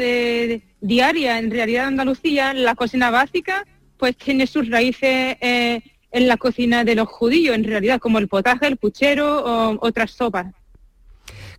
diaria, 0.81 1.39
en 1.39 1.51
realidad 1.51 1.87
Andalucía, 1.87 2.53
la 2.53 2.75
cocina 2.75 3.09
básica, 3.11 3.65
pues 3.97 4.15
tiene 4.15 4.47
sus 4.47 4.69
raíces 4.69 5.37
eh, 5.41 5.81
en 6.11 6.27
la 6.27 6.37
cocina 6.37 6.83
de 6.83 6.95
los 6.95 7.07
judíos, 7.07 7.55
en 7.55 7.63
realidad, 7.63 7.99
como 7.99 8.19
el 8.19 8.27
potaje, 8.27 8.67
el 8.67 8.77
puchero 8.77 9.43
o 9.43 9.77
otras 9.81 10.11
sopas. 10.11 10.47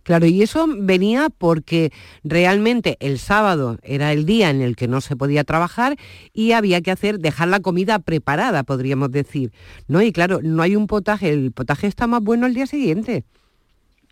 Claro, 0.03 0.25
y 0.25 0.41
eso 0.41 0.65
venía 0.67 1.29
porque 1.29 1.91
realmente 2.23 2.97
el 2.99 3.19
sábado 3.19 3.77
era 3.83 4.11
el 4.11 4.25
día 4.25 4.49
en 4.49 4.61
el 4.61 4.75
que 4.75 4.87
no 4.87 5.01
se 5.01 5.15
podía 5.15 5.43
trabajar 5.43 5.97
y 6.33 6.53
había 6.53 6.81
que 6.81 6.91
hacer, 6.91 7.19
dejar 7.19 7.49
la 7.49 7.59
comida 7.59 7.99
preparada, 7.99 8.63
podríamos 8.63 9.11
decir. 9.11 9.51
¿No? 9.87 10.01
Y 10.01 10.11
claro, 10.11 10.39
no 10.41 10.63
hay 10.63 10.75
un 10.75 10.87
potaje, 10.87 11.29
el 11.29 11.51
potaje 11.51 11.87
está 11.87 12.07
más 12.07 12.21
bueno 12.21 12.47
el 12.47 12.53
día 12.53 12.67
siguiente. 12.67 13.25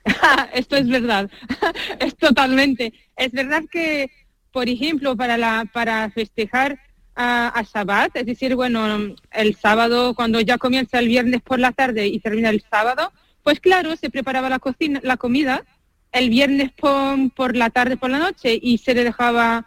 Esto 0.53 0.75
es 0.75 0.87
verdad, 0.87 1.29
es 1.99 2.15
totalmente. 2.15 2.93
Es 3.15 3.31
verdad 3.31 3.63
que, 3.71 4.09
por 4.51 4.69
ejemplo, 4.69 5.15
para 5.15 5.37
la 5.37 5.65
para 5.73 6.09
festejar 6.11 6.79
a, 7.15 7.47
a 7.47 7.63
Shabbat, 7.63 8.15
es 8.15 8.25
decir, 8.25 8.55
bueno, 8.55 9.15
el 9.31 9.55
sábado 9.55 10.13
cuando 10.13 10.39
ya 10.39 10.57
comienza 10.57 10.99
el 10.99 11.07
viernes 11.07 11.41
por 11.41 11.59
la 11.59 11.71
tarde 11.71 12.07
y 12.07 12.19
termina 12.19 12.49
el 12.49 12.63
sábado, 12.69 13.11
pues 13.43 13.59
claro, 13.59 13.95
se 13.95 14.09
preparaba 14.09 14.49
la 14.49 14.59
cocina, 14.59 14.99
la 15.03 15.17
comida 15.17 15.63
el 16.11 16.29
viernes 16.29 16.71
por, 16.71 17.31
por 17.33 17.55
la 17.55 17.69
tarde 17.69 17.97
por 17.97 18.09
la 18.09 18.19
noche 18.19 18.57
y 18.61 18.77
se 18.77 18.93
le 18.93 19.03
dejaba 19.03 19.65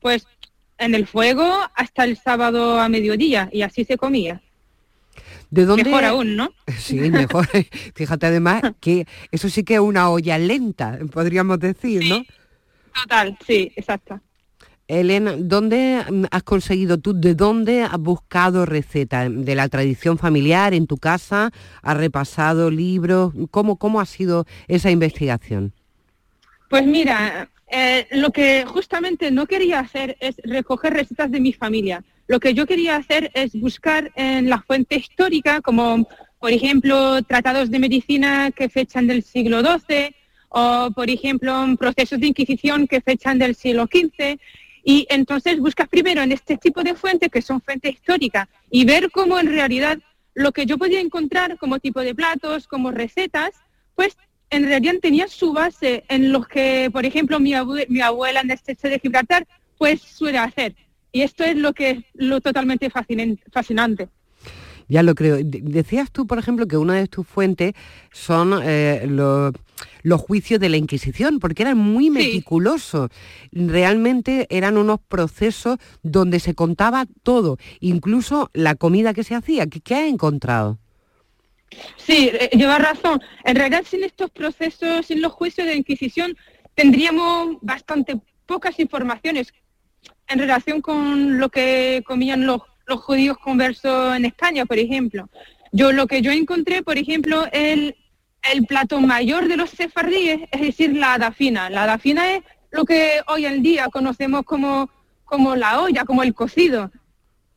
pues 0.00 0.26
en 0.78 0.94
el 0.94 1.06
fuego 1.06 1.60
hasta 1.74 2.04
el 2.04 2.16
sábado 2.16 2.78
a 2.80 2.88
mediodía 2.88 3.48
y 3.52 3.62
así 3.62 3.84
se 3.84 3.96
comía. 3.96 4.40
¿De 5.50 5.64
dónde? 5.64 5.84
Mejor 5.84 6.04
aún, 6.04 6.36
¿no? 6.36 6.52
Sí, 6.78 6.96
mejor. 6.96 7.48
Fíjate 7.94 8.26
además 8.26 8.62
que 8.80 9.06
eso 9.30 9.48
sí 9.48 9.64
que 9.64 9.74
es 9.74 9.80
una 9.80 10.10
olla 10.10 10.38
lenta, 10.38 10.98
podríamos 11.10 11.58
decir, 11.58 12.04
¿no? 12.06 12.22
Total, 13.02 13.36
sí, 13.46 13.72
exacto. 13.76 14.20
Elena, 14.88 15.34
¿dónde 15.38 16.02
has 16.30 16.42
conseguido 16.42 16.96
tú, 16.98 17.12
de 17.12 17.34
dónde 17.34 17.82
has 17.82 17.98
buscado 17.98 18.64
recetas? 18.64 19.28
¿De 19.30 19.54
la 19.54 19.68
tradición 19.68 20.16
familiar 20.16 20.72
en 20.72 20.86
tu 20.86 20.96
casa? 20.96 21.52
¿Has 21.82 21.96
repasado 21.98 22.70
libros? 22.70 23.34
¿Cómo, 23.50 23.76
cómo 23.76 24.00
ha 24.00 24.06
sido 24.06 24.46
esa 24.66 24.90
investigación? 24.90 25.74
Pues 26.70 26.86
mira, 26.86 27.50
eh, 27.70 28.06
lo 28.12 28.30
que 28.30 28.64
justamente 28.66 29.30
no 29.30 29.46
quería 29.46 29.80
hacer 29.80 30.16
es 30.20 30.36
recoger 30.42 30.94
recetas 30.94 31.30
de 31.30 31.40
mi 31.40 31.52
familia. 31.52 32.02
Lo 32.26 32.40
que 32.40 32.54
yo 32.54 32.66
quería 32.66 32.96
hacer 32.96 33.30
es 33.34 33.52
buscar 33.52 34.10
en 34.14 34.48
la 34.48 34.62
fuente 34.62 34.96
histórica, 34.96 35.60
como 35.60 36.08
por 36.38 36.50
ejemplo 36.50 37.22
tratados 37.22 37.70
de 37.70 37.78
medicina 37.78 38.50
que 38.52 38.70
fechan 38.70 39.06
del 39.06 39.22
siglo 39.22 39.60
XII 39.60 40.14
o 40.50 40.90
por 40.94 41.10
ejemplo 41.10 41.66
procesos 41.78 42.20
de 42.20 42.28
inquisición 42.28 42.86
que 42.86 43.02
fechan 43.02 43.38
del 43.38 43.54
siglo 43.54 43.86
XV. 43.86 44.38
Y 44.92 45.06
entonces 45.10 45.60
buscas 45.60 45.86
primero 45.86 46.22
en 46.22 46.32
este 46.32 46.56
tipo 46.56 46.82
de 46.82 46.94
fuentes, 46.94 47.28
que 47.30 47.42
son 47.42 47.60
fuentes 47.60 47.92
históricas, 47.92 48.48
y 48.70 48.86
ver 48.86 49.10
cómo 49.10 49.38
en 49.38 49.48
realidad 49.48 49.98
lo 50.32 50.50
que 50.52 50.64
yo 50.64 50.78
podía 50.78 50.98
encontrar 51.00 51.58
como 51.58 51.78
tipo 51.78 52.00
de 52.00 52.14
platos, 52.14 52.66
como 52.66 52.90
recetas, 52.90 53.50
pues 53.94 54.16
en 54.48 54.64
realidad 54.64 54.94
tenía 55.02 55.28
su 55.28 55.52
base 55.52 56.04
en 56.08 56.32
los 56.32 56.48
que, 56.48 56.88
por 56.90 57.04
ejemplo, 57.04 57.38
mi, 57.38 57.52
abue- 57.52 57.84
mi 57.90 58.00
abuela 58.00 58.40
en 58.40 58.50
este 58.50 58.72
estrecho 58.72 58.94
de 58.94 59.00
Gibraltar, 59.00 59.46
pues 59.76 60.00
suele 60.00 60.38
hacer. 60.38 60.74
Y 61.12 61.20
esto 61.20 61.44
es 61.44 61.56
lo 61.56 61.74
que 61.74 61.90
es 61.90 61.98
lo 62.14 62.40
totalmente 62.40 62.88
fascinante. 62.88 64.08
Ya 64.88 65.02
lo 65.02 65.14
creo. 65.14 65.36
De- 65.36 65.60
Decías 65.62 66.10
tú, 66.10 66.26
por 66.26 66.38
ejemplo, 66.38 66.66
que 66.66 66.76
una 66.76 66.94
de 66.94 67.06
tus 67.08 67.26
fuentes 67.26 67.74
son 68.10 68.58
eh, 68.64 69.04
los, 69.08 69.52
los 70.02 70.20
juicios 70.20 70.58
de 70.60 70.68
la 70.70 70.76
Inquisición, 70.78 71.38
porque 71.40 71.62
eran 71.62 71.76
muy 71.78 72.10
meticulosos. 72.10 73.10
Realmente 73.52 74.46
eran 74.50 74.76
unos 74.78 75.00
procesos 75.06 75.78
donde 76.02 76.40
se 76.40 76.54
contaba 76.54 77.06
todo, 77.22 77.58
incluso 77.80 78.50
la 78.54 78.74
comida 78.74 79.12
que 79.14 79.24
se 79.24 79.34
hacía. 79.34 79.66
¿Qué, 79.66 79.80
qué 79.80 79.94
has 79.96 80.08
encontrado? 80.08 80.78
Sí, 81.98 82.30
eh, 82.32 82.48
lleva 82.56 82.78
razón. 82.78 83.20
En 83.44 83.56
realidad, 83.56 83.84
sin 83.86 84.02
estos 84.02 84.30
procesos, 84.30 85.04
sin 85.06 85.20
los 85.20 85.32
juicios 85.32 85.66
de 85.66 85.76
Inquisición, 85.76 86.34
tendríamos 86.74 87.58
bastante 87.60 88.18
pocas 88.46 88.80
informaciones 88.80 89.52
en 90.28 90.38
relación 90.38 90.80
con 90.80 91.38
lo 91.38 91.50
que 91.50 92.02
comían 92.06 92.46
los, 92.46 92.62
los 92.88 93.00
judíos 93.00 93.38
conversos 93.38 94.16
en 94.16 94.24
España, 94.24 94.66
por 94.66 94.78
ejemplo. 94.78 95.28
Yo 95.70 95.92
lo 95.92 96.06
que 96.06 96.22
yo 96.22 96.32
encontré, 96.32 96.82
por 96.82 96.98
ejemplo, 96.98 97.46
el, 97.52 97.94
el 98.52 98.66
plato 98.66 99.00
mayor 99.00 99.46
de 99.46 99.56
los 99.56 99.70
sefardíes, 99.70 100.48
es 100.50 100.60
decir, 100.60 100.96
la 100.96 101.18
dafina. 101.18 101.70
La 101.70 101.86
dafina 101.86 102.34
es 102.34 102.42
lo 102.70 102.84
que 102.84 103.20
hoy 103.28 103.46
en 103.46 103.62
día 103.62 103.88
conocemos 103.92 104.42
como, 104.44 104.90
como 105.24 105.54
la 105.54 105.80
olla, 105.80 106.04
como 106.04 106.22
el 106.22 106.34
cocido 106.34 106.90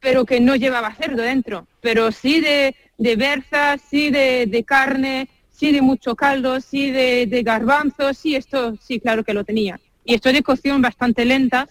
pero 0.02 0.26
que 0.26 0.42
no 0.42 0.56
llevaba 0.56 0.94
cerdo 0.96 1.22
dentro, 1.22 1.68
pero 1.80 2.12
sí 2.12 2.42
de, 2.42 2.76
de 2.98 3.16
berza, 3.16 3.78
sí 3.78 4.10
de, 4.10 4.48
de 4.48 4.64
carne, 4.64 5.30
sí 5.52 5.72
de 5.72 5.82
mucho 5.82 6.16
caldo, 6.16 6.60
sí 6.60 6.90
de, 6.90 7.28
de 7.28 7.44
garbanzos, 7.44 8.18
sí, 8.18 8.36
esto 8.36 8.76
sí, 8.82 9.00
claro 9.00 9.24
que 9.24 9.36
lo 9.36 9.46
tenía. 9.46 9.80
Y 10.04 10.16
esto 10.16 10.34
de 10.34 10.42
cocción 10.42 10.82
bastante 10.82 11.24
lenta, 11.24 11.70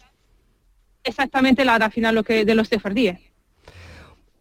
exactamente 1.03 1.65
la 1.65 1.79
da 1.81 1.91
final 1.91 2.15
lo 2.15 2.23
que, 2.23 2.45
de 2.45 2.55
los 2.55 2.69
sefardíes. 2.69 3.19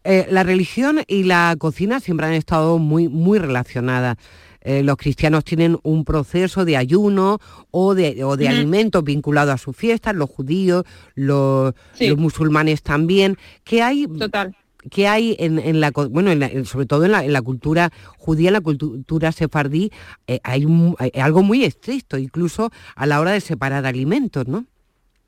Eh, 0.03 0.27
la 0.29 0.43
religión 0.43 1.01
y 1.07 1.23
la 1.23 1.55
cocina 1.59 1.99
siempre 1.99 2.25
han 2.27 2.33
estado 2.33 2.77
muy, 2.77 3.07
muy 3.09 3.37
relacionadas. 3.39 4.17
Eh, 4.61 4.83
los 4.83 4.97
cristianos 4.97 5.43
tienen 5.45 5.77
un 5.83 6.03
proceso 6.03 6.65
de 6.65 6.75
ayuno 6.77 7.39
o 7.71 7.95
de, 7.95 8.23
o 8.23 8.35
de 8.37 8.49
alimentos 8.49 9.03
vinculado 9.03 9.51
a 9.51 9.57
sus 9.57 9.75
fiestas, 9.75 10.15
los 10.15 10.29
judíos, 10.29 10.83
los, 11.15 11.73
los 11.99 12.17
musulmanes 12.17 12.81
también. 12.81 13.37
¿Qué 13.63 13.81
hay, 13.81 14.05
Total. 14.07 14.55
¿qué 14.91 15.07
hay 15.07 15.35
en, 15.39 15.59
en 15.59 15.79
la, 15.79 15.91
bueno, 15.91 16.31
en 16.31 16.39
la- 16.41 16.65
sobre 16.65 16.85
todo 16.85 17.05
en 17.05 17.11
la, 17.13 17.23
en 17.23 17.31
la 17.33 17.41
cultura 17.41 17.91
judía, 18.17 18.49
en 18.49 18.53
la 18.53 18.61
cultura 18.61 19.31
sefardí, 19.31 19.91
eh, 20.27 20.39
hay, 20.43 20.65
un- 20.65 20.95
hay 20.99 21.11
algo 21.21 21.41
muy 21.41 21.63
estricto, 21.63 22.17
incluso 22.17 22.69
a 22.95 23.05
la 23.05 23.19
hora 23.21 23.31
de 23.31 23.41
separar 23.41 23.85
alimentos, 23.85 24.45
¿no? 24.47 24.65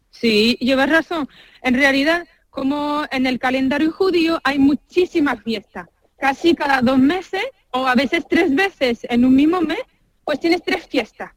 Sí, 0.10 0.58
llevas 0.60 0.90
razón. 0.90 1.30
En 1.64 1.74
realidad, 1.76 2.26
como 2.52 3.04
en 3.12 3.26
el 3.26 3.40
calendario 3.40 3.92
judío 3.92 4.40
hay 4.44 4.60
muchísimas 4.60 5.42
fiestas, 5.42 5.88
casi 6.20 6.54
cada 6.54 6.82
dos 6.82 7.00
meses 7.00 7.44
o 7.72 7.88
a 7.88 7.96
veces 7.96 8.26
tres 8.30 8.54
veces 8.54 9.00
en 9.10 9.26
un 9.26 9.34
mismo 9.34 9.62
mes, 9.62 9.80
pues 10.24 10.40
tienes 10.40 10.62
tres 10.62 10.86
fiestas. 10.86 11.32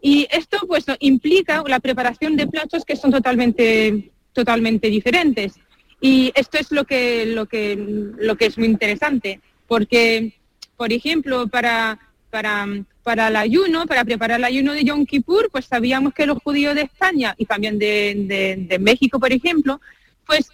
Y 0.00 0.28
esto 0.30 0.58
pues 0.68 0.84
implica 1.00 1.64
la 1.66 1.80
preparación 1.80 2.36
de 2.36 2.46
platos 2.46 2.84
que 2.84 2.96
son 2.96 3.10
totalmente, 3.10 4.12
totalmente 4.32 4.88
diferentes. 4.88 5.54
Y 6.00 6.32
esto 6.34 6.58
es 6.58 6.70
lo 6.70 6.84
que, 6.84 7.24
lo 7.26 7.46
que, 7.46 7.76
lo 8.18 8.36
que 8.36 8.46
es 8.46 8.58
muy 8.58 8.66
interesante, 8.68 9.40
porque, 9.66 10.34
por 10.76 10.92
ejemplo, 10.92 11.46
para, 11.48 11.98
para, 12.30 12.66
para 13.02 13.28
el 13.28 13.36
ayuno, 13.36 13.86
para 13.86 14.04
preparar 14.04 14.38
el 14.40 14.44
ayuno 14.44 14.72
de 14.74 14.84
Yom 14.84 15.06
Kippur, 15.06 15.48
pues 15.50 15.64
sabíamos 15.66 16.12
que 16.12 16.26
los 16.26 16.38
judíos 16.42 16.74
de 16.74 16.82
España 16.82 17.34
y 17.38 17.46
también 17.46 17.78
de, 17.78 18.14
de- 18.26 18.56
de 18.68 18.78
México, 18.80 19.18
por 19.20 19.32
ejemplo, 19.32 19.80
pues 20.26 20.50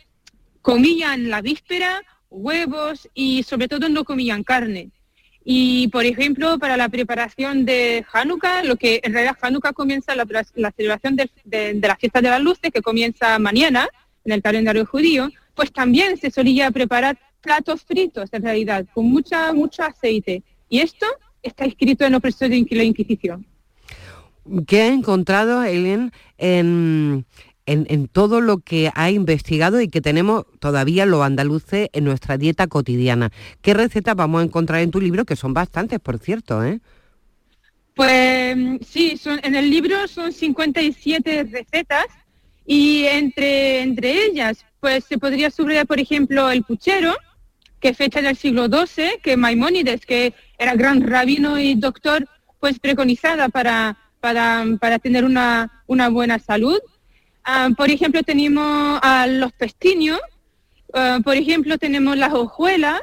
comían 0.63 1.31
la 1.31 1.41
víspera 1.41 2.03
huevos 2.31 3.09
y 3.15 3.43
sobre 3.43 3.69
todo 3.69 3.89
no 3.89 4.05
comían 4.05 4.45
carne. 4.45 4.91
Y, 5.51 5.89
por 5.89 6.05
ejemplo, 6.05 6.59
para 6.59 6.77
la 6.77 6.91
preparación 6.91 7.65
de 7.65 8.05
Hanukkah, 8.13 8.65
lo 8.65 8.77
que 8.77 9.01
en 9.03 9.15
realidad 9.15 9.39
Hanukkah 9.41 9.73
comienza 9.73 10.15
la, 10.15 10.27
celebración 10.77 11.17
de, 11.17 11.81
la 11.81 11.97
fiesta 11.97 12.21
de 12.21 12.29
las 12.29 12.43
luces, 12.43 12.71
que 12.71 12.83
comienza 12.83 13.39
mañana 13.39 13.89
en 14.27 14.33
el 14.33 14.43
calendario 14.43 14.85
judío, 14.85 15.31
pues 15.55 15.73
también 15.73 16.19
se 16.19 16.31
solía 16.31 16.71
preparar 16.71 17.19
platos 17.41 17.83
fritos, 17.83 18.29
en 18.33 18.43
realidad, 18.43 18.85
con 18.93 19.07
mucha, 19.07 19.53
mucho 19.55 19.83
aceite. 19.83 20.43
Y 20.69 20.81
esto 20.81 21.07
está 21.43 21.65
escrito 21.65 22.05
en 22.05 22.13
los 22.13 22.21
procesos 22.21 22.51
de 22.51 22.67
la 22.77 22.85
Inquisición. 22.85 23.47
¿Qué 24.67 24.83
ha 24.83 24.89
encontrado, 24.89 25.63
Helen, 25.63 26.13
en, 26.37 27.25
en, 27.69 28.09
todo 28.09 28.41
lo 28.41 28.59
que 28.59 28.91
ha 28.95 29.11
investigado 29.11 29.81
y 29.81 29.89
que 29.89 30.01
tenemos 30.01 30.45
todavía 30.59 31.07
los 31.07 31.23
andaluces 31.23 31.89
en 31.93 32.05
nuestra 32.05 32.39
dieta 32.39 32.67
cotidiana? 32.67 33.31
¿Qué 33.61 33.75
recetas 33.75 34.17
vamos 34.17 34.41
a 34.41 34.45
encontrar 34.45 34.81
en 34.81 34.91
tu 34.91 35.01
libro? 35.01 35.25
Que 35.25 35.37
son 35.37 35.55
bastantes, 35.55 36.01
por 36.01 36.19
cierto, 36.19 36.65
¿eh? 36.65 36.81
Pues 37.95 38.57
sí, 38.89 39.17
son, 39.17 39.41
en 39.43 39.55
el 39.55 39.71
libro 39.71 40.07
son 40.09 40.33
57 40.33 41.45
recetas 41.51 42.07
y 42.65 43.05
entre, 43.05 43.83
entre 43.83 44.25
ellas 44.27 44.65
pues 44.81 45.05
se 45.05 45.19
podría 45.19 45.51
subrayar, 45.51 45.87
por 45.87 45.99
ejemplo, 45.99 46.51
el 46.51 46.63
puchero, 46.63 47.17
que 47.81 47.95
fecha 47.95 48.23
del 48.23 48.37
siglo 48.37 48.67
XII, 48.67 49.21
que 49.23 49.37
Maimónides, 49.37 50.07
que 50.07 50.35
era 50.59 50.75
gran 50.75 51.01
rabino 51.07 51.59
y 51.59 51.75
doctor, 51.75 52.29
pues 52.61 52.79
preconizada 52.79 53.49
para, 53.49 53.97
para, 54.21 54.65
para 54.81 54.99
tener 54.99 55.25
una, 55.25 55.83
una 55.87 56.09
buena 56.09 56.39
salud. 56.39 56.79
Ah, 57.51 57.71
por 57.75 57.91
ejemplo, 57.91 58.23
tenemos 58.23 59.01
a 59.03 59.27
los 59.27 59.53
pestiños, 59.53 60.21
ah, 60.93 61.19
por 61.25 61.35
ejemplo, 61.35 61.79
tenemos 61.79 62.15
las 62.15 62.35
hojuelas, 62.35 63.01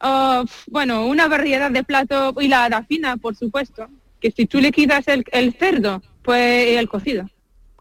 ah, 0.00 0.42
bueno, 0.66 1.06
una 1.06 1.28
variedad 1.28 1.70
de 1.70 1.84
platos 1.84 2.34
y 2.40 2.48
la 2.48 2.64
arafina, 2.64 3.16
por 3.18 3.36
supuesto, 3.36 3.86
que 4.20 4.32
si 4.32 4.46
tú 4.46 4.60
le 4.60 4.72
quitas 4.72 5.06
el, 5.06 5.24
el 5.30 5.54
cerdo, 5.54 6.02
pues 6.22 6.76
el 6.76 6.88
cocido. 6.88 7.30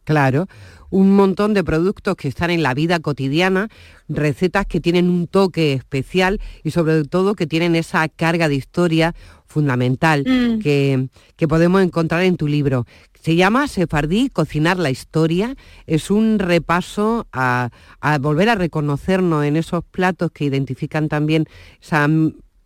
Claro, 0.03 0.47
un 0.89 1.15
montón 1.15 1.53
de 1.53 1.63
productos 1.63 2.15
que 2.15 2.27
están 2.27 2.49
en 2.49 2.63
la 2.63 2.73
vida 2.73 2.99
cotidiana, 2.99 3.69
recetas 4.07 4.65
que 4.65 4.79
tienen 4.79 5.09
un 5.09 5.27
toque 5.27 5.73
especial 5.73 6.39
y 6.63 6.71
sobre 6.71 7.03
todo 7.05 7.35
que 7.35 7.47
tienen 7.47 7.75
esa 7.75 8.07
carga 8.07 8.47
de 8.47 8.55
historia 8.55 9.13
fundamental 9.45 10.23
Mm. 10.25 10.59
que, 10.59 11.07
que 11.35 11.47
podemos 11.47 11.81
encontrar 11.81 12.21
en 12.23 12.37
tu 12.37 12.47
libro. 12.47 12.85
Se 13.21 13.35
llama 13.35 13.67
Sefardí, 13.67 14.29
Cocinar 14.29 14.77
la 14.77 14.89
Historia. 14.89 15.55
Es 15.85 16.11
un 16.11 16.39
repaso 16.39 17.27
a, 17.33 17.69
a 17.99 18.17
volver 18.19 18.49
a 18.49 18.55
reconocernos 18.55 19.43
en 19.45 19.57
esos 19.57 19.83
platos 19.83 20.31
que 20.31 20.45
identifican 20.45 21.09
también 21.09 21.45
esa, 21.81 22.07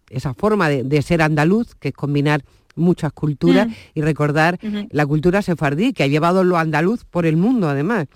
esa 0.09 0.33
forma 0.33 0.69
de, 0.69 0.83
de 0.83 1.01
ser 1.01 1.21
andaluz, 1.21 1.73
que 1.75 1.89
es 1.89 1.93
combinar 1.95 2.43
muchas 2.75 3.11
culturas 3.13 3.67
Mm. 3.67 3.71
y 3.95 4.01
recordar 4.01 4.59
la 4.91 5.05
cultura 5.05 5.41
sefardí, 5.41 5.93
que 5.93 6.03
ha 6.03 6.07
llevado 6.07 6.43
lo 6.43 6.57
andaluz 6.57 7.03
por 7.05 7.25
el 7.25 7.37
mundo 7.37 7.69
además. 7.69 8.07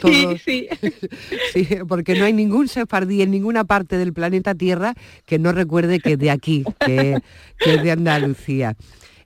Todos- 0.00 0.40
sí. 0.44 0.68
Sí, 1.54 1.66
porque 1.88 2.14
no 2.18 2.24
hay 2.26 2.32
ningún 2.32 2.68
sefardí 2.68 3.22
en 3.22 3.30
ninguna 3.30 3.64
parte 3.64 3.96
del 3.96 4.12
planeta 4.12 4.54
Tierra 4.54 4.94
que 5.26 5.38
no 5.38 5.52
recuerde 5.52 5.98
que 6.00 6.12
es 6.12 6.18
de 6.18 6.30
aquí, 6.30 6.64
que, 6.84 7.18
que 7.58 7.74
es 7.74 7.82
de 7.82 7.90
Andalucía. 7.92 8.76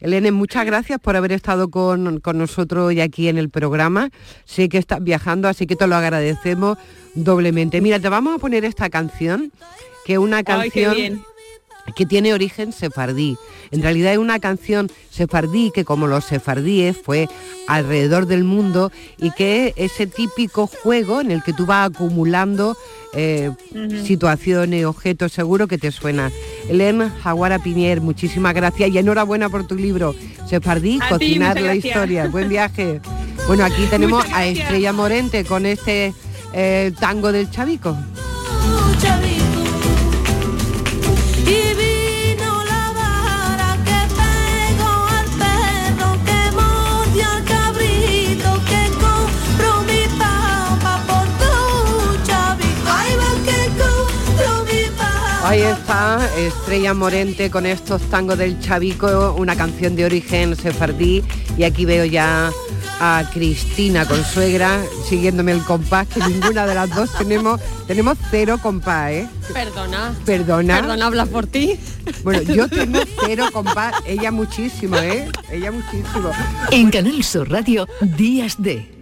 Elena, 0.01 0.33
muchas 0.33 0.67
gracias 0.67 0.99
por 0.99 1.15
haber 1.15 1.31
estado 1.31 1.69
con, 1.71 2.19
con 2.19 2.37
nosotros 2.37 2.87
hoy 2.89 3.01
aquí 3.01 3.29
en 3.29 3.39
el 3.39 3.51
programa. 3.51 4.11
Sé 4.45 4.69
que 4.69 4.79
estás 4.79 5.03
viajando, 5.03 5.47
así 5.49 5.65
que 5.67 5.77
te 5.77 5.87
lo 5.87 5.95
agradecemos 5.95 6.77
doblemente. 7.15 7.81
Mira, 7.81 8.01
te 8.01 8.09
vamos 8.09 8.35
a 8.35 8.39
poner 8.39 8.65
esta 8.65 8.91
canción, 8.91 9.53
que 10.05 10.15
es 10.15 10.19
una 10.19 10.43
canción. 10.43 11.23
Que 11.97 12.07
tiene 12.07 12.33
origen 12.33 12.73
sefardí. 12.73 13.37
En 13.71 13.83
realidad 13.83 14.13
es 14.13 14.19
una 14.19 14.39
canción 14.39 14.91
sefardí 15.11 15.71
que 15.75 15.85
como 15.85 16.07
los 16.07 16.25
sefardíes 16.25 16.97
fue 16.97 17.29
alrededor 17.69 18.27
del 18.27 18.45
mundo 18.45 18.93
y 19.19 19.31
que 19.33 19.75
es 19.77 19.93
ese 19.93 20.07
típico 20.07 20.67
juego 20.67 21.21
en 21.21 21.31
el 21.31 21.43
que 21.43 21.53
tú 21.53 21.67
vas 21.67 21.91
acumulando 21.91 22.77
eh, 23.15 23.51
situaciones, 24.05 24.85
objetos, 24.87 25.33
seguro 25.33 25.67
que 25.67 25.79
te 25.79 25.91
suena. 25.91 26.31
Elena 26.69 27.11
Jaguara 27.23 27.59
Piñer, 27.59 28.01
muchísimas 28.01 28.55
gracias 28.55 28.91
y 28.91 28.99
enhorabuena 28.99 29.49
por 29.49 29.67
tu 29.67 29.75
libro, 29.75 30.15
Sefardí, 30.49 30.99
A 31.03 31.09
Cocinar 31.11 31.57
la 31.57 31.63
gracias. 31.63 31.85
Historia. 31.85 32.29
Buen 32.29 32.49
viaje. 32.49 33.01
Bueno, 33.47 33.65
aquí 33.65 33.87
tenemos 33.91 34.25
a. 34.33 34.47
Estrella 34.47 34.93
Morente 34.93 35.45
con 35.45 35.67
este 35.67 36.15
eh, 36.53 36.93
tango 36.99 37.33
del 37.33 37.51
Chavico. 37.51 37.97
Ahí 55.53 55.61
está, 55.61 56.19
Estrella 56.39 56.95
Morente 56.95 57.51
con 57.51 57.67
estos 57.67 58.01
tangos 58.09 58.39
del 58.39 58.59
Chavico, 58.59 59.35
una 59.37 59.55
canción 59.55 59.95
de 59.95 60.07
origen 60.07 60.57
sefardí. 60.57 61.23
Y 61.59 61.65
aquí 61.65 61.85
veo 61.85 62.07
ya 62.07 62.51
a 62.99 63.31
Cristina 63.35 64.07
con 64.07 64.25
suegra 64.25 64.83
siguiéndome 65.07 65.53
el 65.53 65.63
compás, 65.63 66.09
que 66.09 66.21
ninguna 66.21 66.67
de 66.67 66.75
las 66.75 66.89
dos 66.89 67.13
tenemos, 67.19 67.61
tenemos 67.87 68.17
cero 68.31 68.61
compás, 68.63 69.11
¿eh? 69.11 69.29
Perdona. 69.53 70.15
Perdona. 70.25 70.77
Perdona, 70.77 71.05
habla 71.05 71.27
por 71.27 71.47
ti. 71.47 71.79
Bueno, 72.25 72.41
yo 72.41 72.67
tengo 72.67 73.01
cero 73.27 73.49
compás, 73.53 73.97
ella 74.07 74.31
muchísimo, 74.31 74.97
¿eh? 74.97 75.29
Ella 75.51 75.71
muchísimo. 75.71 76.31
En 76.71 76.91
Canal 76.91 77.23
Sur 77.23 77.51
Radio, 77.51 77.87
Días 78.01 78.55
de 78.57 79.02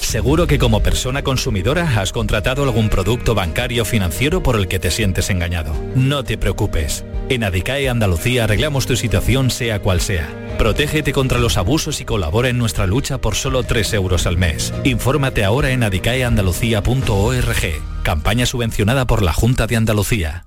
Seguro 0.00 0.46
que 0.46 0.58
como 0.58 0.82
persona 0.82 1.22
consumidora 1.22 2.00
has 2.00 2.12
contratado 2.12 2.62
algún 2.62 2.88
producto 2.88 3.34
bancario 3.34 3.84
financiero 3.84 4.42
por 4.42 4.56
el 4.56 4.66
que 4.66 4.78
te 4.78 4.90
sientes 4.90 5.30
engañado. 5.30 5.74
No 5.94 6.24
te 6.24 6.38
preocupes. 6.38 7.04
En 7.28 7.44
Adicae 7.44 7.88
Andalucía 7.88 8.44
arreglamos 8.44 8.86
tu 8.86 8.96
situación 8.96 9.50
sea 9.50 9.80
cual 9.80 10.00
sea. 10.00 10.28
Protégete 10.56 11.12
contra 11.12 11.38
los 11.38 11.56
abusos 11.56 12.00
y 12.00 12.04
colabora 12.04 12.48
en 12.48 12.58
nuestra 12.58 12.86
lucha 12.86 13.18
por 13.18 13.34
solo 13.34 13.62
3 13.62 13.94
euros 13.94 14.26
al 14.26 14.38
mes. 14.38 14.72
Infórmate 14.84 15.44
ahora 15.44 15.70
en 15.70 15.82
adicaeandalucía.org. 15.82 18.02
Campaña 18.02 18.46
subvencionada 18.46 19.06
por 19.06 19.22
la 19.22 19.32
Junta 19.32 19.66
de 19.66 19.76
Andalucía. 19.76 20.46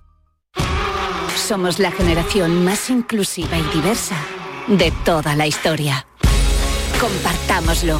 Somos 1.36 1.80
la 1.80 1.92
generación 1.92 2.66
más 2.66 2.90
inclusiva 2.90 3.58
y 3.58 3.76
diversa 3.76 4.16
de 4.68 4.92
toda 5.06 5.36
la 5.36 5.48
historia. 5.48 6.06
Compartámoslo, 7.00 8.00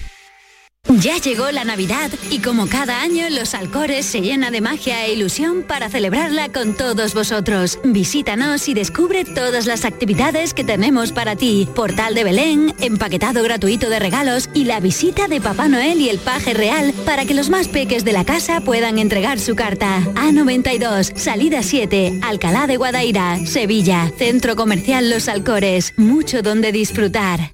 Ya 0.99 1.17
llegó 1.17 1.49
la 1.51 1.63
Navidad 1.63 2.11
y 2.29 2.39
como 2.39 2.67
cada 2.67 3.01
año 3.01 3.29
Los 3.29 3.55
Alcores 3.55 4.05
se 4.05 4.21
llena 4.21 4.51
de 4.51 4.61
magia 4.61 5.05
e 5.05 5.13
ilusión 5.13 5.63
para 5.63 5.89
celebrarla 5.89 6.49
con 6.49 6.75
todos 6.75 7.13
vosotros. 7.13 7.79
Visítanos 7.83 8.67
y 8.67 8.73
descubre 8.73 9.23
todas 9.23 9.65
las 9.65 9.85
actividades 9.85 10.53
que 10.53 10.63
tenemos 10.63 11.11
para 11.11 11.35
ti. 11.35 11.67
Portal 11.75 12.13
de 12.13 12.23
Belén, 12.23 12.75
empaquetado 12.79 13.41
gratuito 13.41 13.89
de 13.89 13.99
regalos 13.99 14.49
y 14.53 14.65
la 14.65 14.79
visita 14.79 15.27
de 15.27 15.39
Papá 15.39 15.67
Noel 15.69 16.01
y 16.01 16.09
el 16.09 16.19
Paje 16.19 16.53
Real 16.53 16.93
para 17.05 17.25
que 17.25 17.33
los 17.33 17.49
más 17.49 17.67
peques 17.67 18.03
de 18.03 18.11
la 18.11 18.25
casa 18.25 18.61
puedan 18.61 18.99
entregar 18.99 19.39
su 19.39 19.55
carta. 19.55 20.01
A92, 20.15 21.15
salida 21.15 21.63
7, 21.63 22.19
Alcalá 22.21 22.67
de 22.67 22.77
Guadaira, 22.77 23.39
Sevilla, 23.45 24.11
Centro 24.17 24.55
Comercial 24.55 25.09
Los 25.09 25.29
Alcores. 25.29 25.93
Mucho 25.97 26.41
donde 26.41 26.71
disfrutar. 26.71 27.53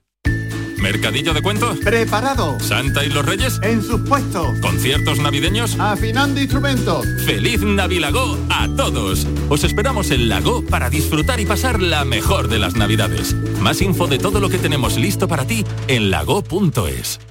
¿Mercadillo 0.91 1.33
de 1.33 1.41
cuentos? 1.41 1.77
Preparado. 1.79 2.59
¿Santa 2.59 3.05
y 3.05 3.09
los 3.09 3.25
Reyes? 3.25 3.61
En 3.63 3.81
sus 3.81 4.01
puestos. 4.01 4.59
¿Conciertos 4.59 5.19
navideños? 5.19 5.79
Afinando 5.79 6.41
instrumentos. 6.41 7.05
¡Feliz 7.25 7.61
Navilago 7.61 8.37
a 8.49 8.67
todos! 8.75 9.25
Os 9.47 9.63
esperamos 9.63 10.11
en 10.11 10.27
Lago 10.27 10.65
para 10.65 10.89
disfrutar 10.89 11.39
y 11.39 11.45
pasar 11.45 11.81
la 11.81 12.03
mejor 12.03 12.49
de 12.49 12.59
las 12.59 12.75
Navidades. 12.75 13.33
Más 13.61 13.81
info 13.81 14.07
de 14.07 14.19
todo 14.19 14.41
lo 14.41 14.49
que 14.49 14.57
tenemos 14.57 14.97
listo 14.97 15.29
para 15.29 15.47
ti 15.47 15.63
en 15.87 16.11
lago.es. 16.11 17.21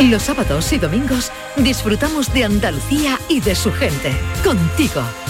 Los 0.00 0.22
sábados 0.22 0.72
y 0.72 0.78
domingos 0.78 1.30
disfrutamos 1.56 2.34
de 2.34 2.46
Andalucía 2.46 3.16
y 3.28 3.40
de 3.40 3.54
su 3.54 3.70
gente. 3.70 4.12
Contigo, 4.42 5.02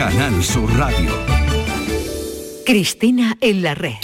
Canal 0.00 0.42
Sur 0.42 0.74
Radio. 0.78 1.10
Cristina 2.64 3.36
en 3.42 3.62
la 3.62 3.74
red. 3.74 3.96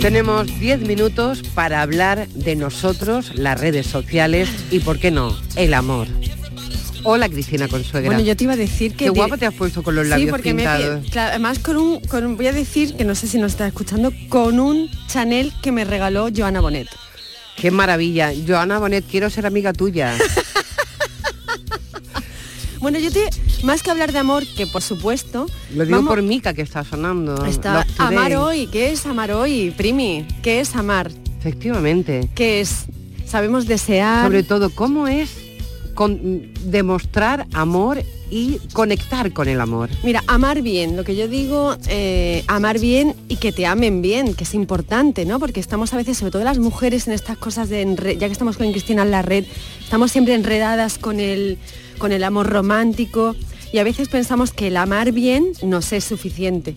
Tenemos 0.00 0.58
10 0.58 0.80
minutos 0.80 1.44
para 1.54 1.82
hablar 1.82 2.26
de 2.26 2.56
nosotros, 2.56 3.30
las 3.36 3.60
redes 3.60 3.86
sociales 3.86 4.48
y, 4.72 4.80
¿por 4.80 4.98
qué 4.98 5.12
no?, 5.12 5.38
el 5.54 5.74
amor. 5.74 6.08
Hola 7.04 7.28
Cristina 7.28 7.66
Consuegra. 7.68 8.08
Bueno, 8.10 8.22
yo 8.24 8.36
te 8.36 8.44
iba 8.44 8.52
a 8.52 8.56
decir 8.56 8.92
que... 8.92 9.04
Qué 9.06 9.10
guapa 9.10 9.36
te 9.36 9.46
has 9.46 9.54
puesto 9.54 9.82
con 9.82 9.94
los 9.96 10.06
labios 10.06 10.26
Sí, 10.28 10.30
porque 10.30 10.54
me, 10.54 10.62
pintados. 10.62 11.10
claro, 11.10 11.30
además 11.30 11.58
con 11.58 11.76
un, 11.76 12.00
con 12.02 12.24
un- 12.24 12.36
voy 12.36 12.46
a 12.46 12.52
decir 12.52 12.94
que 12.96 13.04
no 13.04 13.14
sé 13.14 13.26
si 13.26 13.38
nos 13.38 13.52
está 13.52 13.66
escuchando, 13.66 14.12
con 14.28 14.60
un 14.60 14.88
Chanel 15.08 15.52
que 15.62 15.72
me 15.72 15.84
regaló 15.84 16.28
Joana 16.34 16.60
Bonet. 16.60 16.86
Qué 17.56 17.70
maravilla. 17.72 18.32
Joana 18.46 18.78
Bonet, 18.78 19.04
quiero 19.10 19.30
ser 19.30 19.46
amiga 19.46 19.72
tuya. 19.72 20.14
Bueno, 22.80 22.98
yo 22.98 23.12
te, 23.12 23.30
más 23.62 23.80
que 23.80 23.92
hablar 23.92 24.10
de 24.10 24.18
amor, 24.18 24.44
que 24.56 24.66
por 24.66 24.82
supuesto, 24.82 25.46
Lo 25.72 25.84
digo 25.84 25.98
vamos- 25.98 26.08
por 26.14 26.20
Mica 26.22 26.52
que 26.52 26.62
está 26.62 26.82
sonando. 26.82 27.46
está 27.46 27.86
amar 27.96 28.34
hoy, 28.34 28.66
¿qué 28.66 28.90
es 28.90 29.06
amar 29.06 29.30
hoy, 29.30 29.70
Primi? 29.76 30.26
¿Qué 30.42 30.58
es 30.58 30.74
amar? 30.74 31.08
Efectivamente. 31.38 32.28
¿Qué 32.34 32.60
es? 32.60 32.86
Sabemos 33.24 33.66
desear. 33.68 34.24
Sobre 34.24 34.42
todo, 34.42 34.68
¿cómo 34.70 35.06
es 35.06 35.30
con- 35.94 36.52
demostrar 36.64 37.46
amor 37.52 38.02
y 38.30 38.58
conectar 38.72 39.32
con 39.32 39.48
el 39.48 39.60
amor? 39.60 39.90
Mira, 40.02 40.22
amar 40.26 40.62
bien, 40.62 40.96
lo 40.96 41.04
que 41.04 41.14
yo 41.16 41.28
digo, 41.28 41.76
eh, 41.88 42.44
amar 42.46 42.78
bien 42.78 43.14
y 43.28 43.36
que 43.36 43.52
te 43.52 43.66
amen 43.66 44.00
bien, 44.02 44.34
que 44.34 44.44
es 44.44 44.54
importante, 44.54 45.24
¿no? 45.26 45.38
Porque 45.38 45.60
estamos 45.60 45.92
a 45.92 45.96
veces, 45.98 46.18
sobre 46.18 46.32
todo 46.32 46.44
las 46.44 46.58
mujeres, 46.58 47.06
en 47.06 47.12
estas 47.12 47.36
cosas 47.36 47.68
de, 47.68 47.84
ya 48.18 48.26
que 48.26 48.32
estamos 48.32 48.56
con 48.56 48.70
Cristina 48.72 49.02
en 49.02 49.10
la 49.10 49.22
red, 49.22 49.44
estamos 49.82 50.10
siempre 50.12 50.34
enredadas 50.34 50.98
con 50.98 51.20
el, 51.20 51.58
con 51.98 52.10
el 52.12 52.24
amor 52.24 52.48
romántico 52.48 53.36
y 53.72 53.78
a 53.78 53.84
veces 53.84 54.08
pensamos 54.08 54.52
que 54.52 54.68
el 54.68 54.76
amar 54.76 55.12
bien 55.12 55.52
nos 55.62 55.92
es 55.92 56.04
suficiente. 56.04 56.74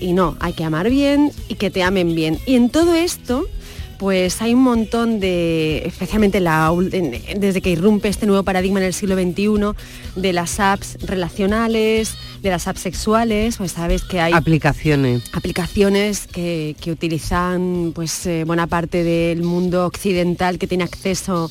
Y 0.00 0.12
no, 0.12 0.36
hay 0.38 0.52
que 0.52 0.62
amar 0.62 0.90
bien 0.90 1.32
y 1.48 1.54
que 1.56 1.70
te 1.70 1.82
amen 1.82 2.14
bien. 2.14 2.38
Y 2.46 2.54
en 2.54 2.70
todo 2.70 2.94
esto, 2.94 3.46
pues 3.98 4.40
hay 4.40 4.54
un 4.54 4.62
montón 4.62 5.20
de, 5.20 5.82
especialmente 5.84 6.40
la, 6.40 6.72
desde 7.36 7.60
que 7.60 7.70
irrumpe 7.70 8.08
este 8.08 8.26
nuevo 8.26 8.42
paradigma 8.44 8.78
en 8.80 8.86
el 8.86 8.94
siglo 8.94 9.16
XXI, 9.16 9.74
de 10.20 10.32
las 10.32 10.60
apps 10.60 10.98
relacionales, 11.02 12.14
de 12.42 12.50
las 12.50 12.68
apps 12.68 12.80
sexuales, 12.80 13.56
pues 13.56 13.72
sabes 13.72 14.04
que 14.04 14.20
hay 14.20 14.32
Aplicaciones. 14.32 15.24
aplicaciones 15.32 16.26
que, 16.26 16.76
que 16.80 16.92
utilizan 16.92 17.92
pues 17.94 18.24
eh, 18.26 18.44
buena 18.44 18.66
parte 18.66 19.02
del 19.02 19.42
mundo 19.42 19.86
occidental 19.86 20.58
que 20.58 20.66
tiene 20.66 20.84
acceso 20.84 21.50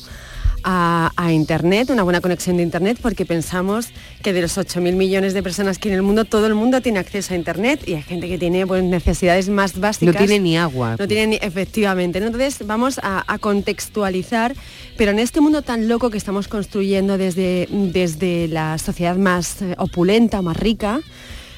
a 0.64 1.32
internet, 1.32 1.90
una 1.90 2.02
buena 2.02 2.20
conexión 2.20 2.56
de 2.56 2.62
internet, 2.62 2.98
porque 3.00 3.24
pensamos 3.24 3.88
que 4.22 4.32
de 4.32 4.42
los 4.42 4.56
8.000 4.56 4.94
millones 4.94 5.34
de 5.34 5.42
personas 5.42 5.78
que 5.78 5.88
hay 5.88 5.92
en 5.94 5.98
el 5.98 6.02
mundo, 6.02 6.24
todo 6.24 6.46
el 6.46 6.54
mundo 6.54 6.80
tiene 6.80 6.98
acceso 6.98 7.34
a 7.34 7.36
internet 7.36 7.82
y 7.86 7.94
hay 7.94 8.02
gente 8.02 8.28
que 8.28 8.38
tiene 8.38 8.66
pues, 8.66 8.82
necesidades 8.82 9.48
más 9.48 9.78
básicas. 9.78 10.14
No 10.14 10.18
tiene 10.18 10.40
ni 10.40 10.56
agua. 10.56 10.96
No 10.98 11.08
tiene 11.08 11.26
ni, 11.26 11.36
efectivamente. 11.36 12.20
¿no? 12.20 12.26
Entonces 12.26 12.66
vamos 12.66 12.98
a, 13.02 13.24
a 13.26 13.38
contextualizar, 13.38 14.54
pero 14.96 15.10
en 15.10 15.18
este 15.18 15.40
mundo 15.40 15.62
tan 15.62 15.88
loco 15.88 16.10
que 16.10 16.18
estamos 16.18 16.48
construyendo 16.48 17.18
desde, 17.18 17.68
desde 17.70 18.48
la 18.48 18.78
sociedad 18.78 19.16
más 19.16 19.62
eh, 19.62 19.74
opulenta, 19.78 20.42
más 20.42 20.56
rica, 20.56 21.00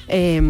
eh, 0.07 0.41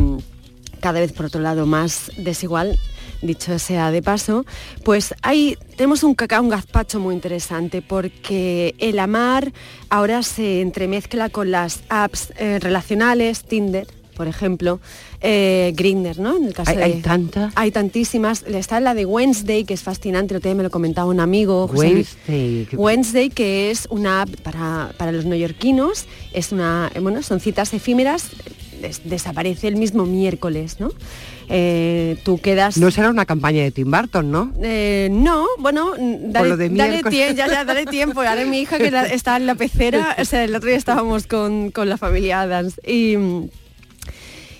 cada 0.80 0.99
vez 0.99 1.14
por 1.14 1.28
otro 1.28 1.41
lado 1.41 1.66
más 1.66 2.12
desigual, 2.18 2.78
dicho 3.22 3.57
sea 3.59 3.91
de 3.91 4.01
paso, 4.01 4.45
pues 4.84 5.13
hay, 5.22 5.57
tenemos 5.76 6.03
un 6.03 6.15
cacao, 6.15 6.41
un 6.41 6.49
gazpacho 6.49 6.99
muy 6.99 7.13
interesante 7.15 7.82
porque 7.82 8.76
el 8.80 8.97
amar 8.99 9.51
ahora 9.89 10.24
se 10.24 10.61
entremezcla 10.61 11.30
con 11.30 11.51
las 11.51 11.82
apps 11.89 12.34
eh, 12.38 12.59
relacionales, 12.59 13.43
Tinder, 13.43 13.88
por 14.15 14.28
ejemplo, 14.28 14.80
eh, 15.22 15.72
Grindr, 15.76 16.19
¿no? 16.19 16.38
En 16.38 16.45
el 16.45 16.53
caso 16.53 16.72
¿Hay- 16.72 16.78
de- 16.78 16.84
hay 16.84 16.93
tantas? 17.01 17.53
Hay 17.55 17.72
tantísimas. 17.72 18.43
Está 18.43 18.80
la 18.80 18.93
de 18.93 19.05
Wednesday, 19.05 19.63
que 19.63 19.74
es 19.74 19.82
fascinante, 19.82 20.38
día 20.39 20.53
me 20.53 20.63
lo 20.63 20.69
comentaba 20.69 21.09
un 21.09 21.19
amigo. 21.19 21.67
José. 21.67 21.80
Wednesday. 21.88 22.65
que- 22.69 22.76
Wednesday, 22.76 23.30
que 23.30 23.72
es 23.72 23.88
una 23.89 24.24
app 24.24 24.30
para, 24.41 24.91
para 24.97 25.11
los 25.11 25.26
neoyorquinos, 25.26 26.05
es 26.34 26.51
una, 26.51 26.91
eh, 26.93 26.99
bueno, 26.99 27.24
son 27.24 27.39
citas 27.39 27.74
efímeras, 27.74 28.30
des- 28.82 29.01
desaparece 29.05 29.67
el 29.67 29.76
mismo 29.78 30.05
miércoles, 30.05 30.78
¿no? 30.80 30.89
Eh, 31.54 32.18
tú 32.24 32.38
quedas... 32.39 32.78
No 32.78 32.89
será 32.91 33.10
una 33.10 33.26
campaña 33.26 33.62
de 33.62 33.72
Tim 33.72 33.91
Burton, 33.91 34.32
¿no? 34.32 34.54
Eh, 34.64 35.10
no, 35.12 35.45
bueno, 35.60 35.91
mm, 35.99 36.32
dale, 36.32 36.49
lo 36.49 36.56
de 36.58 36.70
dale 36.70 36.91
miércoles. 36.93 37.14
tie- 37.32 37.36
ya, 37.36 37.47
ya, 37.47 37.66
dale 37.66 37.86
tiempo. 37.86 38.22
Mi 38.47 38.62
hija 38.62 38.78
que 38.78 38.88
está 39.14 39.36
en 39.36 39.45
la 39.47 39.56
pecera, 39.56 40.16
o 40.18 40.24
sea, 40.26 40.45
el 40.45 40.56
otro 40.56 40.70
día 40.70 40.78
estábamos 40.78 41.28
con, 41.28 41.72
con 41.72 41.89
la 41.89 41.97
familia 41.97 42.41
Adams 42.41 42.80
y... 42.88 43.16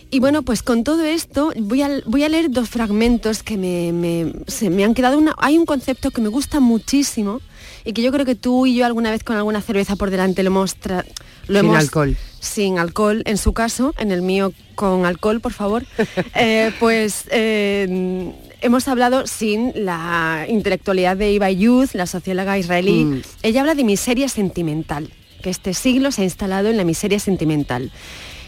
y 0.10 0.20
bueno, 0.20 0.42
pues 0.44 0.64
con 0.64 0.84
todo 0.84 1.04
esto 1.06 1.54
voy 1.58 1.82
a, 1.82 1.90
voy 2.06 2.24
a 2.24 2.30
leer 2.30 2.52
dos 2.52 2.68
fragmentos 2.68 3.42
que 3.44 3.56
me, 3.58 3.94
me- 3.94 4.34
se 4.48 4.70
me 4.70 4.84
han 4.84 4.94
quedado. 4.94 5.18
Una, 5.18 5.34
hay 5.38 5.58
un 5.58 5.66
concepto 5.66 6.12
que 6.12 6.20
me 6.22 6.28
gusta 6.28 6.60
muchísimo 6.60 7.40
y 7.86 7.94
que 7.94 8.02
yo 8.02 8.12
creo 8.12 8.26
que 8.26 8.36
tú 8.36 8.66
y 8.66 8.76
yo 8.76 8.86
alguna 8.86 9.12
vez 9.12 9.24
con 9.24 9.38
alguna 9.38 9.62
cerveza 9.62 9.96
por 9.96 10.10
delante 10.10 10.44
lo 10.44 10.48
hemos... 10.48 10.78
tra- 10.78 11.06
lo 11.48 11.60
Sin 11.60 11.70
hemos- 11.70 11.78
alcohol. 11.80 12.18
Sin 12.40 12.80
alcohol, 12.80 13.22
en 13.26 13.38
su 13.38 13.54
caso, 13.54 13.94
en 14.00 14.12
el 14.12 14.22
mío 14.24 14.52
con 14.76 15.06
alcohol, 15.06 15.42
por 15.42 15.54
favor. 15.54 15.86
Eh, 16.36 16.72
pues 16.80 17.26
eh, 17.30 18.32
hemos 18.62 18.88
hablado 18.88 19.28
sin 19.28 19.72
la 19.76 20.46
intelectualidad 20.50 21.18
de 21.18 21.32
Iba 21.32 21.52
Youth, 21.52 21.90
la 21.94 22.08
socióloga 22.08 22.58
israelí. 22.58 23.06
Mm. 23.06 23.22
Ella 23.44 23.62
habla 23.62 23.76
de 23.76 23.84
miseria 23.84 24.28
sentimental, 24.28 25.12
que 25.44 25.50
este 25.52 25.74
siglo 25.74 26.12
se 26.12 26.22
ha 26.22 26.26
instalado 26.26 26.70
en 26.70 26.78
la 26.78 26.84
miseria 26.84 27.20
sentimental. 27.20 27.92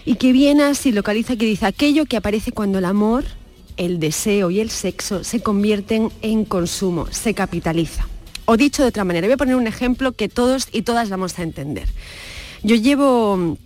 Y 0.06 0.16
que 0.16 0.32
viene 0.32 0.64
así, 0.64 0.92
localiza 0.92 1.36
que 1.36 1.46
dice 1.46 1.66
aquello 1.66 2.06
que 2.06 2.18
aparece 2.18 2.52
cuando 2.52 2.80
el 2.80 2.86
amor, 2.86 3.24
el 3.78 4.00
deseo 4.00 4.50
y 4.52 4.60
el 4.60 4.70
sexo 4.70 5.24
se 5.24 5.42
convierten 5.42 6.10
en 6.22 6.46
consumo, 6.46 7.08
se 7.12 7.34
capitaliza. 7.34 8.08
O 8.46 8.58
dicho 8.58 8.82
de 8.82 8.90
otra 8.90 9.04
manera, 9.06 9.28
voy 9.28 9.34
a 9.36 9.38
poner 9.38 9.56
un 9.56 9.68
ejemplo 9.68 10.12
que 10.12 10.28
todos 10.30 10.68
y 10.72 10.82
todas 10.82 11.10
vamos 11.10 11.40
a 11.40 11.44
entender. 11.44 11.88
Yo 12.64 12.78
llevo 12.78 13.58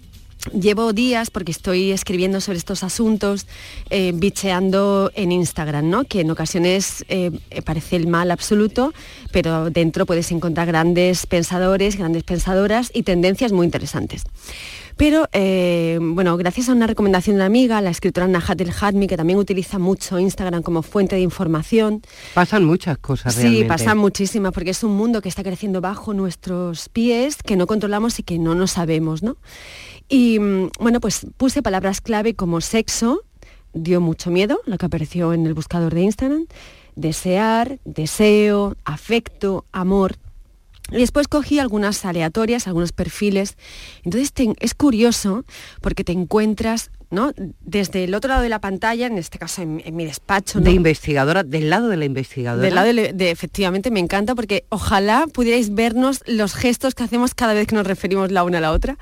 Llevo 0.53 0.93
días, 0.93 1.29
porque 1.29 1.51
estoy 1.51 1.91
escribiendo 1.91 2.39
sobre 2.39 2.57
estos 2.57 2.83
asuntos, 2.83 3.47
eh, 3.89 4.13
bicheando 4.15 5.11
en 5.13 5.31
Instagram, 5.33 5.89
¿no? 5.89 6.03
que 6.05 6.21
en 6.21 6.31
ocasiones 6.31 7.03
eh, 7.09 7.31
parece 7.65 7.97
el 7.97 8.07
mal 8.07 8.31
absoluto, 8.31 8.93
pero 9.31 9.69
dentro 9.69 10.05
puedes 10.05 10.31
encontrar 10.31 10.67
grandes 10.67 11.25
pensadores, 11.25 11.97
grandes 11.97 12.23
pensadoras 12.23 12.91
y 12.93 13.03
tendencias 13.03 13.51
muy 13.51 13.65
interesantes. 13.65 14.23
Pero, 14.95 15.27
eh, 15.31 15.99
bueno, 16.01 16.37
gracias 16.37 16.69
a 16.69 16.73
una 16.73 16.87
recomendación 16.87 17.35
de 17.35 17.41
una 17.41 17.45
amiga, 17.45 17.81
la 17.81 17.91
escritora 17.91 18.27
Najat 18.27 18.59
El 18.61 18.71
Hadmi, 18.79 19.05
que 19.05 19.15
también 19.15 19.37
utiliza 19.37 19.77
mucho 19.77 20.17
Instagram 20.17 20.63
como 20.63 20.81
fuente 20.81 21.15
de 21.15 21.21
información. 21.21 22.01
Pasan 22.33 22.63
muchas 22.65 22.97
cosas 22.97 23.35
Sí, 23.35 23.41
realmente. 23.41 23.67
pasan 23.67 23.97
muchísimas, 23.99 24.53
porque 24.53 24.71
es 24.71 24.83
un 24.83 24.95
mundo 24.95 25.21
que 25.21 25.29
está 25.29 25.43
creciendo 25.43 25.81
bajo 25.81 26.13
nuestros 26.15 26.89
pies, 26.89 27.37
que 27.43 27.55
no 27.55 27.67
controlamos 27.67 28.17
y 28.17 28.23
que 28.23 28.39
no 28.39 28.55
nos 28.55 28.71
sabemos, 28.71 29.21
¿no? 29.21 29.37
Y 30.09 30.39
mm, 30.39 30.69
bueno, 30.79 30.99
pues 30.99 31.27
puse 31.37 31.61
palabras 31.61 32.01
clave 32.01 32.35
como 32.35 32.61
sexo, 32.61 33.21
dio 33.73 34.01
mucho 34.01 34.31
miedo, 34.31 34.59
lo 34.65 34.77
que 34.77 34.85
apareció 34.85 35.33
en 35.33 35.45
el 35.45 35.53
buscador 35.53 35.93
de 35.93 36.01
Instagram, 36.01 36.45
desear, 36.95 37.79
deseo, 37.85 38.75
afecto, 38.85 39.65
amor. 39.71 40.15
Y 40.91 40.97
después 40.97 41.27
cogí 41.27 41.59
algunas 41.59 42.03
aleatorias, 42.05 42.67
algunos 42.67 42.91
perfiles. 42.93 43.57
Entonces 44.03 44.31
te- 44.33 44.53
es 44.59 44.73
curioso 44.73 45.43
porque 45.81 46.03
te 46.03 46.13
encuentras, 46.13 46.91
¿no? 47.09 47.31
Desde 47.61 48.05
el 48.05 48.15
otro 48.15 48.29
lado 48.29 48.41
de 48.41 48.49
la 48.49 48.59
pantalla, 48.61 49.05
en 49.07 49.17
este 49.17 49.37
caso 49.37 49.61
en, 49.61 49.81
en 49.85 49.95
mi 49.95 50.05
despacho, 50.05 50.59
¿no? 50.59 50.65
De 50.65 50.71
investigadora, 50.71 51.43
del 51.43 51.69
lado 51.69 51.89
de 51.89 51.97
la 51.97 52.05
investigadora. 52.05 52.63
Del 52.63 52.75
lado 52.75 52.93
de, 52.93 53.13
de- 53.13 53.31
efectivamente 53.31 53.91
me 53.91 53.99
encanta 53.99 54.33
porque 54.35 54.65
ojalá 54.69 55.27
pudierais 55.31 55.73
vernos 55.73 56.21
los 56.25 56.53
gestos 56.53 56.95
que 56.95 57.03
hacemos 57.03 57.33
cada 57.35 57.53
vez 57.53 57.67
que 57.67 57.75
nos 57.75 57.85
referimos 57.85 58.31
la 58.31 58.43
una 58.43 58.59
a 58.59 58.61
la 58.61 58.71
otra. 58.71 58.97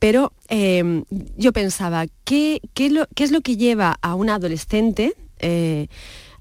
Pero 0.00 0.32
eh, 0.48 1.02
yo 1.36 1.52
pensaba, 1.52 2.06
¿qué, 2.24 2.60
qué, 2.74 2.90
lo- 2.90 3.08
qué 3.14 3.24
es 3.24 3.32
lo 3.32 3.40
que 3.40 3.56
lleva 3.56 3.96
a 4.02 4.14
una 4.14 4.36
adolescente, 4.36 5.14
eh, 5.40 5.88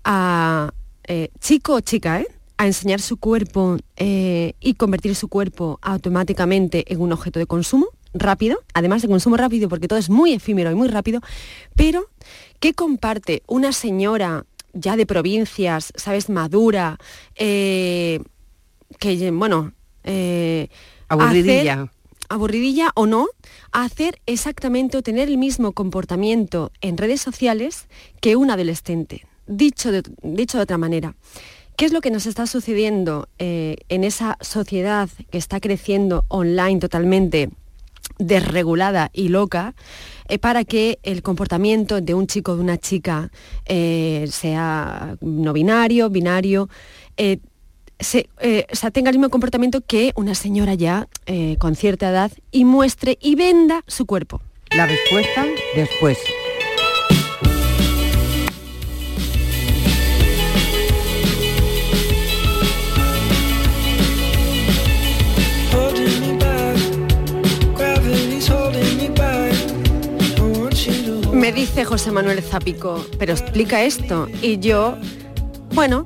a 0.03 0.71
eh, 1.07 1.29
chico 1.39 1.73
o 1.75 1.79
chica, 1.81 2.21
eh, 2.21 2.27
a 2.57 2.65
enseñar 2.67 3.01
su 3.01 3.17
cuerpo 3.17 3.77
eh, 3.97 4.53
y 4.59 4.75
convertir 4.75 5.15
su 5.15 5.27
cuerpo 5.27 5.79
automáticamente 5.81 6.91
en 6.93 7.01
un 7.01 7.11
objeto 7.11 7.39
de 7.39 7.45
consumo 7.47 7.87
rápido, 8.13 8.59
además 8.73 9.01
de 9.01 9.07
consumo 9.07 9.37
rápido 9.37 9.69
porque 9.69 9.87
todo 9.87 9.97
es 9.99 10.09
muy 10.09 10.33
efímero 10.33 10.71
y 10.71 10.75
muy 10.75 10.87
rápido, 10.87 11.19
pero 11.75 12.05
¿qué 12.59 12.73
comparte 12.73 13.41
una 13.47 13.71
señora 13.73 14.45
ya 14.73 14.95
de 14.95 15.05
provincias, 15.05 15.91
sabes, 15.95 16.29
madura, 16.29 16.97
eh, 17.35 18.19
que, 18.99 19.31
bueno, 19.31 19.73
eh, 20.03 20.67
Aburridilla. 21.07 21.73
hacer- 21.73 21.89
aburridilla 22.29 22.91
o 22.95 23.05
no, 23.05 23.27
a 23.71 23.83
hacer 23.83 24.19
exactamente 24.25 24.97
o 24.97 25.03
tener 25.03 25.27
el 25.29 25.37
mismo 25.37 25.73
comportamiento 25.73 26.71
en 26.81 26.97
redes 26.97 27.21
sociales 27.21 27.87
que 28.21 28.35
un 28.35 28.49
adolescente. 28.49 29.25
Dicho 29.45 29.91
de, 29.91 30.03
dicho 30.23 30.57
de 30.57 30.63
otra 30.63 30.77
manera, 30.79 31.15
¿qué 31.75 31.85
es 31.85 31.93
lo 31.93 32.01
que 32.01 32.11
nos 32.11 32.25
está 32.25 32.47
sucediendo 32.47 33.27
eh, 33.39 33.77
en 33.89 34.03
esa 34.03 34.37
sociedad 34.41 35.09
que 35.31 35.37
está 35.37 35.59
creciendo 35.59 36.25
online 36.27 36.79
totalmente 36.79 37.49
desregulada 38.19 39.09
y 39.13 39.29
loca 39.29 39.73
eh, 40.27 40.37
para 40.37 40.65
que 40.65 40.99
el 41.03 41.21
comportamiento 41.21 42.01
de 42.01 42.13
un 42.13 42.27
chico 42.27 42.53
o 42.53 42.55
de 42.55 42.61
una 42.61 42.77
chica 42.77 43.31
eh, 43.65 44.27
sea 44.29 45.17
no 45.21 45.53
binario, 45.53 46.09
binario, 46.09 46.69
sea, 47.99 48.91
tenga 48.91 49.09
el 49.09 49.17
mismo 49.17 49.29
comportamiento 49.29 49.81
que 49.81 50.11
una 50.15 50.35
señora 50.35 50.73
ya 50.73 51.07
con 51.59 51.75
cierta 51.75 52.09
edad 52.09 52.31
y 52.51 52.65
muestre 52.65 53.17
y 53.21 53.35
venda 53.35 53.83
su 53.87 54.05
cuerpo. 54.05 54.41
La 54.71 54.87
respuesta 54.87 55.45
después. 55.75 56.17
Me 71.43 71.51
dice 71.51 71.83
José 71.83 72.09
Manuel 72.11 72.41
Zapico, 72.41 73.05
pero 73.19 73.33
explica 73.33 73.83
esto. 73.83 74.29
Y 74.41 74.59
yo, 74.59 74.95
bueno, 75.73 76.05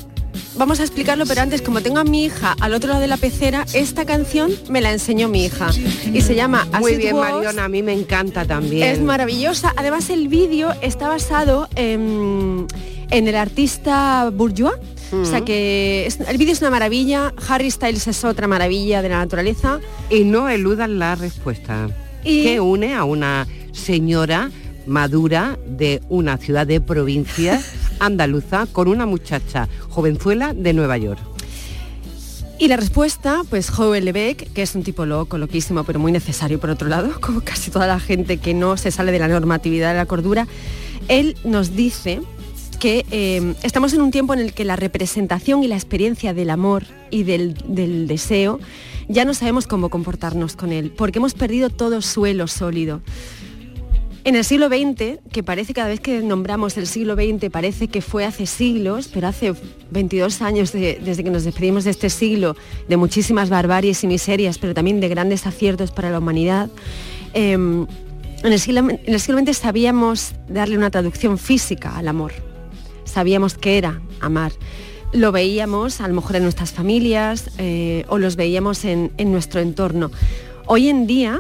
vamos 0.56 0.80
a 0.80 0.84
explicarlo, 0.84 1.28
pero 1.28 1.42
antes, 1.42 1.62
como 1.62 1.82
tengo 1.82 2.00
a 2.00 2.04
mi 2.04 2.26
hija 2.26 2.56
al 2.60 2.74
otro 2.74 2.90
lado 2.90 3.02
de 3.02 3.08
la 3.08 3.18
pecera, 3.18 3.64
esta 3.76 4.04
canción 4.04 4.52
me 4.68 4.82
la 4.82 4.92
enseñó 4.92 5.30
mi 5.30 5.46
hija. 5.46 5.70
Y 6.12 6.22
se 6.22 6.34
llama 6.34 6.68
As 6.72 6.80
Muy 6.82 6.96
bien, 6.96 7.16
Was. 7.18 7.34
Mariona, 7.34 7.66
a 7.66 7.70
mí 7.70 7.84
me 7.84 7.94
encanta 7.94 8.46
también. 8.46 8.82
Es 8.88 9.00
maravillosa. 9.00 9.74
Además, 9.78 10.10
el 10.10 10.28
vídeo 10.28 10.74
está 10.82 11.08
basado 11.08 11.70
en, 11.76 12.66
en 13.12 13.28
el 13.28 13.36
artista 13.36 14.32
Bourgeois. 14.34 14.74
O 15.14 15.24
sea 15.24 15.42
que 15.46 16.06
es- 16.08 16.20
el 16.20 16.38
vídeo 16.40 16.54
es 16.54 16.62
una 16.62 16.72
maravilla, 16.72 17.32
Harry 17.48 17.70
Styles 17.70 18.08
es 18.08 18.24
otra 18.24 18.48
maravilla 18.48 19.04
de 19.04 19.10
la 19.10 19.20
naturaleza. 19.20 19.80
Y 20.10 20.24
no 20.24 20.50
eludan 20.50 20.98
la 20.98 21.14
respuesta. 21.14 21.90
Y- 22.24 22.42
Que 22.42 22.60
une 22.60 22.96
a 22.96 23.04
una 23.04 23.46
señora 23.72 24.50
madura 24.88 25.58
de 25.66 26.02
una 26.10 26.38
ciudad 26.38 26.66
de 26.66 26.82
provincia 26.82 27.62
andaluza 28.00 28.66
con 28.66 28.88
una 28.88 29.06
muchacha 29.06 29.68
jovenzuela 29.90 30.54
de 30.54 30.74
Nueva 30.74 30.98
York. 30.98 31.20
Y 32.60 32.70
la 32.70 32.78
respuesta, 32.78 33.44
pues 33.50 33.70
Joel 33.70 34.06
Lebec, 34.06 34.52
que 34.52 34.64
es 34.64 34.74
un 34.74 34.82
tipo 34.82 35.06
loco, 35.06 35.38
loquísimo, 35.38 35.84
pero 35.84 36.00
muy 36.00 36.12
necesario 36.12 36.60
por 36.60 36.72
otro 36.72 36.88
lado, 36.88 37.12
como 37.22 37.42
casi 37.42 37.70
toda 37.70 37.86
la 37.86 38.00
gente 38.00 38.38
que 38.38 38.54
no 38.54 38.78
se 38.78 38.90
sale 38.90 39.12
de 39.12 39.20
la 39.20 39.28
normatividad 39.28 39.92
de 39.92 39.98
la 39.98 40.06
cordura, 40.08 40.48
él 41.08 41.38
nos 41.44 41.76
dice 41.76 42.22
que 42.80 43.06
eh, 43.12 43.54
estamos 43.64 43.94
en 43.94 44.02
un 44.02 44.12
tiempo 44.12 44.34
en 44.34 44.40
el 44.40 44.54
que 44.54 44.66
la 44.66 44.76
representación 44.76 45.64
y 45.64 45.68
la 45.68 45.76
experiencia 45.76 46.34
del 46.34 46.50
amor 46.50 46.86
y 47.12 47.24
del, 47.24 47.56
del 47.68 48.08
deseo 48.08 48.60
ya 49.08 49.24
no 49.24 49.34
sabemos 49.34 49.68
cómo 49.68 49.90
comportarnos 49.90 50.56
con 50.56 50.72
él, 50.72 50.92
porque 50.96 51.20
hemos 51.20 51.34
perdido 51.34 51.70
todo 51.70 52.02
suelo 52.02 52.48
sólido. 52.48 53.02
En 54.28 54.36
el 54.36 54.44
siglo 54.44 54.68
XX, 54.68 55.20
que 55.32 55.42
parece 55.42 55.74
cada 55.74 55.88
vez 55.88 56.02
que 56.02 56.20
nombramos 56.20 56.76
el 56.76 56.86
siglo 56.86 57.16
XX, 57.16 57.50
parece 57.50 57.88
que 57.88 58.02
fue 58.02 58.26
hace 58.26 58.46
siglos, 58.46 59.08
pero 59.08 59.30
hace 59.30 59.54
22 59.90 60.42
años 60.42 60.74
de- 60.74 61.00
desde 61.02 61.24
que 61.24 61.30
nos 61.30 61.46
despedimos 61.46 61.86
de 61.86 61.92
este 61.92 62.10
siglo, 62.10 62.58
de 62.90 62.98
muchísimas 62.98 63.50
barbaries 63.50 64.04
y 64.04 64.08
miserias, 64.08 64.58
pero 64.58 64.74
también 64.74 65.00
de 65.00 65.08
grandes 65.08 65.48
aciertos 65.48 65.92
para 65.92 66.12
la 66.12 66.20
humanidad, 66.20 66.70
eh, 67.34 67.54
en, 67.54 67.88
el 68.44 68.60
siglo, 68.60 68.82
XX 69.40 69.58
sabíamos 69.58 70.34
darle 70.50 70.78
una 70.78 70.92
traducción 70.92 71.38
física 71.38 71.96
al 71.96 72.10
amor. 72.10 72.34
Sabíamos 73.06 73.54
qué 73.54 73.78
era 73.78 74.02
amar. 74.20 74.52
Lo 75.14 75.32
veíamos 75.32 76.02
a 76.02 76.08
lo 76.10 76.14
mejor 76.16 76.36
en 76.36 76.44
nuestras 76.44 76.74
familias 76.74 77.50
eh, 77.60 78.04
o 78.10 78.18
los 78.18 78.36
veíamos 78.36 78.84
en 78.84 79.10
nuestro 79.32 79.62
entorno. 79.62 80.12
Hoy 80.66 80.90
en 80.90 81.08
día 81.08 81.40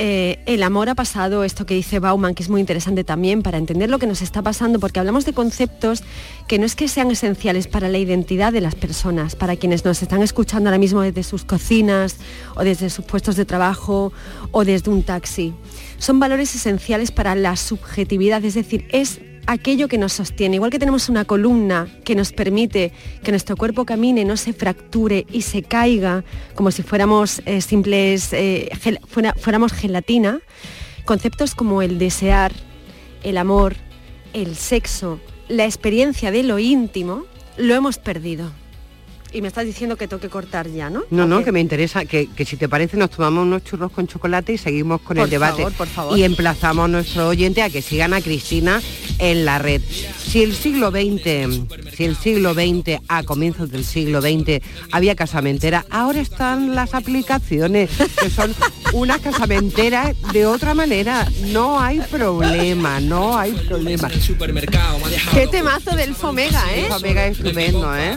eh, 0.00 0.38
el 0.46 0.62
amor 0.62 0.88
ha 0.88 0.94
pasado, 0.94 1.42
esto 1.42 1.66
que 1.66 1.74
dice 1.74 1.98
Bauman, 1.98 2.34
que 2.36 2.44
es 2.44 2.48
muy 2.48 2.60
interesante 2.60 3.02
también 3.02 3.42
para 3.42 3.58
entender 3.58 3.90
lo 3.90 3.98
que 3.98 4.06
nos 4.06 4.22
está 4.22 4.42
pasando, 4.42 4.78
porque 4.78 5.00
hablamos 5.00 5.24
de 5.24 5.32
conceptos 5.32 6.04
que 6.46 6.58
no 6.58 6.66
es 6.66 6.76
que 6.76 6.86
sean 6.86 7.10
esenciales 7.10 7.66
para 7.66 7.88
la 7.88 7.98
identidad 7.98 8.52
de 8.52 8.60
las 8.60 8.76
personas, 8.76 9.34
para 9.34 9.56
quienes 9.56 9.84
nos 9.84 10.00
están 10.00 10.22
escuchando 10.22 10.70
ahora 10.70 10.78
mismo 10.78 11.02
desde 11.02 11.24
sus 11.24 11.44
cocinas 11.44 12.16
o 12.54 12.62
desde 12.62 12.90
sus 12.90 13.04
puestos 13.04 13.34
de 13.34 13.44
trabajo 13.44 14.12
o 14.52 14.64
desde 14.64 14.90
un 14.90 15.02
taxi. 15.02 15.52
Son 15.98 16.20
valores 16.20 16.54
esenciales 16.54 17.10
para 17.10 17.34
la 17.34 17.56
subjetividad, 17.56 18.44
es 18.44 18.54
decir, 18.54 18.86
es 18.92 19.20
aquello 19.48 19.88
que 19.88 19.98
nos 19.98 20.12
sostiene. 20.12 20.56
Igual 20.56 20.70
que 20.70 20.78
tenemos 20.78 21.08
una 21.08 21.24
columna 21.24 21.88
que 22.04 22.14
nos 22.14 22.32
permite 22.32 22.92
que 23.24 23.32
nuestro 23.32 23.56
cuerpo 23.56 23.86
camine, 23.86 24.24
no 24.24 24.36
se 24.36 24.52
fracture 24.52 25.26
y 25.32 25.42
se 25.42 25.62
caiga 25.62 26.22
como 26.54 26.70
si 26.70 26.82
fuéramos 26.82 27.40
eh, 27.46 27.62
simples, 27.62 28.32
eh, 28.34 28.70
fuéramos 29.38 29.72
gelatina, 29.72 30.40
conceptos 31.06 31.54
como 31.54 31.80
el 31.80 31.98
desear, 31.98 32.52
el 33.22 33.38
amor, 33.38 33.74
el 34.34 34.54
sexo, 34.54 35.18
la 35.48 35.64
experiencia 35.64 36.30
de 36.30 36.42
lo 36.42 36.58
íntimo, 36.58 37.24
lo 37.56 37.74
hemos 37.74 37.98
perdido. 37.98 38.52
Y 39.32 39.42
me 39.42 39.48
estás 39.48 39.66
diciendo 39.66 39.96
que 39.96 40.08
tengo 40.08 40.20
que 40.20 40.28
cortar 40.28 40.68
ya, 40.68 40.90
¿no? 40.90 41.04
No, 41.10 41.24
¿O 41.24 41.26
no, 41.26 41.44
que 41.44 41.52
me 41.52 41.60
interesa, 41.60 42.04
que, 42.04 42.28
que 42.28 42.44
si 42.44 42.56
te 42.56 42.68
parece 42.68 42.96
nos 42.96 43.10
tomamos 43.10 43.44
unos 43.44 43.64
churros 43.64 43.92
con 43.92 44.06
chocolate 44.06 44.54
y 44.54 44.58
seguimos 44.58 45.00
con 45.02 45.16
Por 45.16 45.24
el 45.24 45.30
debate. 45.30 45.58
favor, 45.58 45.72
por 45.72 45.88
favor. 45.88 46.18
Y 46.18 46.24
emplazamos 46.24 46.86
a 46.86 46.88
nuestro 46.88 47.28
oyente 47.28 47.62
a 47.62 47.70
que 47.70 47.82
sigan 47.82 48.14
a 48.14 48.20
Cristina 48.20 48.80
en 49.18 49.44
la 49.44 49.58
red. 49.58 49.82
Si 49.82 50.42
el 50.42 50.54
siglo 50.54 50.90
XX 50.90 51.18
si 51.98 52.04
el 52.04 52.16
siglo 52.16 52.54
XX, 52.54 53.00
a 53.08 53.24
comienzos 53.24 53.72
del 53.72 53.84
siglo 53.84 54.20
XX, 54.20 54.62
había 54.92 55.16
casamentera, 55.16 55.84
ahora 55.90 56.20
están 56.20 56.76
las 56.76 56.94
aplicaciones, 56.94 57.90
que 58.20 58.30
son 58.30 58.54
una 58.92 59.18
casamentera 59.18 60.14
de 60.32 60.46
otra 60.46 60.74
manera. 60.74 61.26
No 61.46 61.80
hay 61.80 62.00
problema, 62.00 63.00
no 63.00 63.36
hay 63.36 63.50
problema. 63.52 64.08
Qué 65.34 65.48
temazo 65.48 65.96
del 65.96 66.14
Fomega, 66.14 66.62
¿eh? 66.72 66.86
Fomega 66.88 67.26
es 67.26 67.38
estupendo, 67.38 67.96
¿eh? 67.96 68.16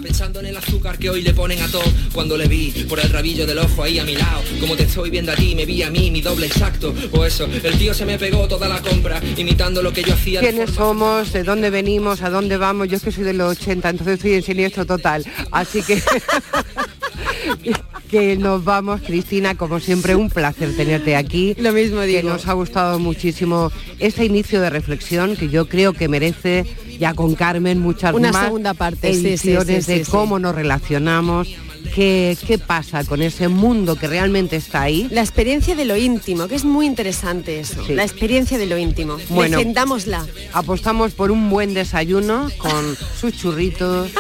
Que 1.02 1.10
hoy 1.10 1.24
le 1.24 1.34
ponen 1.34 1.60
a 1.62 1.68
todo 1.68 1.84
Cuando 2.14 2.38
le 2.38 2.48
vi 2.48 2.72
por 2.88 3.00
el 3.00 3.10
rabillo 3.10 3.48
del 3.48 3.58
ojo 3.58 3.82
ahí 3.82 3.98
a 3.98 4.06
mi 4.06 4.16
lado 4.16 4.44
Como 4.60 4.76
te 4.76 4.84
estoy 4.84 5.10
viendo 5.10 5.32
a 5.32 5.36
ti, 5.36 5.56
me 5.56 5.66
vi 5.66 5.82
a 5.82 5.90
mí, 5.90 6.12
mi 6.12 6.22
doble 6.22 6.46
exacto 6.46 6.94
O 7.12 7.26
eso, 7.26 7.46
el 7.46 7.78
tío 7.80 7.94
se 7.96 8.06
me 8.06 8.20
pegó 8.20 8.48
toda 8.48 8.70
la 8.70 8.80
compra 8.82 9.20
Imitando 9.36 9.82
lo 9.82 9.92
que 9.92 10.04
yo 10.04 10.14
hacía 10.14 10.42
de 10.42 10.50
¿Quiénes 10.50 10.70
somos? 10.76 11.34
¿De 11.34 11.44
dónde 11.44 11.72
venimos? 11.72 12.22
¿A 12.22 12.30
dónde 12.30 12.58
vamos? 12.58 12.88
Yo 12.88 12.98
es 12.98 13.04
que 13.04 13.12
soy 13.12 13.24
de 13.24 13.34
los 13.34 13.58
80, 13.58 13.90
entonces 13.90 14.14
estoy 14.16 14.34
en 14.34 14.44
siniestro 14.44 14.86
total. 14.86 15.26
Así 15.52 15.82
que... 15.82 16.02
que 18.12 18.36
nos 18.36 18.64
vamos, 18.66 19.00
Cristina, 19.02 19.56
como 19.56 19.80
siempre 19.80 20.16
un 20.16 20.30
placer 20.30 20.76
tenerte 20.76 21.16
aquí. 21.16 21.56
Lo 21.58 21.72
mismo 21.72 22.02
digo. 22.02 22.20
Que 22.20 22.28
nos 22.28 22.46
ha 22.46 22.54
gustado 22.54 23.00
muchísimo 23.00 23.72
este 24.00 24.26
inicio 24.26 24.60
de 24.60 24.70
reflexión 24.70 25.38
que 25.38 25.48
yo 25.48 25.70
creo 25.70 25.94
que 25.94 26.10
merece 26.10 26.66
ya 27.02 27.16
con 27.16 27.34
Carmen 27.34 27.80
muchas 27.80 28.14
Una 28.14 28.32
más 28.32 28.46
segunda 28.46 28.76
parte, 28.76 29.12
sí, 29.12 29.26
ediciones 29.26 29.86
sí, 29.86 29.92
sí, 29.92 30.00
de 30.00 30.06
cómo 30.06 30.38
nos 30.38 30.54
relacionamos, 30.54 31.48
qué, 31.96 32.38
qué 32.46 32.60
pasa 32.60 33.04
con 33.04 33.24
ese 33.24 33.48
mundo 33.48 33.96
que 33.96 34.08
realmente 34.08 34.56
está 34.56 34.84
ahí. 34.84 35.08
La 35.10 35.22
experiencia 35.22 35.74
de 35.74 35.86
lo 35.86 35.98
íntimo, 35.98 36.48
que 36.48 36.54
es 36.54 36.64
muy 36.64 36.86
interesante 36.86 37.60
eso. 37.60 37.84
La 37.90 38.04
experiencia 38.04 38.60
de 38.60 38.68
lo 38.68 38.78
íntimo. 38.78 39.18
Bueno. 39.30 39.58
Defendámosla. 39.58 40.28
Apostamos 40.54 41.14
por 41.14 41.32
un 41.32 41.50
buen 41.50 41.74
desayuno 41.74 42.50
con 42.60 42.96
sus 43.20 43.36
churritos. 43.36 44.12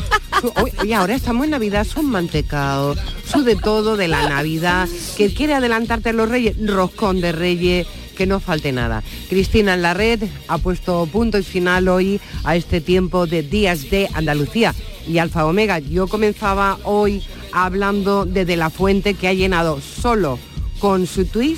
Oye, 0.55 0.73
oye, 0.81 0.95
ahora 0.95 1.13
estamos 1.13 1.45
en 1.45 1.51
Navidad, 1.51 1.85
son 1.85 2.07
mantecaos, 2.07 2.97
su 3.31 3.43
de 3.43 3.55
todo 3.57 3.95
de 3.95 4.07
la 4.07 4.27
Navidad. 4.27 4.89
Que 5.17 5.31
quiere 5.31 5.53
adelantarte 5.53 6.09
a 6.09 6.13
los 6.13 6.27
reyes, 6.27 6.55
roscón 6.65 7.21
de 7.21 7.31
reyes, 7.31 7.85
que 8.21 8.27
no 8.27 8.39
falte 8.39 8.71
nada. 8.71 9.01
Cristina 9.29 9.73
en 9.73 9.81
la 9.81 9.95
red 9.95 10.21
ha 10.47 10.59
puesto 10.59 11.07
punto 11.07 11.39
y 11.39 11.43
final 11.43 11.87
hoy 11.87 12.21
a 12.43 12.55
este 12.55 12.79
tiempo 12.79 13.25
de 13.25 13.41
Días 13.41 13.89
de 13.89 14.07
Andalucía. 14.13 14.75
Y 15.07 15.17
Alfa 15.17 15.43
Omega, 15.43 15.79
yo 15.79 16.05
comenzaba 16.05 16.77
hoy 16.83 17.23
hablando 17.51 18.25
de 18.25 18.45
De 18.45 18.57
La 18.57 18.69
Fuente 18.69 19.15
que 19.15 19.27
ha 19.27 19.33
llenado 19.33 19.81
solo 19.81 20.37
con 20.77 21.07
su 21.07 21.25
tweet 21.25 21.57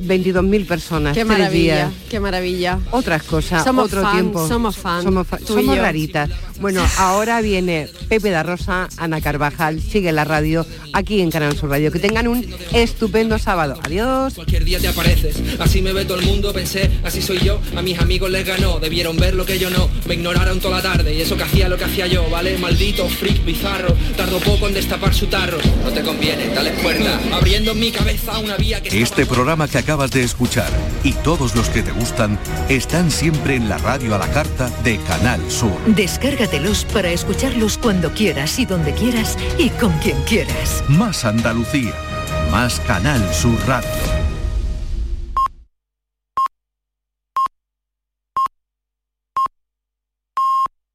22.000 0.00 0.66
personas. 0.66 1.14
Qué 1.16 1.24
maravilla, 1.24 1.74
días. 1.74 1.90
qué 2.10 2.20
maravilla. 2.20 2.78
Otras 2.90 3.22
cosas, 3.22 3.64
Somos 3.64 3.86
otro 3.86 4.02
fan, 4.02 4.12
tiempo. 4.12 4.46
somos 4.48 4.76
fan, 4.76 5.02
Somos, 5.02 5.26
fa- 5.26 5.38
somos 5.38 5.76
raritas. 5.78 6.30
Bueno, 6.60 6.82
ahora 6.98 7.40
viene 7.42 7.88
Pepe 8.08 8.30
da 8.30 8.42
Rosa, 8.42 8.88
Ana 8.96 9.20
Carvajal, 9.20 9.80
sigue 9.82 10.10
la 10.12 10.24
radio 10.24 10.64
aquí 10.94 11.20
en 11.20 11.30
Canal 11.30 11.56
Sur 11.56 11.70
Radio. 11.70 11.90
Que 11.92 11.98
tengan 11.98 12.28
un 12.28 12.46
estupendo 12.72 13.38
sábado. 13.38 13.78
Adiós. 13.82 14.34
Cualquier 14.34 14.64
día 14.64 14.78
te 14.80 14.88
apareces, 14.88 15.36
así 15.58 15.82
me 15.82 15.92
ve 15.92 16.04
todo 16.04 16.18
el 16.18 16.26
mundo, 16.26 16.52
pensé, 16.52 16.90
así 17.04 17.20
soy 17.20 17.38
yo, 17.40 17.60
a 17.76 17.82
mis 17.82 17.98
amigos 17.98 18.30
les 18.30 18.46
ganó, 18.46 18.78
debieron 18.78 19.16
ver 19.16 19.34
lo 19.34 19.44
que 19.44 19.58
yo 19.58 19.68
no, 19.70 19.88
me 20.06 20.14
ignoraron 20.14 20.60
toda 20.60 20.76
la 20.78 20.82
tarde 20.82 21.14
y 21.14 21.20
eso 21.20 21.36
que 21.36 21.42
hacía 21.42 21.68
lo 21.68 21.76
que 21.76 21.84
hacía 21.84 22.06
yo, 22.06 22.28
¿vale? 22.30 22.56
Maldito, 22.58 23.08
freak, 23.08 23.44
bizarro, 23.44 23.94
tardó 24.16 24.38
poco 24.40 24.68
en 24.68 24.74
destapar 24.74 25.14
su 25.14 25.26
tarro, 25.26 25.58
no 25.84 25.90
te 25.90 26.02
conviene, 26.02 26.48
dale 26.54 26.72
cuerda, 26.82 27.20
abriendo 27.32 27.72
en 27.72 27.80
mi 27.80 27.90
cabeza 27.90 28.38
una 28.38 28.56
vía 28.56 28.82
que 28.82 29.02
Este 29.02 29.26
programa 29.26 29.68
que 29.68 29.78
acabas 29.86 30.10
de 30.10 30.24
escuchar 30.24 30.68
y 31.04 31.12
todos 31.12 31.54
los 31.54 31.68
que 31.68 31.80
te 31.80 31.92
gustan 31.92 32.40
están 32.68 33.08
siempre 33.08 33.54
en 33.54 33.68
la 33.68 33.78
radio 33.78 34.16
a 34.16 34.18
la 34.18 34.28
carta 34.32 34.68
de 34.82 34.98
Canal 34.98 35.40
Sur. 35.48 35.70
Descárgatelos 35.86 36.84
para 36.86 37.10
escucharlos 37.10 37.78
cuando 37.78 38.10
quieras 38.10 38.58
y 38.58 38.66
donde 38.66 38.92
quieras 38.92 39.38
y 39.58 39.70
con 39.70 39.96
quien 40.00 40.20
quieras. 40.24 40.82
Más 40.88 41.24
Andalucía, 41.24 41.94
más 42.50 42.80
Canal 42.80 43.32
Sur 43.32 43.56
Radio. 43.68 44.25